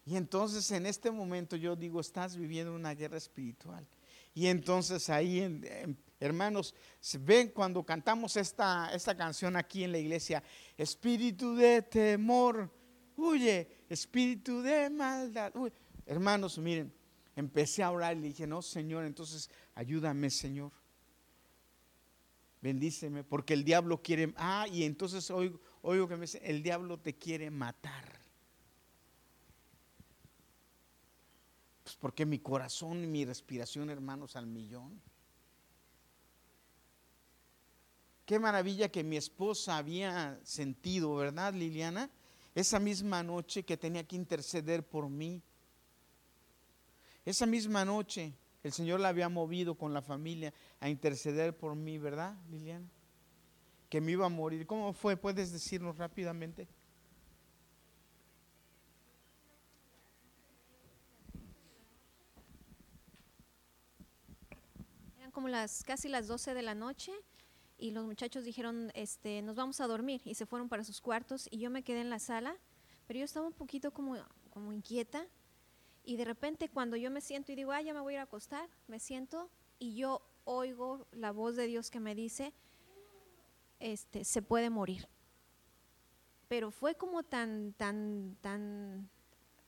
Y 0.06 0.18
entonces 0.18 0.70
en 0.72 0.86
este 0.86 1.10
momento 1.10 1.56
yo 1.56 1.78
digo, 1.78 2.02
estás 2.02 2.36
viviendo 2.36 2.76
una 2.76 2.94
guerra 2.94 3.16
espiritual. 3.16 3.88
Y 4.34 4.48
entonces 4.48 5.10
ahí, 5.10 5.62
hermanos, 6.20 6.76
ven 7.22 7.48
cuando 7.52 7.86
cantamos 7.86 8.36
esta, 8.36 8.94
esta 8.94 9.16
canción 9.16 9.56
aquí 9.56 9.86
en 9.86 9.94
la 9.94 10.00
iglesia, 10.00 10.44
espíritu 10.78 11.56
de 11.56 11.82
temor, 11.82 12.70
huye, 13.16 13.86
espíritu 13.88 14.62
de 14.62 14.90
maldad. 14.90 15.56
huye". 15.56 15.72
Hermanos, 16.06 16.58
miren, 16.58 16.92
empecé 17.42 17.84
a 17.84 17.92
orar 17.92 18.16
y 18.16 18.22
le 18.22 18.28
dije, 18.30 18.48
no, 18.48 18.62
Señor, 18.62 19.04
entonces 19.04 19.50
ayúdame, 19.76 20.30
Señor. 20.30 20.72
Bendíceme, 22.62 23.24
porque 23.24 23.54
el 23.54 23.64
diablo 23.64 24.02
quiere, 24.02 24.34
ah, 24.38 24.68
y 24.72 24.84
entonces 24.84 25.30
oigo, 25.32 25.60
oigo 25.82 26.08
que 26.08 26.16
me 26.16 26.22
dice, 26.22 26.42
el 26.44 26.64
diablo 26.64 27.00
te 27.00 27.16
quiere 27.16 27.50
matar. 27.50 28.22
Pues 31.84 31.96
porque 31.96 32.26
mi 32.26 32.40
corazón 32.40 33.04
y 33.04 33.08
mi 33.08 33.26
respiración, 33.26 33.90
hermanos, 33.90 34.36
al 34.36 34.48
millón. 34.48 35.02
Qué 38.26 38.40
maravilla 38.40 38.90
que 38.90 39.04
mi 39.04 39.18
esposa 39.18 39.76
había 39.78 40.40
sentido, 40.44 41.16
¿verdad, 41.16 41.54
Liliana? 41.54 42.10
Esa 42.56 42.80
misma 42.80 43.24
noche 43.24 43.64
que 43.64 43.76
tenía 43.76 44.06
que 44.06 44.16
interceder 44.16 44.88
por 44.88 45.10
mí. 45.10 45.42
Esa 47.24 47.46
misma 47.46 47.86
noche 47.86 48.34
el 48.64 48.72
Señor 48.72 49.00
la 49.00 49.10
había 49.10 49.28
movido 49.28 49.76
con 49.76 49.94
la 49.94 50.02
familia 50.02 50.54
a 50.80 50.90
interceder 50.90 51.58
por 51.58 51.76
mí, 51.76 51.98
¿verdad, 51.98 52.36
Liliana? 52.50 52.88
Que 53.90 54.00
me 54.00 54.12
iba 54.12 54.26
a 54.26 54.30
morir. 54.30 54.68
¿Cómo 54.68 54.94
fue? 54.94 55.18
¿Puedes 55.18 55.52
decirnos 55.52 55.98
rápidamente? 55.98 56.68
Eran 65.18 65.32
como 65.32 65.48
las 65.48 65.84
casi 65.84 66.08
las 66.08 66.28
12 66.28 66.54
de 66.54 66.62
la 66.62 66.76
noche 66.76 67.12
y 67.80 67.92
los 67.92 68.06
muchachos 68.06 68.46
dijeron, 68.46 68.92
este, 68.94 69.42
nos 69.42 69.56
vamos 69.56 69.82
a 69.82 69.88
dormir 69.88 70.22
y 70.24 70.36
se 70.36 70.46
fueron 70.46 70.70
para 70.70 70.84
sus 70.84 71.02
cuartos 71.02 71.48
y 71.50 71.58
yo 71.58 71.72
me 71.72 71.84
quedé 71.84 72.02
en 72.02 72.12
la 72.12 72.20
sala, 72.20 72.56
pero 73.08 73.20
yo 73.20 73.26
estaba 73.26 73.48
un 73.48 73.54
poquito 73.54 73.92
como, 73.92 74.18
como 74.52 74.72
inquieta 74.72 75.28
y 76.04 76.16
de 76.18 76.26
repente 76.26 76.70
cuando 76.70 76.96
yo 76.98 77.12
me 77.12 77.22
siento 77.22 77.52
y 77.52 77.56
digo, 77.56 77.72
ah, 77.72 77.82
ya 77.82 77.94
me 77.94 78.00
voy 78.00 78.14
a 78.14 78.16
ir 78.16 78.20
a 78.20 78.24
acostar, 78.24 78.70
me 78.88 79.00
siento 79.00 79.50
y 79.80 79.96
yo 79.96 80.22
oigo 80.46 81.06
la 81.12 81.32
voz 81.32 81.56
de 81.56 81.68
Dios 81.68 81.90
que 81.92 82.00
me 82.00 82.16
dice, 82.16 82.54
este, 83.80 84.24
se 84.24 84.42
puede 84.42 84.70
morir. 84.70 85.08
Pero 86.48 86.72
fue 86.72 86.96
como 86.96 87.24
tan, 87.24 87.74
tan, 87.74 88.36
tan, 88.42 89.10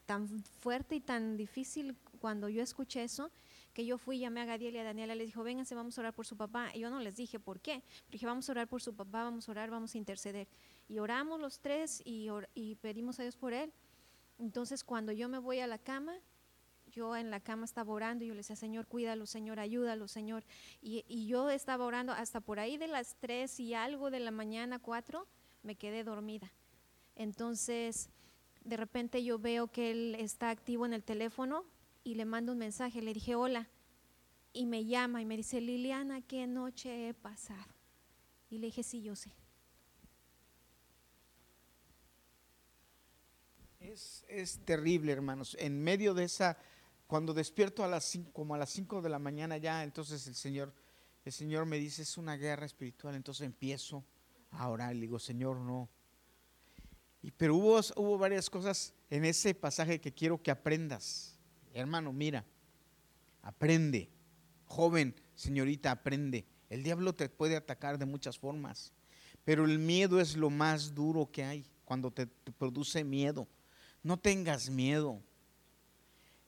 tan 0.06 0.28
fuerte 0.60 0.96
y 0.96 1.00
tan 1.02 1.38
difícil 1.38 1.96
cuando 2.20 2.50
yo 2.50 2.62
escuché 2.62 3.04
eso 3.04 3.32
que 3.74 3.86
yo 3.86 3.98
fui, 3.98 4.20
llamé 4.20 4.42
a 4.42 4.46
Gadiel 4.46 4.76
y 4.76 4.78
a 4.78 4.84
Daniela, 4.84 5.16
les 5.16 5.26
dijo, 5.28 5.44
vénganse, 5.44 5.74
vamos 5.74 5.98
a 5.98 6.02
orar 6.02 6.14
por 6.14 6.28
su 6.28 6.38
papá. 6.38 6.72
Yo 6.76 6.92
no 6.92 7.00
les 7.00 7.16
dije 7.16 7.40
por 7.40 7.60
qué. 7.60 7.82
Dije, 8.12 8.24
vamos 8.28 8.48
a 8.48 8.52
orar 8.52 8.68
por 8.68 8.84
su 8.84 8.94
papá, 8.94 9.24
vamos 9.24 9.48
a 9.48 9.52
orar, 9.52 9.72
vamos 9.72 9.96
a 9.96 9.98
interceder. 9.98 10.48
Y 10.88 11.00
oramos 11.00 11.40
los 11.40 11.58
tres 11.60 12.00
y, 12.06 12.30
or- 12.30 12.48
y 12.54 12.76
pedimos 12.76 13.20
a 13.20 13.24
Dios 13.24 13.36
por 13.36 13.52
él. 13.52 13.74
Entonces, 14.40 14.84
cuando 14.84 15.12
yo 15.12 15.30
me 15.30 15.38
voy 15.38 15.60
a 15.60 15.68
la 15.68 15.78
cama, 15.78 16.16
yo 16.92 17.16
en 17.16 17.32
la 17.32 17.40
cama 17.40 17.66
estaba 17.66 17.92
orando 17.92 18.24
y 18.24 18.28
yo 18.28 18.34
le 18.34 18.40
decía, 18.40 18.56
Señor, 18.56 18.88
cuídalo, 18.88 19.26
Señor, 19.26 19.60
ayúdalo, 19.60 20.08
Señor. 20.08 20.44
Y, 20.82 21.06
y 21.08 21.28
yo 21.28 21.50
estaba 21.50 21.86
orando 21.86 22.12
hasta 22.12 22.40
por 22.40 22.60
ahí 22.60 22.78
de 22.78 22.88
las 22.88 23.16
tres 23.16 23.60
y 23.60 23.74
algo 23.74 24.12
de 24.12 24.20
la 24.20 24.32
mañana, 24.32 24.80
cuatro, 24.80 25.28
me 25.64 25.76
quedé 25.76 26.04
dormida. 26.04 26.52
Entonces, 27.16 28.10
de 28.64 28.78
repente 28.78 29.24
yo 29.24 29.40
veo 29.40 29.68
que 29.68 29.92
él 29.92 30.16
está 30.20 30.50
activo 30.50 30.86
en 30.86 30.94
el 30.94 31.04
teléfono 31.04 31.66
y 32.04 32.16
le 32.16 32.26
mando 32.26 32.52
un 32.52 32.58
mensaje, 32.58 33.02
le 33.02 33.14
dije 33.14 33.36
hola 33.36 33.70
y 34.54 34.66
me 34.66 34.86
llama 34.86 35.22
y 35.22 35.26
me 35.26 35.36
dice, 35.36 35.62
Liliana, 35.62 36.22
¿qué 36.22 36.46
noche 36.48 37.10
he 37.10 37.14
pasado? 37.14 37.74
Y 38.50 38.60
le 38.60 38.68
dije, 38.68 38.84
sí, 38.84 39.02
yo 39.02 39.16
sé. 39.16 39.32
Es, 43.84 44.60
terrible, 44.64 45.12
hermanos. 45.12 45.58
En 45.60 45.84
medio 45.84 46.14
de 46.14 46.24
esa, 46.24 46.58
cuando 47.06 47.34
despierto 47.34 47.84
a 47.84 47.88
las 47.88 48.06
cinco, 48.06 48.32
como 48.32 48.56
a 48.56 48.58
las 48.58 48.70
5 48.70 49.02
de 49.02 49.10
la 49.10 49.20
mañana 49.20 49.58
ya, 49.58 49.84
entonces 49.84 50.26
el 50.28 50.36
Señor, 50.36 50.74
el 51.26 51.32
Señor 51.32 51.66
me 51.66 51.78
dice, 51.78 52.02
es 52.04 52.18
una 52.18 52.38
guerra 52.38 52.66
espiritual, 52.66 53.16
entonces 53.16 53.46
empiezo 53.46 54.04
a 54.52 54.70
orar, 54.70 54.96
le 54.96 55.02
digo, 55.02 55.20
Señor, 55.20 55.58
no. 55.58 55.90
Y, 57.22 57.32
pero 57.32 57.56
hubo, 57.56 57.80
hubo 57.98 58.18
varias 58.18 58.50
cosas 58.50 58.94
en 59.10 59.26
ese 59.26 59.54
pasaje 59.54 60.00
que 60.00 60.14
quiero 60.14 60.42
que 60.42 60.52
aprendas. 60.52 61.38
Hermano, 61.74 62.14
mira, 62.14 62.46
aprende. 63.42 64.10
Joven, 64.66 65.14
señorita, 65.36 65.92
aprende. 65.92 66.46
El 66.70 66.84
diablo 66.84 67.14
te 67.14 67.30
puede 67.30 67.58
atacar 67.58 67.98
de 67.98 68.06
muchas 68.06 68.40
formas, 68.40 68.94
pero 69.44 69.66
el 69.66 69.78
miedo 69.78 70.20
es 70.20 70.36
lo 70.38 70.50
más 70.50 70.96
duro 70.96 71.30
que 71.32 71.44
hay 71.44 71.66
cuando 71.86 72.12
te 72.12 72.28
produce 72.28 73.04
miedo. 73.04 73.48
No 74.04 74.18
tengas 74.18 74.70
miedo. 74.70 75.20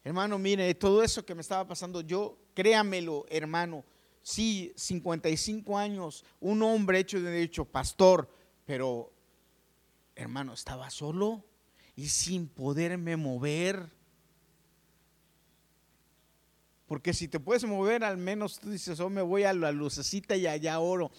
Hermano, 0.03 0.37
mire, 0.37 0.75
todo 0.75 1.01
eso 1.01 1.25
que 1.25 1.33
me 1.33 1.41
estaba 1.41 1.65
pasando, 1.65 2.01
yo, 2.01 2.37
créamelo, 2.53 3.25
hermano, 3.29 3.83
sí, 4.21 4.71
55 4.75 5.77
años, 5.77 6.23
un 6.39 6.61
hombre 6.61 6.99
hecho 6.99 7.19
de 7.19 7.31
derecho, 7.31 7.65
pastor, 7.65 8.29
pero, 8.65 9.11
hermano, 10.15 10.53
estaba 10.53 10.89
solo 10.89 11.43
y 11.95 12.09
sin 12.09 12.47
poderme 12.47 13.15
mover. 13.17 13.89
Porque 16.87 17.13
si 17.13 17.27
te 17.27 17.39
puedes 17.39 17.63
mover, 17.63 18.03
al 18.03 18.17
menos 18.17 18.59
tú 18.59 18.69
dices, 18.69 18.99
oh, 18.99 19.09
me 19.09 19.21
voy 19.21 19.43
a 19.43 19.53
la 19.53 19.71
lucecita 19.71 20.35
y 20.35 20.45
allá 20.45 20.79
oro. 20.79 21.09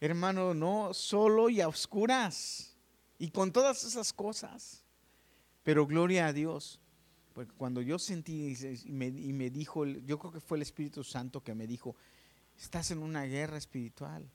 Hermano, 0.00 0.54
no, 0.54 0.94
solo 0.94 1.50
y 1.50 1.60
a 1.60 1.68
oscuras. 1.68 2.76
Y 3.18 3.30
con 3.30 3.52
todas 3.52 3.82
esas 3.84 4.12
cosas. 4.12 4.79
Pero 5.62 5.86
gloria 5.86 6.26
a 6.26 6.32
Dios. 6.32 6.80
Porque 7.32 7.52
cuando 7.56 7.80
yo 7.80 7.98
sentí 7.98 8.56
y 8.84 8.92
me, 8.92 9.06
y 9.06 9.32
me 9.32 9.50
dijo, 9.50 9.86
yo 9.86 10.18
creo 10.18 10.32
que 10.32 10.40
fue 10.40 10.58
el 10.58 10.62
Espíritu 10.62 11.04
Santo 11.04 11.42
que 11.42 11.54
me 11.54 11.66
dijo, 11.66 11.96
estás 12.58 12.90
en 12.90 13.02
una 13.02 13.24
guerra 13.24 13.56
espiritual. 13.56 14.28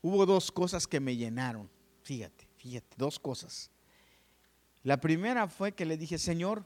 Hubo 0.00 0.26
dos 0.26 0.50
cosas 0.50 0.86
que 0.86 1.00
me 1.00 1.16
llenaron. 1.16 1.70
Fíjate, 2.02 2.48
fíjate, 2.56 2.96
dos 2.96 3.18
cosas. 3.18 3.70
La 4.82 5.00
primera 5.00 5.46
fue 5.46 5.72
que 5.72 5.84
le 5.84 5.96
dije, 5.96 6.18
Señor, 6.18 6.64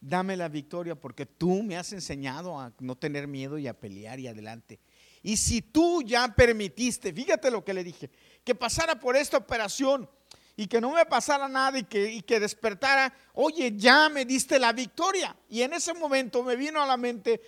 dame 0.00 0.36
la 0.36 0.48
victoria 0.48 0.94
porque 0.94 1.26
tú 1.26 1.62
me 1.62 1.76
has 1.76 1.92
enseñado 1.92 2.58
a 2.58 2.72
no 2.80 2.96
tener 2.96 3.28
miedo 3.28 3.58
y 3.58 3.68
a 3.68 3.78
pelear 3.78 4.18
y 4.18 4.26
adelante. 4.26 4.80
Y 5.22 5.36
si 5.36 5.62
tú 5.62 6.02
ya 6.02 6.34
permitiste, 6.34 7.12
fíjate 7.12 7.50
lo 7.50 7.64
que 7.64 7.74
le 7.74 7.84
dije, 7.84 8.10
que 8.42 8.54
pasara 8.54 8.98
por 8.98 9.16
esta 9.16 9.36
operación 9.36 10.08
y 10.56 10.66
que 10.66 10.80
no 10.80 10.92
me 10.92 11.06
pasara 11.06 11.48
nada 11.48 11.78
y 11.78 11.84
que, 11.84 12.12
y 12.12 12.22
que 12.22 12.38
despertara, 12.38 13.12
oye, 13.34 13.72
ya 13.76 14.08
me 14.08 14.24
diste 14.24 14.58
la 14.58 14.72
victoria. 14.72 15.34
Y 15.48 15.62
en 15.62 15.72
ese 15.72 15.94
momento 15.94 16.42
me 16.42 16.56
vino 16.56 16.82
a 16.82 16.86
la 16.86 16.96
mente 16.96 17.40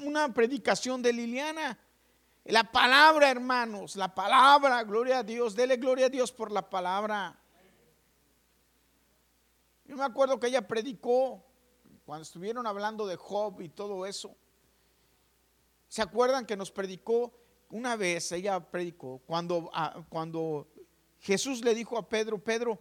una 0.00 0.32
predicación 0.32 1.00
de 1.00 1.12
Liliana. 1.12 1.78
La 2.44 2.64
palabra, 2.64 3.30
hermanos, 3.30 3.94
la 3.94 4.14
palabra, 4.14 4.82
gloria 4.82 5.18
a 5.18 5.22
Dios, 5.22 5.54
dele 5.54 5.76
gloria 5.76 6.06
a 6.06 6.08
Dios 6.08 6.32
por 6.32 6.50
la 6.50 6.68
palabra. 6.68 7.38
Yo 9.84 9.96
me 9.96 10.04
acuerdo 10.04 10.40
que 10.40 10.48
ella 10.48 10.66
predicó 10.66 11.44
cuando 12.04 12.22
estuvieron 12.22 12.66
hablando 12.66 13.06
de 13.06 13.16
Job 13.16 13.60
y 13.60 13.68
todo 13.68 14.04
eso. 14.06 14.34
¿Se 15.88 16.02
acuerdan 16.02 16.44
que 16.44 16.56
nos 16.56 16.70
predicó 16.70 17.32
una 17.70 17.96
vez? 17.96 18.32
Ella 18.32 18.60
predicó 18.60 19.20
cuando, 19.26 19.70
ah, 19.72 20.02
cuando 20.08 20.68
Jesús 21.20 21.64
le 21.64 21.74
dijo 21.74 21.98
a 21.98 22.08
Pedro, 22.08 22.38
Pedro, 22.42 22.78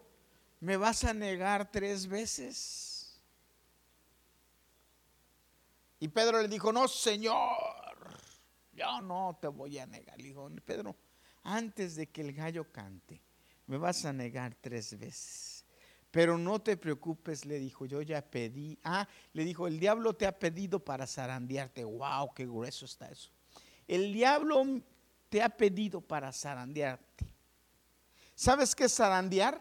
me 0.60 0.78
vas 0.78 1.04
a 1.04 1.14
negar 1.14 1.72
tres 1.72 2.08
veces. 2.08 3.20
Y 6.00 6.08
Pedro 6.08 6.42
le 6.42 6.48
dijo, 6.48 6.72
no, 6.72 6.88
Señor, 6.88 7.36
yo 8.74 9.02
no 9.02 9.38
te 9.42 9.48
voy 9.48 9.80
a 9.80 9.86
negar. 9.88 10.18
Le 10.18 10.28
dijo, 10.28 10.50
Pedro, 10.64 10.96
antes 11.44 11.96
de 11.96 12.08
que 12.08 12.22
el 12.22 12.34
gallo 12.34 12.72
cante, 12.72 13.22
me 13.66 13.78
vas 13.78 14.06
a 14.06 14.14
negar 14.14 14.56
tres 14.56 14.98
veces. 14.98 15.66
Pero 16.12 16.38
no 16.38 16.62
te 16.62 16.78
preocupes, 16.78 17.46
le 17.46 17.60
dijo, 17.60 17.86
yo 17.86 18.02
ya 18.02 18.22
pedí. 18.22 18.80
Ah, 18.84 19.08
le 19.34 19.44
dijo, 19.44 19.68
el 19.68 19.80
diablo 19.80 20.16
te 20.16 20.26
ha 20.26 20.38
pedido 20.38 20.84
para 20.84 21.06
zarandearte. 21.06 21.84
Wow, 21.84 22.34
qué 22.34 22.46
grueso 22.46 22.86
está 22.86 23.10
eso. 23.10 23.32
El 23.88 24.14
diablo 24.14 24.82
te 25.30 25.42
ha 25.42 25.50
pedido 25.50 26.00
para 26.02 26.32
zarandearte. 26.32 27.26
¿Sabes 28.38 28.76
qué 28.76 28.84
es 28.84 28.94
zarandear? 28.94 29.60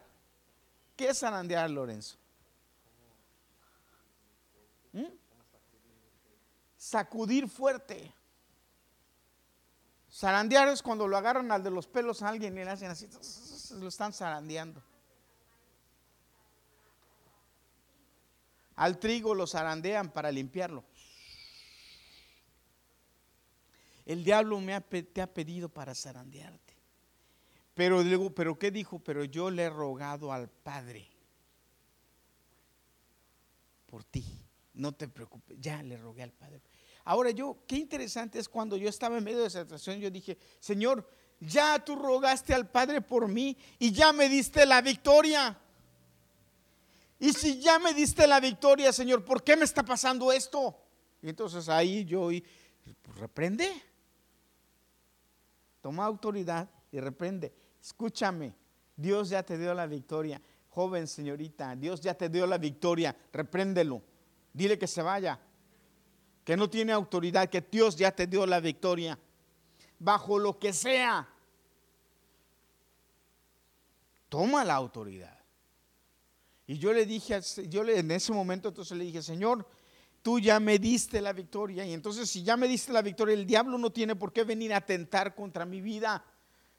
¿Qué 0.96 1.08
es 1.08 1.18
zarandear, 1.18 1.70
Lorenzo? 1.70 2.18
¿Mm? 4.92 5.06
Sacudir 6.76 7.48
fuerte. 7.48 8.12
Zarandear 10.12 10.68
es 10.68 10.82
cuando 10.82 11.08
lo 11.08 11.16
agarran 11.16 11.50
al 11.52 11.62
de 11.62 11.70
los 11.70 11.86
pelos 11.86 12.20
a 12.20 12.28
alguien 12.28 12.52
y 12.52 12.64
le 12.64 12.70
hacen 12.70 12.90
así, 12.90 13.08
lo 13.80 13.88
están 13.88 14.12
zarandeando. 14.12 14.82
Al 18.74 18.98
trigo 18.98 19.34
lo 19.34 19.46
zarandean 19.46 20.10
para 20.10 20.30
limpiarlo. 20.30 20.84
El 24.04 24.22
diablo 24.22 24.60
te 25.14 25.22
ha 25.22 25.32
pedido 25.32 25.70
para 25.70 25.94
zarandearte. 25.94 26.65
Pero 27.76 28.02
luego, 28.02 28.30
pero 28.30 28.58
¿qué 28.58 28.70
dijo? 28.70 28.98
Pero 29.00 29.24
yo 29.24 29.50
le 29.50 29.64
he 29.64 29.70
rogado 29.70 30.32
al 30.32 30.48
Padre 30.48 31.06
por 33.84 34.02
ti. 34.02 34.24
No 34.72 34.92
te 34.92 35.08
preocupes, 35.08 35.58
ya 35.60 35.82
le 35.82 35.98
rogué 35.98 36.22
al 36.22 36.32
Padre. 36.32 36.62
Ahora 37.04 37.32
yo, 37.32 37.58
qué 37.66 37.76
interesante 37.76 38.38
es 38.38 38.48
cuando 38.48 38.78
yo 38.78 38.88
estaba 38.88 39.18
en 39.18 39.24
medio 39.24 39.40
de 39.40 39.48
esa 39.48 39.60
situación, 39.60 40.00
yo 40.00 40.10
dije, 40.10 40.38
Señor, 40.58 41.06
ya 41.38 41.78
tú 41.84 41.96
rogaste 41.96 42.54
al 42.54 42.66
Padre 42.66 43.02
por 43.02 43.28
mí 43.28 43.54
y 43.78 43.92
ya 43.92 44.10
me 44.10 44.30
diste 44.30 44.64
la 44.64 44.80
victoria. 44.80 45.60
Y 47.18 47.34
si 47.34 47.60
ya 47.60 47.78
me 47.78 47.92
diste 47.92 48.26
la 48.26 48.40
victoria, 48.40 48.90
Señor, 48.90 49.22
¿por 49.22 49.44
qué 49.44 49.54
me 49.54 49.66
está 49.66 49.82
pasando 49.82 50.32
esto? 50.32 50.74
Y 51.20 51.28
entonces 51.28 51.68
ahí 51.68 52.06
yo 52.06 52.30
pues 53.02 53.18
reprende. 53.18 53.70
Toma 55.82 56.06
autoridad 56.06 56.70
y 56.90 57.00
reprende. 57.00 57.65
Escúchame, 57.86 58.52
Dios 58.96 59.28
ya 59.28 59.44
te 59.44 59.56
dio 59.56 59.72
la 59.72 59.86
victoria. 59.86 60.42
Joven 60.70 61.06
señorita, 61.06 61.76
Dios 61.76 62.00
ya 62.00 62.14
te 62.14 62.28
dio 62.28 62.44
la 62.44 62.58
victoria. 62.58 63.16
Repréndelo. 63.32 64.02
Dile 64.52 64.76
que 64.76 64.88
se 64.88 65.02
vaya. 65.02 65.38
Que 66.44 66.56
no 66.56 66.68
tiene 66.68 66.90
autoridad, 66.90 67.48
que 67.48 67.60
Dios 67.60 67.94
ya 67.94 68.10
te 68.10 68.26
dio 68.26 68.44
la 68.44 68.58
victoria. 68.58 69.16
Bajo 70.00 70.36
lo 70.36 70.58
que 70.58 70.72
sea. 70.72 71.28
Toma 74.28 74.64
la 74.64 74.74
autoridad. 74.74 75.38
Y 76.66 76.78
yo 76.78 76.92
le 76.92 77.06
dije, 77.06 77.40
yo 77.68 77.84
le, 77.84 78.00
en 78.00 78.10
ese 78.10 78.32
momento 78.32 78.70
entonces 78.70 78.98
le 78.98 79.04
dije, 79.04 79.22
Señor, 79.22 79.64
tú 80.22 80.40
ya 80.40 80.58
me 80.58 80.80
diste 80.80 81.20
la 81.20 81.32
victoria. 81.32 81.86
Y 81.86 81.92
entonces 81.92 82.28
si 82.28 82.42
ya 82.42 82.56
me 82.56 82.66
diste 82.66 82.92
la 82.92 83.02
victoria, 83.02 83.36
el 83.36 83.46
diablo 83.46 83.78
no 83.78 83.90
tiene 83.90 84.16
por 84.16 84.32
qué 84.32 84.42
venir 84.42 84.74
a 84.74 84.80
tentar 84.80 85.36
contra 85.36 85.64
mi 85.64 85.80
vida. 85.80 86.24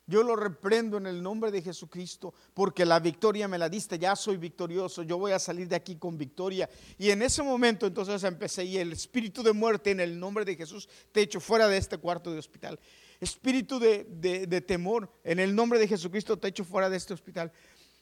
Yo 0.08 0.24
lo 0.24 0.38
reprendo 0.38 0.98
en 0.98 1.06
el 1.06 1.22
nombre 1.22 1.52
de 1.52 1.62
Jesucristo, 1.62 2.34
porque 2.54 2.86
la 2.86 3.00
victoria 3.00 3.48
me 3.48 3.58
la 3.58 3.68
diste, 3.68 4.00
ya 4.00 4.16
soy 4.16 4.38
victorioso, 4.38 5.04
yo 5.04 5.18
voy 5.18 5.34
a 5.34 5.40
salir 5.40 5.68
de 5.68 5.76
aquí 5.76 5.98
con 5.98 6.18
victoria. 6.18 6.70
Y 6.98 7.12
en 7.12 7.22
ese 7.22 7.44
momento 7.44 7.86
entonces 7.86 8.24
empecé 8.24 8.64
y 8.64 8.78
el 8.78 8.94
espíritu 8.94 9.44
de 9.44 9.52
muerte 9.52 9.92
en 9.92 10.00
el 10.00 10.18
nombre 10.18 10.46
de 10.46 10.56
Jesús 10.56 10.88
te 11.12 11.22
echo 11.22 11.42
fuera 11.42 11.68
de 11.68 11.78
este 11.78 11.98
cuarto 11.98 12.32
de 12.32 12.40
hospital. 12.40 12.80
Espíritu 13.20 13.80
de, 13.80 14.06
de 14.48 14.62
temor 14.62 15.12
en 15.24 15.40
el 15.40 15.54
nombre 15.54 15.78
de 15.78 15.88
Jesucristo 15.88 16.38
te 16.38 16.48
echo 16.48 16.64
fuera 16.64 16.90
de 16.90 16.98
este 16.98 17.14
hospital 17.14 17.52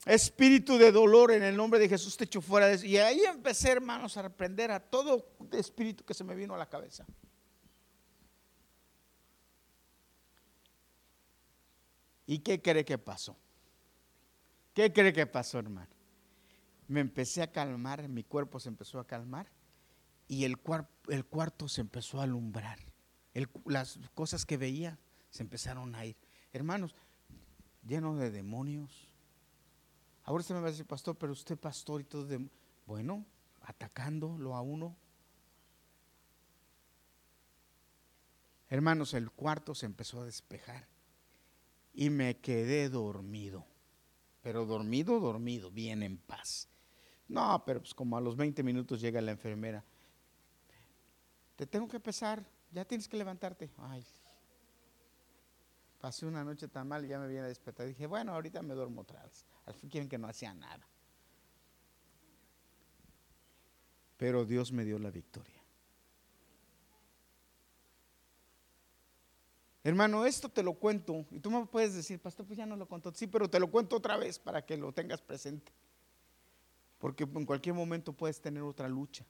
espíritu 0.05 0.77
de 0.77 0.91
dolor 0.91 1.31
en 1.31 1.41
el 1.41 1.55
nombre 1.55 1.79
de 1.79 1.89
Jesús 1.89 2.15
te 2.15 2.25
echo 2.25 2.41
fuera 2.41 2.67
de 2.67 2.75
eso. 2.75 2.85
Y 2.85 2.97
ahí 2.97 3.21
empecé, 3.21 3.71
hermanos, 3.71 4.15
a 4.17 4.21
reprender 4.21 4.71
a 4.71 4.79
todo 4.79 5.27
espíritu 5.51 6.03
que 6.03 6.13
se 6.13 6.23
me 6.23 6.35
vino 6.35 6.53
a 6.53 6.57
la 6.57 6.69
cabeza. 6.69 7.05
¿Y 12.25 12.39
qué 12.39 12.61
cree 12.61 12.85
que 12.85 12.97
pasó? 12.97 13.37
¿Qué 14.73 14.91
cree 14.91 15.13
que 15.13 15.25
pasó, 15.25 15.59
hermano? 15.59 15.93
Me 16.87 16.99
empecé 16.99 17.41
a 17.41 17.51
calmar, 17.51 18.07
mi 18.07 18.23
cuerpo 18.23 18.59
se 18.59 18.69
empezó 18.69 18.99
a 18.99 19.07
calmar 19.07 19.47
y 20.27 20.43
el, 20.45 20.57
el 21.09 21.25
cuarto 21.25 21.67
se 21.67 21.81
empezó 21.81 22.19
a 22.19 22.23
alumbrar. 22.23 22.79
las 23.65 23.99
cosas 24.13 24.45
que 24.45 24.57
veía 24.57 24.99
se 25.29 25.43
empezaron 25.43 25.95
a 25.95 26.05
ir. 26.05 26.17
Hermanos, 26.53 26.95
lleno 27.83 28.15
de 28.15 28.31
demonios, 28.31 29.15
Ahora 30.25 30.41
usted 30.41 30.55
me 30.55 30.61
va 30.61 30.67
a 30.67 30.71
decir, 30.71 30.87
pastor, 30.87 31.15
pero 31.17 31.31
usted 31.31 31.57
pastor 31.57 32.01
y 32.01 32.03
todo 32.03 32.25
de... 32.25 32.49
Bueno, 32.87 33.25
atacándolo 33.61 34.55
a 34.55 34.61
uno. 34.61 34.95
Hermanos, 38.69 39.13
el 39.13 39.29
cuarto 39.29 39.75
se 39.75 39.85
empezó 39.85 40.21
a 40.21 40.25
despejar 40.25 40.87
y 41.95 42.09
me 42.09 42.37
quedé 42.37 42.89
dormido. 42.89 43.65
Pero 44.41 44.65
dormido, 44.65 45.19
dormido, 45.19 45.71
bien 45.71 46.03
en 46.03 46.17
paz. 46.17 46.69
No, 47.27 47.63
pero 47.65 47.79
pues 47.79 47.93
como 47.93 48.17
a 48.17 48.21
los 48.21 48.35
20 48.35 48.61
minutos 48.61 49.01
llega 49.01 49.21
la 49.21 49.31
enfermera. 49.31 49.83
te 51.55 51.65
tengo 51.65 51.87
que 51.87 51.99
pesar, 51.99 52.45
ya 52.71 52.85
tienes 52.85 53.07
que 53.07 53.17
levantarte. 53.17 53.71
Ay, 53.77 54.05
pasé 55.99 56.25
una 56.25 56.43
noche 56.43 56.67
tan 56.67 56.87
mal 56.87 57.05
y 57.05 57.07
ya 57.07 57.17
me 57.17 57.27
viene 57.27 57.45
a 57.45 57.47
despertar. 57.47 57.87
Dije, 57.87 58.05
bueno, 58.05 58.33
ahorita 58.33 58.61
me 58.61 58.75
duermo 58.75 59.01
otra 59.01 59.23
vez. 59.23 59.45
Al 59.65 59.73
fin 59.73 59.89
quieren 59.89 60.09
que 60.09 60.17
no 60.17 60.27
hacía 60.27 60.53
nada. 60.53 60.87
Pero 64.17 64.45
Dios 64.45 64.71
me 64.71 64.85
dio 64.85 64.99
la 64.99 65.09
victoria. 65.09 65.64
Hermano, 69.85 70.25
esto 70.25 70.49
te 70.49 70.63
lo 70.63 70.73
cuento. 70.73 71.27
Y 71.29 71.39
tú 71.39 71.51
me 71.51 71.63
puedes 71.67 71.93
decir, 71.93 72.19
pastor, 72.19 72.47
pues 72.47 72.57
ya 72.57 72.65
no 72.65 72.75
lo 72.75 72.87
contó. 72.87 73.13
Sí, 73.13 73.27
pero 73.27 73.47
te 73.47 73.59
lo 73.59 73.69
cuento 73.69 73.97
otra 73.97 74.17
vez 74.17 74.39
para 74.39 74.65
que 74.65 74.75
lo 74.77 74.91
tengas 74.91 75.21
presente. 75.21 75.71
Porque 76.97 77.23
en 77.23 77.45
cualquier 77.45 77.75
momento 77.75 78.11
puedes 78.11 78.41
tener 78.41 78.63
otra 78.63 78.89
lucha. 78.89 79.23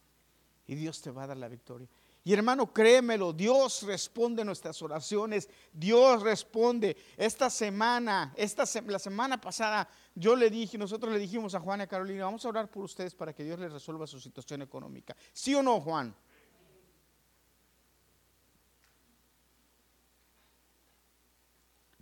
Y 0.65 0.75
Dios 0.75 1.01
te 1.01 1.11
va 1.11 1.23
a 1.23 1.27
dar 1.27 1.35
la 1.35 1.49
victoria. 1.49 1.89
Y 2.23 2.31
hermano, 2.31 2.71
créemelo, 2.71 3.33
Dios 3.33 3.83
responde 3.83 4.45
nuestras 4.45 4.81
oraciones, 4.81 5.49
Dios 5.73 6.23
responde. 6.23 6.95
Esta 7.17 7.49
semana, 7.49 8.33
esta 8.37 8.63
la 8.87 8.97
semana 8.97 9.41
pasada, 9.41 9.89
yo 10.15 10.37
le 10.37 10.49
dije, 10.49 10.77
nosotros 10.77 11.11
le 11.11 11.19
dijimos 11.19 11.53
a 11.53 11.59
Juan 11.59 11.81
y 11.81 11.83
a 11.83 11.87
Carolina, 11.87 12.23
vamos 12.23 12.45
a 12.45 12.49
orar 12.49 12.71
por 12.71 12.85
ustedes 12.85 13.13
para 13.13 13.33
que 13.33 13.43
Dios 13.43 13.59
les 13.59 13.73
resuelva 13.73 14.07
su 14.07 14.21
situación 14.21 14.61
económica. 14.61 15.17
¿Sí 15.33 15.53
o 15.53 15.61
no, 15.61 15.81
Juan? 15.81 16.15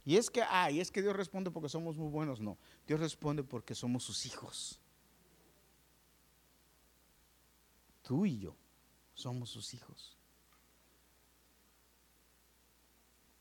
Y 0.06 0.18
es 0.18 0.30
que, 0.30 0.42
ah, 0.42 0.70
es 0.70 0.92
que 0.92 1.02
Dios 1.02 1.16
responde 1.16 1.52
porque 1.52 1.70
somos 1.70 1.96
muy 1.98 2.10
buenos. 2.10 2.42
No, 2.42 2.58
Dios 2.86 3.00
responde 3.00 3.44
porque 3.44 3.74
somos 3.74 4.04
sus 4.04 4.26
hijos. 4.26 4.80
Tú 8.02 8.26
y 8.26 8.40
yo 8.40 8.56
somos 9.14 9.50
sus 9.50 9.74
hijos. 9.74 10.18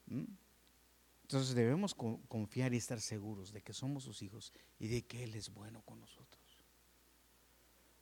¿Mm? 0.06 0.24
Entonces 1.22 1.54
debemos 1.54 1.94
confiar 1.94 2.74
y 2.74 2.76
estar 2.76 3.00
seguros 3.00 3.52
de 3.52 3.62
que 3.62 3.72
somos 3.72 4.04
sus 4.04 4.22
hijos 4.22 4.52
y 4.78 4.88
de 4.88 5.02
que 5.02 5.24
Él 5.24 5.34
es 5.34 5.48
bueno 5.48 5.80
con 5.82 5.98
nosotros. 5.98 6.42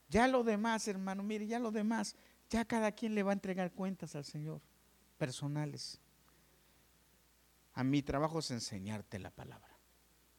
Ya 0.09 0.27
lo 0.27 0.43
demás, 0.43 0.89
hermano, 0.89 1.23
mire, 1.23 1.47
ya 1.47 1.61
lo 1.61 1.71
demás, 1.71 2.17
ya 2.51 2.65
cada 2.65 2.91
quien 2.91 3.15
le 3.15 3.23
va 3.23 3.31
a 3.31 3.35
entregar 3.35 3.73
cuentas 3.73 4.17
al 4.17 4.25
Señor, 4.25 4.61
personales. 5.17 6.01
A 7.75 7.85
mi 7.85 8.03
trabajo 8.03 8.41
es 8.41 8.51
enseñarte 8.51 9.19
la 9.19 9.31
palabra, 9.31 9.79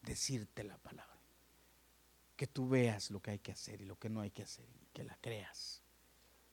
decirte 0.01 0.63
la 0.63 0.77
palabra. 0.77 1.11
Que 2.35 2.47
tú 2.47 2.67
veas 2.67 3.11
lo 3.11 3.21
que 3.21 3.31
hay 3.31 3.39
que 3.39 3.51
hacer 3.51 3.81
y 3.81 3.85
lo 3.85 3.97
que 3.97 4.09
no 4.09 4.21
hay 4.21 4.31
que 4.31 4.43
hacer 4.43 4.65
y 4.81 4.87
que 4.91 5.03
la 5.03 5.17
creas. 5.21 5.81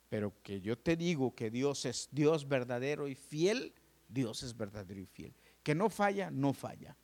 Pero 0.08 0.34
que 0.42 0.60
yo 0.60 0.78
te 0.78 0.96
digo 0.96 1.34
que 1.34 1.50
Dios 1.50 1.84
es 1.84 2.08
Dios 2.12 2.48
verdadero 2.48 3.08
y 3.08 3.14
fiel, 3.14 3.74
Dios 4.08 4.42
es 4.42 4.56
verdadero 4.56 5.00
y 5.00 5.06
fiel. 5.06 5.34
Que 5.62 5.74
no 5.74 5.90
falla, 5.90 6.30
no 6.30 6.52
falla. 6.52 6.96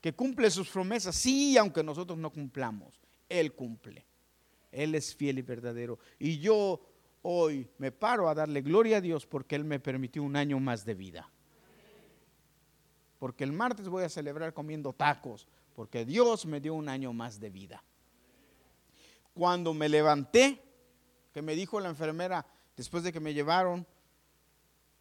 Que 0.00 0.12
cumple 0.12 0.50
sus 0.50 0.68
promesas, 0.68 1.14
sí, 1.16 1.56
aunque 1.56 1.82
nosotros 1.82 2.18
no 2.18 2.30
cumplamos. 2.30 3.00
Él 3.28 3.54
cumple. 3.54 4.04
Él 4.70 4.94
es 4.94 5.14
fiel 5.14 5.38
y 5.38 5.42
verdadero. 5.42 5.98
Y 6.18 6.38
yo 6.38 6.84
hoy 7.22 7.68
me 7.78 7.92
paro 7.92 8.28
a 8.28 8.34
darle 8.34 8.62
gloria 8.62 8.98
a 8.98 9.00
Dios 9.00 9.26
porque 9.26 9.54
Él 9.54 9.64
me 9.64 9.80
permitió 9.80 10.22
un 10.22 10.36
año 10.36 10.58
más 10.58 10.84
de 10.84 10.94
vida 10.94 11.30
porque 13.22 13.44
el 13.44 13.52
martes 13.52 13.88
voy 13.88 14.02
a 14.02 14.08
celebrar 14.08 14.52
comiendo 14.52 14.92
tacos, 14.92 15.46
porque 15.76 16.04
Dios 16.04 16.44
me 16.44 16.60
dio 16.60 16.74
un 16.74 16.88
año 16.88 17.12
más 17.12 17.38
de 17.38 17.50
vida. 17.50 17.84
Cuando 19.32 19.72
me 19.72 19.88
levanté, 19.88 20.60
que 21.32 21.40
me 21.40 21.54
dijo 21.54 21.78
la 21.78 21.88
enfermera, 21.88 22.44
después 22.76 23.04
de 23.04 23.12
que 23.12 23.20
me 23.20 23.32
llevaron, 23.32 23.86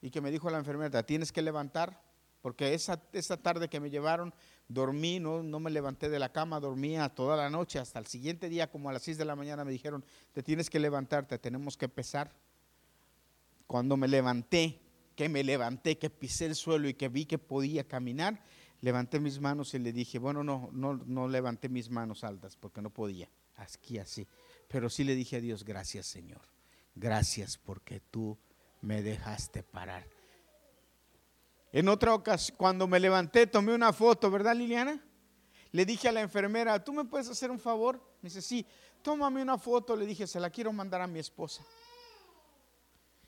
y 0.04 0.12
que 0.12 0.22
me 0.22 0.30
dijo 0.30 0.52
la 0.52 0.60
enfermera, 0.60 1.02
tienes 1.02 1.32
que 1.32 1.42
levantar, 1.42 2.00
porque 2.44 2.76
esa, 2.76 3.02
esa 3.12 3.38
tarde 3.38 3.70
que 3.70 3.80
me 3.80 3.90
llevaron, 3.90 4.36
dormí, 4.68 5.20
no, 5.20 5.42
no 5.42 5.60
me 5.60 5.72
levanté 5.72 6.08
de 6.08 6.20
la 6.20 6.32
cama, 6.32 6.60
dormía 6.60 7.10
toda 7.10 7.36
la 7.36 7.50
noche, 7.50 7.80
hasta 7.80 7.98
el 7.98 8.06
siguiente 8.06 8.50
día, 8.50 8.70
como 8.70 8.90
a 8.90 8.94
las 8.94 9.02
6 9.02 9.18
de 9.18 9.26
la 9.26 9.36
mañana, 9.36 9.66
me 9.66 9.72
dijeron, 9.72 10.06
te 10.32 10.44
tienes 10.44 10.70
que 10.70 10.80
levantar, 10.80 11.26
te 11.28 11.40
tenemos 11.40 11.76
que 11.76 11.90
pesar. 11.90 12.32
Cuando 13.66 13.98
me 13.98 14.08
levanté, 14.08 14.80
que 15.22 15.30
me 15.30 15.44
levanté, 15.44 16.00
que 16.00 16.10
pisé 16.10 16.48
el 16.48 16.56
suelo 16.56 16.90
y 16.90 16.96
que 16.96 17.08
vi 17.08 17.28
que 17.28 17.38
podía 17.38 17.88
caminar, 17.88 18.44
levanté 18.82 19.20
mis 19.20 19.40
manos 19.40 19.72
y 19.76 19.78
le 19.78 19.94
dije, 19.94 20.18
bueno, 20.18 20.44
no, 20.44 20.70
no, 20.72 20.96
no 20.96 21.28
levanté 21.28 21.70
mis 21.70 21.92
manos 21.92 22.24
altas 22.24 22.56
porque 22.56 22.82
no 22.82 22.90
podía, 22.90 23.30
aquí 23.58 24.00
así, 24.00 24.28
pero 24.68 24.90
sí 24.90 25.04
le 25.04 25.14
dije 25.14 25.36
a 25.36 25.40
Dios, 25.40 25.64
gracias 25.64 26.08
Señor, 26.08 26.42
gracias 26.96 27.60
porque 27.60 28.00
tú 28.00 28.36
me 28.82 29.04
dejaste 29.04 29.62
parar. 29.62 30.08
En 31.72 31.88
otra 31.88 32.16
ocasión, 32.16 32.58
cuando 32.58 32.88
me 32.88 33.00
levanté, 33.00 33.46
tomé 33.46 33.76
una 33.76 33.94
foto, 33.94 34.32
¿verdad 34.32 34.56
Liliana? 34.56 35.00
Le 35.72 35.86
dije 35.86 36.08
a 36.08 36.12
la 36.12 36.22
enfermera, 36.22 36.84
¿tú 36.84 36.94
me 36.94 37.06
puedes 37.06 37.30
hacer 37.30 37.52
un 37.52 37.60
favor? 37.60 38.02
Me 38.24 38.30
dice, 38.30 38.42
sí, 38.42 38.66
tómame 39.04 39.44
una 39.44 39.60
foto. 39.60 39.96
Le 39.96 40.06
dije, 40.06 40.26
se 40.26 40.40
la 40.40 40.50
quiero 40.50 40.74
mandar 40.74 41.00
a 41.00 41.08
mi 41.08 41.20
esposa. 41.20 41.64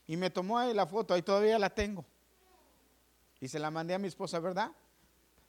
Y 0.08 0.18
me 0.18 0.30
tomó 0.30 0.58
ahí 0.58 0.74
la 0.74 0.86
foto, 0.86 1.14
ahí 1.14 1.22
todavía 1.22 1.58
la 1.58 1.70
tengo. 1.70 2.06
Y 3.39 3.47
se 3.47 3.60
la 3.60 3.72
mandé 3.72 3.93
a 3.93 3.99
mi 3.99 4.08
esposa, 4.08 4.39
¿verdad? 4.39 4.72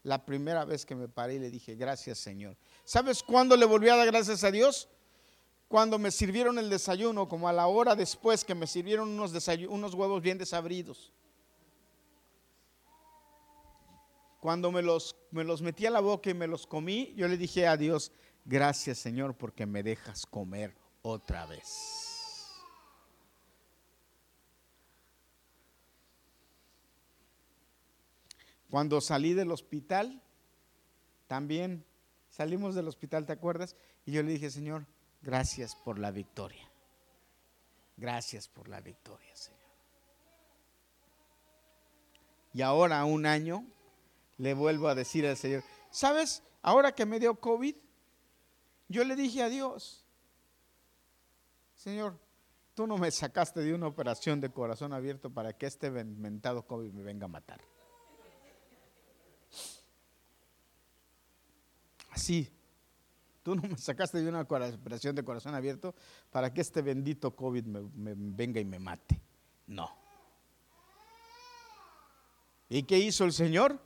La 0.02 0.24
primera 0.24 0.64
vez 0.64 0.84
que 0.84 0.94
me 0.94 1.09
paré 1.09 1.38
le 1.38 1.50
dije, 1.50 1.74
gracias 1.74 2.18
Señor. 2.18 2.57
¿Sabes 2.84 3.22
cuándo 3.22 3.57
le 3.57 3.64
volví 3.66 3.88
a 3.88 3.96
dar 3.96 4.07
gracias 4.07 4.44
a 4.44 4.50
Dios? 4.50 4.88
Cuando 5.68 5.98
me 5.98 6.11
sirvieron 6.11 6.59
el 6.59 6.68
desayuno, 6.68 7.26
como 7.26 7.48
a 7.48 7.52
la 7.52 7.66
hora 7.66 7.96
después 7.96 8.44
que 8.44 8.55
me 8.55 8.66
sirvieron 8.66 9.09
unos, 9.09 9.32
unos 9.68 9.94
huevos 9.94 10.22
bien 10.22 10.38
desabridos. 10.38 11.12
Cuando 14.40 14.70
me 14.70 14.82
los, 14.82 15.16
me 15.30 15.42
los 15.42 15.62
metí 15.62 15.86
a 15.86 15.90
la 15.90 16.00
boca 16.00 16.28
y 16.28 16.34
me 16.34 16.46
los 16.46 16.66
comí, 16.66 17.14
yo 17.16 17.26
le 17.26 17.38
dije 17.38 17.66
a 17.66 17.78
Dios, 17.78 18.12
gracias 18.44 18.98
Señor 18.98 19.34
porque 19.34 19.64
me 19.64 19.82
dejas 19.82 20.26
comer 20.26 20.76
otra 21.00 21.46
vez. 21.46 22.03
Cuando 28.75 29.01
salí 29.01 29.35
del 29.35 29.53
hospital, 29.53 30.20
también 31.29 31.85
salimos 32.29 32.75
del 32.75 32.89
hospital, 32.89 33.25
¿te 33.25 33.33
acuerdas? 33.33 33.77
Y 34.05 34.11
yo 34.11 34.20
le 34.25 34.33
dije, 34.33 34.51
Señor, 34.51 34.85
gracias 35.22 35.77
por 35.77 36.01
la 36.01 36.11
victoria. 36.11 36.68
Gracias 37.97 38.49
por 38.49 38.68
la 38.68 38.81
victoria, 38.81 39.31
Señor. 39.37 39.61
Y 42.53 42.62
ahora, 42.62 43.05
un 43.05 43.27
año, 43.27 43.64
le 44.39 44.55
vuelvo 44.55 44.89
a 44.89 44.97
decir 44.97 45.25
al 45.25 45.37
Señor, 45.37 45.62
¿sabes? 45.93 46.43
Ahora 46.61 46.91
que 46.91 47.07
me 47.07 47.20
dio 47.20 47.37
COVID, 47.37 47.77
yo 48.89 49.05
le 49.05 49.14
dije 49.14 49.45
a 49.45 49.49
Dios, 49.51 50.05
Señor, 51.77 52.18
tú 52.75 52.89
no 52.89 52.99
me 52.99 53.12
sacaste 53.12 53.61
de 53.61 53.72
una 53.72 53.87
operación 53.87 54.41
de 54.41 54.51
corazón 54.51 54.93
abierto 54.93 55.31
para 55.31 55.53
que 55.53 55.66
este 55.66 55.87
inventado 55.87 56.66
COVID 56.66 56.91
me 56.91 57.05
venga 57.05 57.27
a 57.27 57.29
matar. 57.29 57.61
Así. 62.14 62.48
Tú 63.42 63.56
no 63.56 63.62
me 63.62 63.76
sacaste 63.76 64.22
de 64.22 64.28
una 64.28 64.42
operación 64.42 65.14
de 65.14 65.24
corazón 65.24 65.54
abierto 65.54 65.94
para 66.30 66.54
que 66.54 66.60
este 66.60 66.80
bendito 66.80 67.34
COVID 67.34 67.64
me, 67.64 68.14
venga 68.16 68.60
y 68.60 68.64
me 68.64 68.78
mate. 68.78 69.20
No. 69.66 69.90
¿Y 72.68 72.84
qué 72.84 72.98
hizo 72.98 73.24
el 73.24 73.32
Señor? 73.32 73.78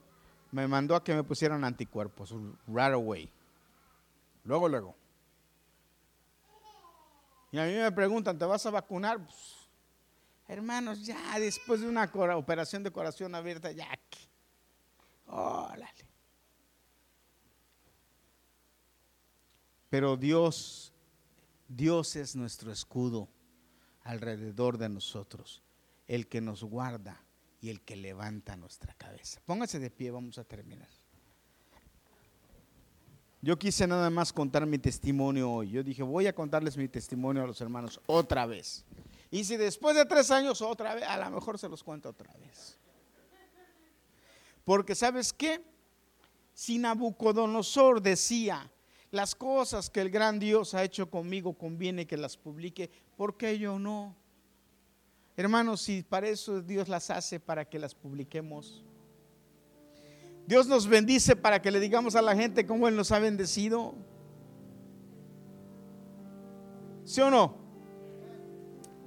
Me 0.51 0.67
mandó 0.67 0.95
a 0.95 1.03
que 1.03 1.13
me 1.13 1.23
pusieran 1.23 1.63
anticuerpos, 1.65 2.33
right 2.67 2.93
away. 2.93 3.29
Luego, 4.45 4.69
luego. 4.69 4.95
Y 7.51 7.57
a 7.57 7.65
mí 7.65 7.73
me 7.73 7.91
preguntan, 7.91 8.37
¿te 8.37 8.45
vas 8.45 8.65
a 8.65 8.69
vacunar? 8.69 9.17
Pues, 9.17 9.69
hermanos, 10.47 11.05
ya 11.05 11.37
después 11.39 11.81
de 11.81 11.89
una 11.89 12.03
operación 12.35 12.83
de 12.83 12.91
corazón 12.91 13.35
abierta, 13.35 13.71
ya. 13.71 13.89
Órale. 15.27 16.08
Pero 19.89 20.17
Dios, 20.17 20.93
Dios 21.67 22.15
es 22.15 22.35
nuestro 22.35 22.71
escudo 22.71 23.27
alrededor 24.03 24.77
de 24.77 24.89
nosotros, 24.89 25.61
el 26.07 26.27
que 26.27 26.41
nos 26.41 26.63
guarda 26.63 27.23
y 27.61 27.69
el 27.69 27.81
que 27.81 27.95
levanta 27.95 28.55
nuestra 28.55 28.93
cabeza. 28.93 29.41
Póngase 29.45 29.79
de 29.79 29.89
pie, 29.89 30.11
vamos 30.11 30.37
a 30.37 30.43
terminar. 30.43 30.87
Yo 33.41 33.57
quise 33.57 33.87
nada 33.87 34.09
más 34.09 34.33
contar 34.33 34.65
mi 34.65 34.77
testimonio 34.77 35.49
hoy. 35.49 35.71
Yo 35.71 35.83
dije, 35.83 36.03
voy 36.03 36.27
a 36.27 36.35
contarles 36.35 36.75
mi 36.75 36.89
testimonio 36.89 37.43
a 37.43 37.47
los 37.47 37.61
hermanos 37.61 38.01
otra 38.05 38.45
vez. 38.45 38.85
Y 39.31 39.43
si 39.45 39.55
después 39.55 39.95
de 39.95 40.05
tres 40.05 40.29
años 40.31 40.61
otra 40.61 40.95
vez, 40.95 41.05
a 41.05 41.17
lo 41.17 41.29
mejor 41.31 41.57
se 41.57 41.69
los 41.69 41.83
cuento 41.83 42.09
otra 42.09 42.33
vez. 42.33 42.77
Porque 44.65 44.93
sabes 44.93 45.31
qué? 45.31 45.63
Si 46.53 46.77
Nabucodonosor 46.77 48.01
decía, 48.01 48.69
las 49.11 49.33
cosas 49.35 49.89
que 49.89 50.01
el 50.01 50.09
gran 50.09 50.39
Dios 50.39 50.73
ha 50.73 50.83
hecho 50.83 51.09
conmigo 51.09 51.53
conviene 51.53 52.05
que 52.05 52.17
las 52.17 52.37
publique, 52.37 52.89
¿por 53.15 53.37
qué 53.37 53.57
yo 53.57 53.79
no? 53.79 54.15
Hermanos, 55.35 55.81
si 55.81 56.03
para 56.03 56.27
eso 56.27 56.61
Dios 56.61 56.89
las 56.89 57.09
hace, 57.09 57.39
para 57.39 57.65
que 57.65 57.79
las 57.79 57.95
publiquemos. 57.95 58.83
Dios 60.45 60.67
nos 60.67 60.87
bendice 60.87 61.35
para 61.35 61.61
que 61.61 61.71
le 61.71 61.79
digamos 61.79 62.15
a 62.15 62.21
la 62.21 62.35
gente 62.35 62.65
cómo 62.65 62.87
Él 62.87 62.95
nos 62.95 63.11
ha 63.11 63.19
bendecido. 63.19 63.95
¿Sí 67.05 67.21
o 67.21 67.29
no? 67.29 67.55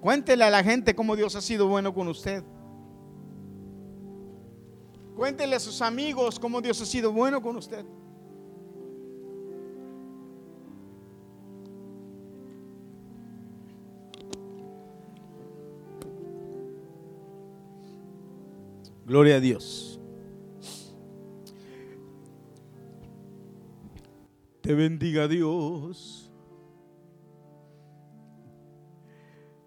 Cuéntele 0.01 0.45
a 0.45 0.51
la 0.51 0.65
gente 0.65 0.95
cómo 0.95 1.15
Dios 1.15 1.37
ha 1.37 1.41
sido 1.41 1.69
bueno 1.69 1.95
con 1.95 2.09
usted. 2.09 2.43
Cuéntele 5.15 5.57
a 5.57 5.61
sus 5.61 5.83
amigos 5.83 6.41
cómo 6.41 6.61
Dios 6.61 6.81
ha 6.81 6.87
sido 6.87 7.13
bueno 7.13 7.43
con 7.43 7.57
usted. 7.57 7.85
Gloria 19.13 19.37
a 19.37 19.41
Dios. 19.41 20.01
Te 24.63 24.73
bendiga 24.73 25.29
Dios. 25.29 26.33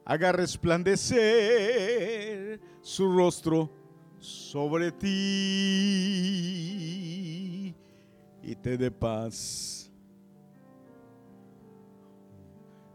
Haga 0.03 0.31
resplandecer 0.31 2.59
su 2.81 3.15
rostro 3.15 3.69
sobre 4.17 4.91
ti 4.91 5.05
y 8.41 8.55
te 8.55 8.79
dé 8.79 8.89
paz. 8.89 9.91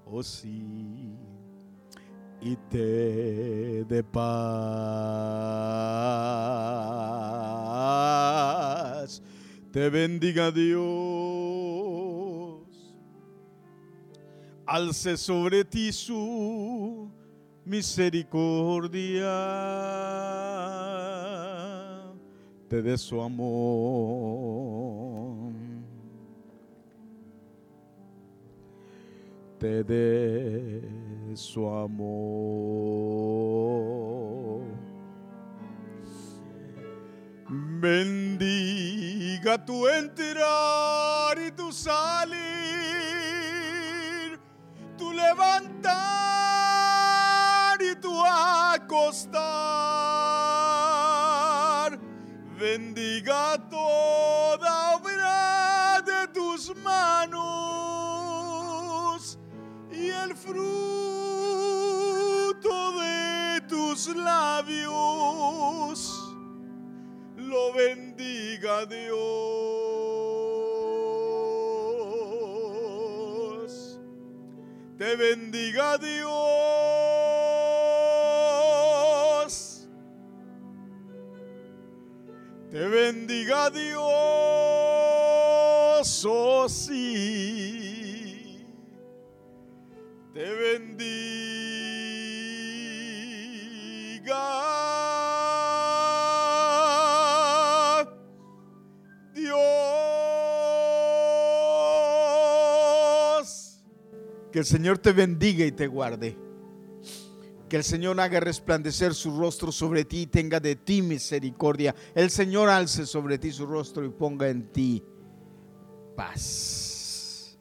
Oh 0.05 0.24
sí 0.24 1.16
y 2.41 2.57
te 2.57 3.84
dé 3.84 4.03
paz. 4.03 4.30
Te 9.70 9.88
bendiga 9.91 10.51
Dios. 10.51 10.80
Alce 14.66 15.16
sobre 15.16 15.64
ti 15.64 15.93
su 15.93 17.11
misericordia. 17.64 19.28
Te 22.68 22.82
dé 22.82 22.97
su 22.97 23.20
amor. 23.20 24.70
Te 29.59 29.84
dé 29.84 30.99
su 31.37 31.68
amor. 31.68 33.20
Bendiga 37.81 39.59
tu 39.64 39.89
entrar 39.89 41.37
y 41.39 41.51
tu 41.51 41.72
salir, 41.72 42.39
tu 44.97 45.12
levantar 45.12 45.91
y 47.81 47.97
tu 48.01 48.24
acostar. 48.24 49.41
Bendiga 52.59 53.57
toda 53.68 54.97
obra 54.97 56.03
de 56.03 56.28
tus 56.28 56.72
manos 56.76 57.41
y 59.91 60.09
el 60.09 60.37
fruto 60.37 61.20
tus 64.05 64.16
labios 64.16 65.98
lo 67.36 67.72
bendiga 67.74 68.86
Dios. 68.86 69.11
Te 74.96 75.16
bendiga 75.16 75.98
Dios. 75.98 76.30
Te 82.70 82.88
bendiga 82.88 83.68
Dios. 83.70 84.01
Oh 86.26 86.68
sí. 86.68 87.39
El 104.61 104.66
Señor 104.66 104.98
te 104.98 105.12
bendiga 105.12 105.64
y 105.64 105.72
te 105.72 105.86
guarde. 105.86 106.36
Que 107.66 107.76
el 107.76 107.84
Señor 107.84 108.20
haga 108.20 108.40
resplandecer 108.40 109.14
su 109.14 109.38
rostro 109.38 109.72
sobre 109.72 110.04
ti 110.04 110.22
y 110.22 110.26
tenga 110.26 110.61
de 110.61 110.76
ti 110.76 111.00
misericordia. 111.00 111.94
El 112.14 112.30
Señor 112.30 112.68
alce 112.68 113.06
sobre 113.06 113.38
ti 113.38 113.52
su 113.52 113.64
rostro 113.64 114.04
y 114.04 114.11
ponga 114.11 114.50
en 114.50 114.70
ti 114.70 115.02
paz. 116.14 117.58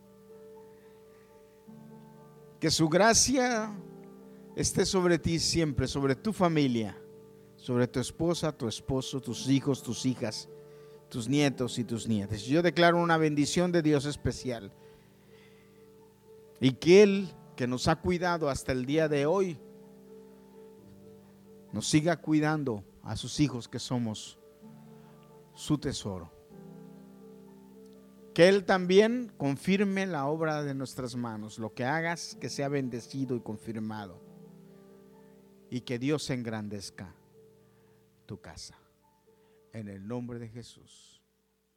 Que 2.60 2.70
su 2.70 2.90
gracia 2.90 3.74
esté 4.58 4.86
sobre 4.86 5.20
ti 5.20 5.40
siempre, 5.40 5.88
sobre 5.88 6.18
tu 6.18 6.34
familia, 6.34 7.02
sobre 7.56 7.88
tu 7.88 8.02
esposa, 8.02 8.52
tu 8.52 8.68
esposo, 8.68 9.22
tus 9.22 9.48
hijos, 9.48 9.82
tus 9.82 10.06
hijas, 10.06 10.50
tus 11.08 11.30
nietos 11.30 11.80
y 11.80 11.86
tus 11.86 12.10
nietas. 12.10 12.42
Yo 12.42 12.62
declaro 12.62 12.98
una 12.98 13.16
bendición 13.16 13.72
de 13.72 13.82
Dios 13.82 14.04
especial. 14.04 14.74
Y 16.60 16.74
que 16.74 17.04
Él, 17.04 17.30
que 17.56 17.68
nos 17.68 17.88
ha 17.88 17.96
cuidado 17.98 18.50
hasta 18.50 18.72
el 18.72 18.86
día 18.86 19.08
de 19.08 19.26
hoy, 19.26 19.60
nos 21.72 21.88
siga 21.88 22.18
cuidando 22.18 22.84
a 23.04 23.16
sus 23.16 23.40
hijos 23.40 23.68
que 23.68 23.80
somos 23.80 24.40
su 25.54 25.78
tesoro. 25.78 26.32
Que 28.34 28.48
Él 28.48 28.66
también 28.66 29.32
confirme 29.38 30.06
la 30.06 30.28
obra 30.28 30.64
de 30.64 30.74
nuestras 30.74 31.16
manos. 31.16 31.60
Lo 31.60 31.74
que 31.74 31.86
hagas, 31.86 32.38
que 32.40 32.50
sea 32.50 32.70
bendecido 32.70 33.36
y 33.36 33.42
confirmado. 33.42 34.22
Y 35.70 35.82
que 35.82 36.00
Dios 36.00 36.30
engrandezca 36.30 37.14
tu 38.26 38.40
casa. 38.40 38.78
En 39.74 39.88
el 39.88 40.08
nombre 40.08 40.40
de 40.40 40.48
Jesús. 40.48 41.22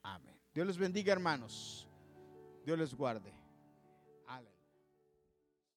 Amén. 0.03 0.37
Dios 0.55 0.67
les 0.67 0.79
bendiga, 0.79 1.13
hermanos. 1.13 1.89
Dios 2.65 2.79
les 2.79 2.95
guarde. 2.95 3.42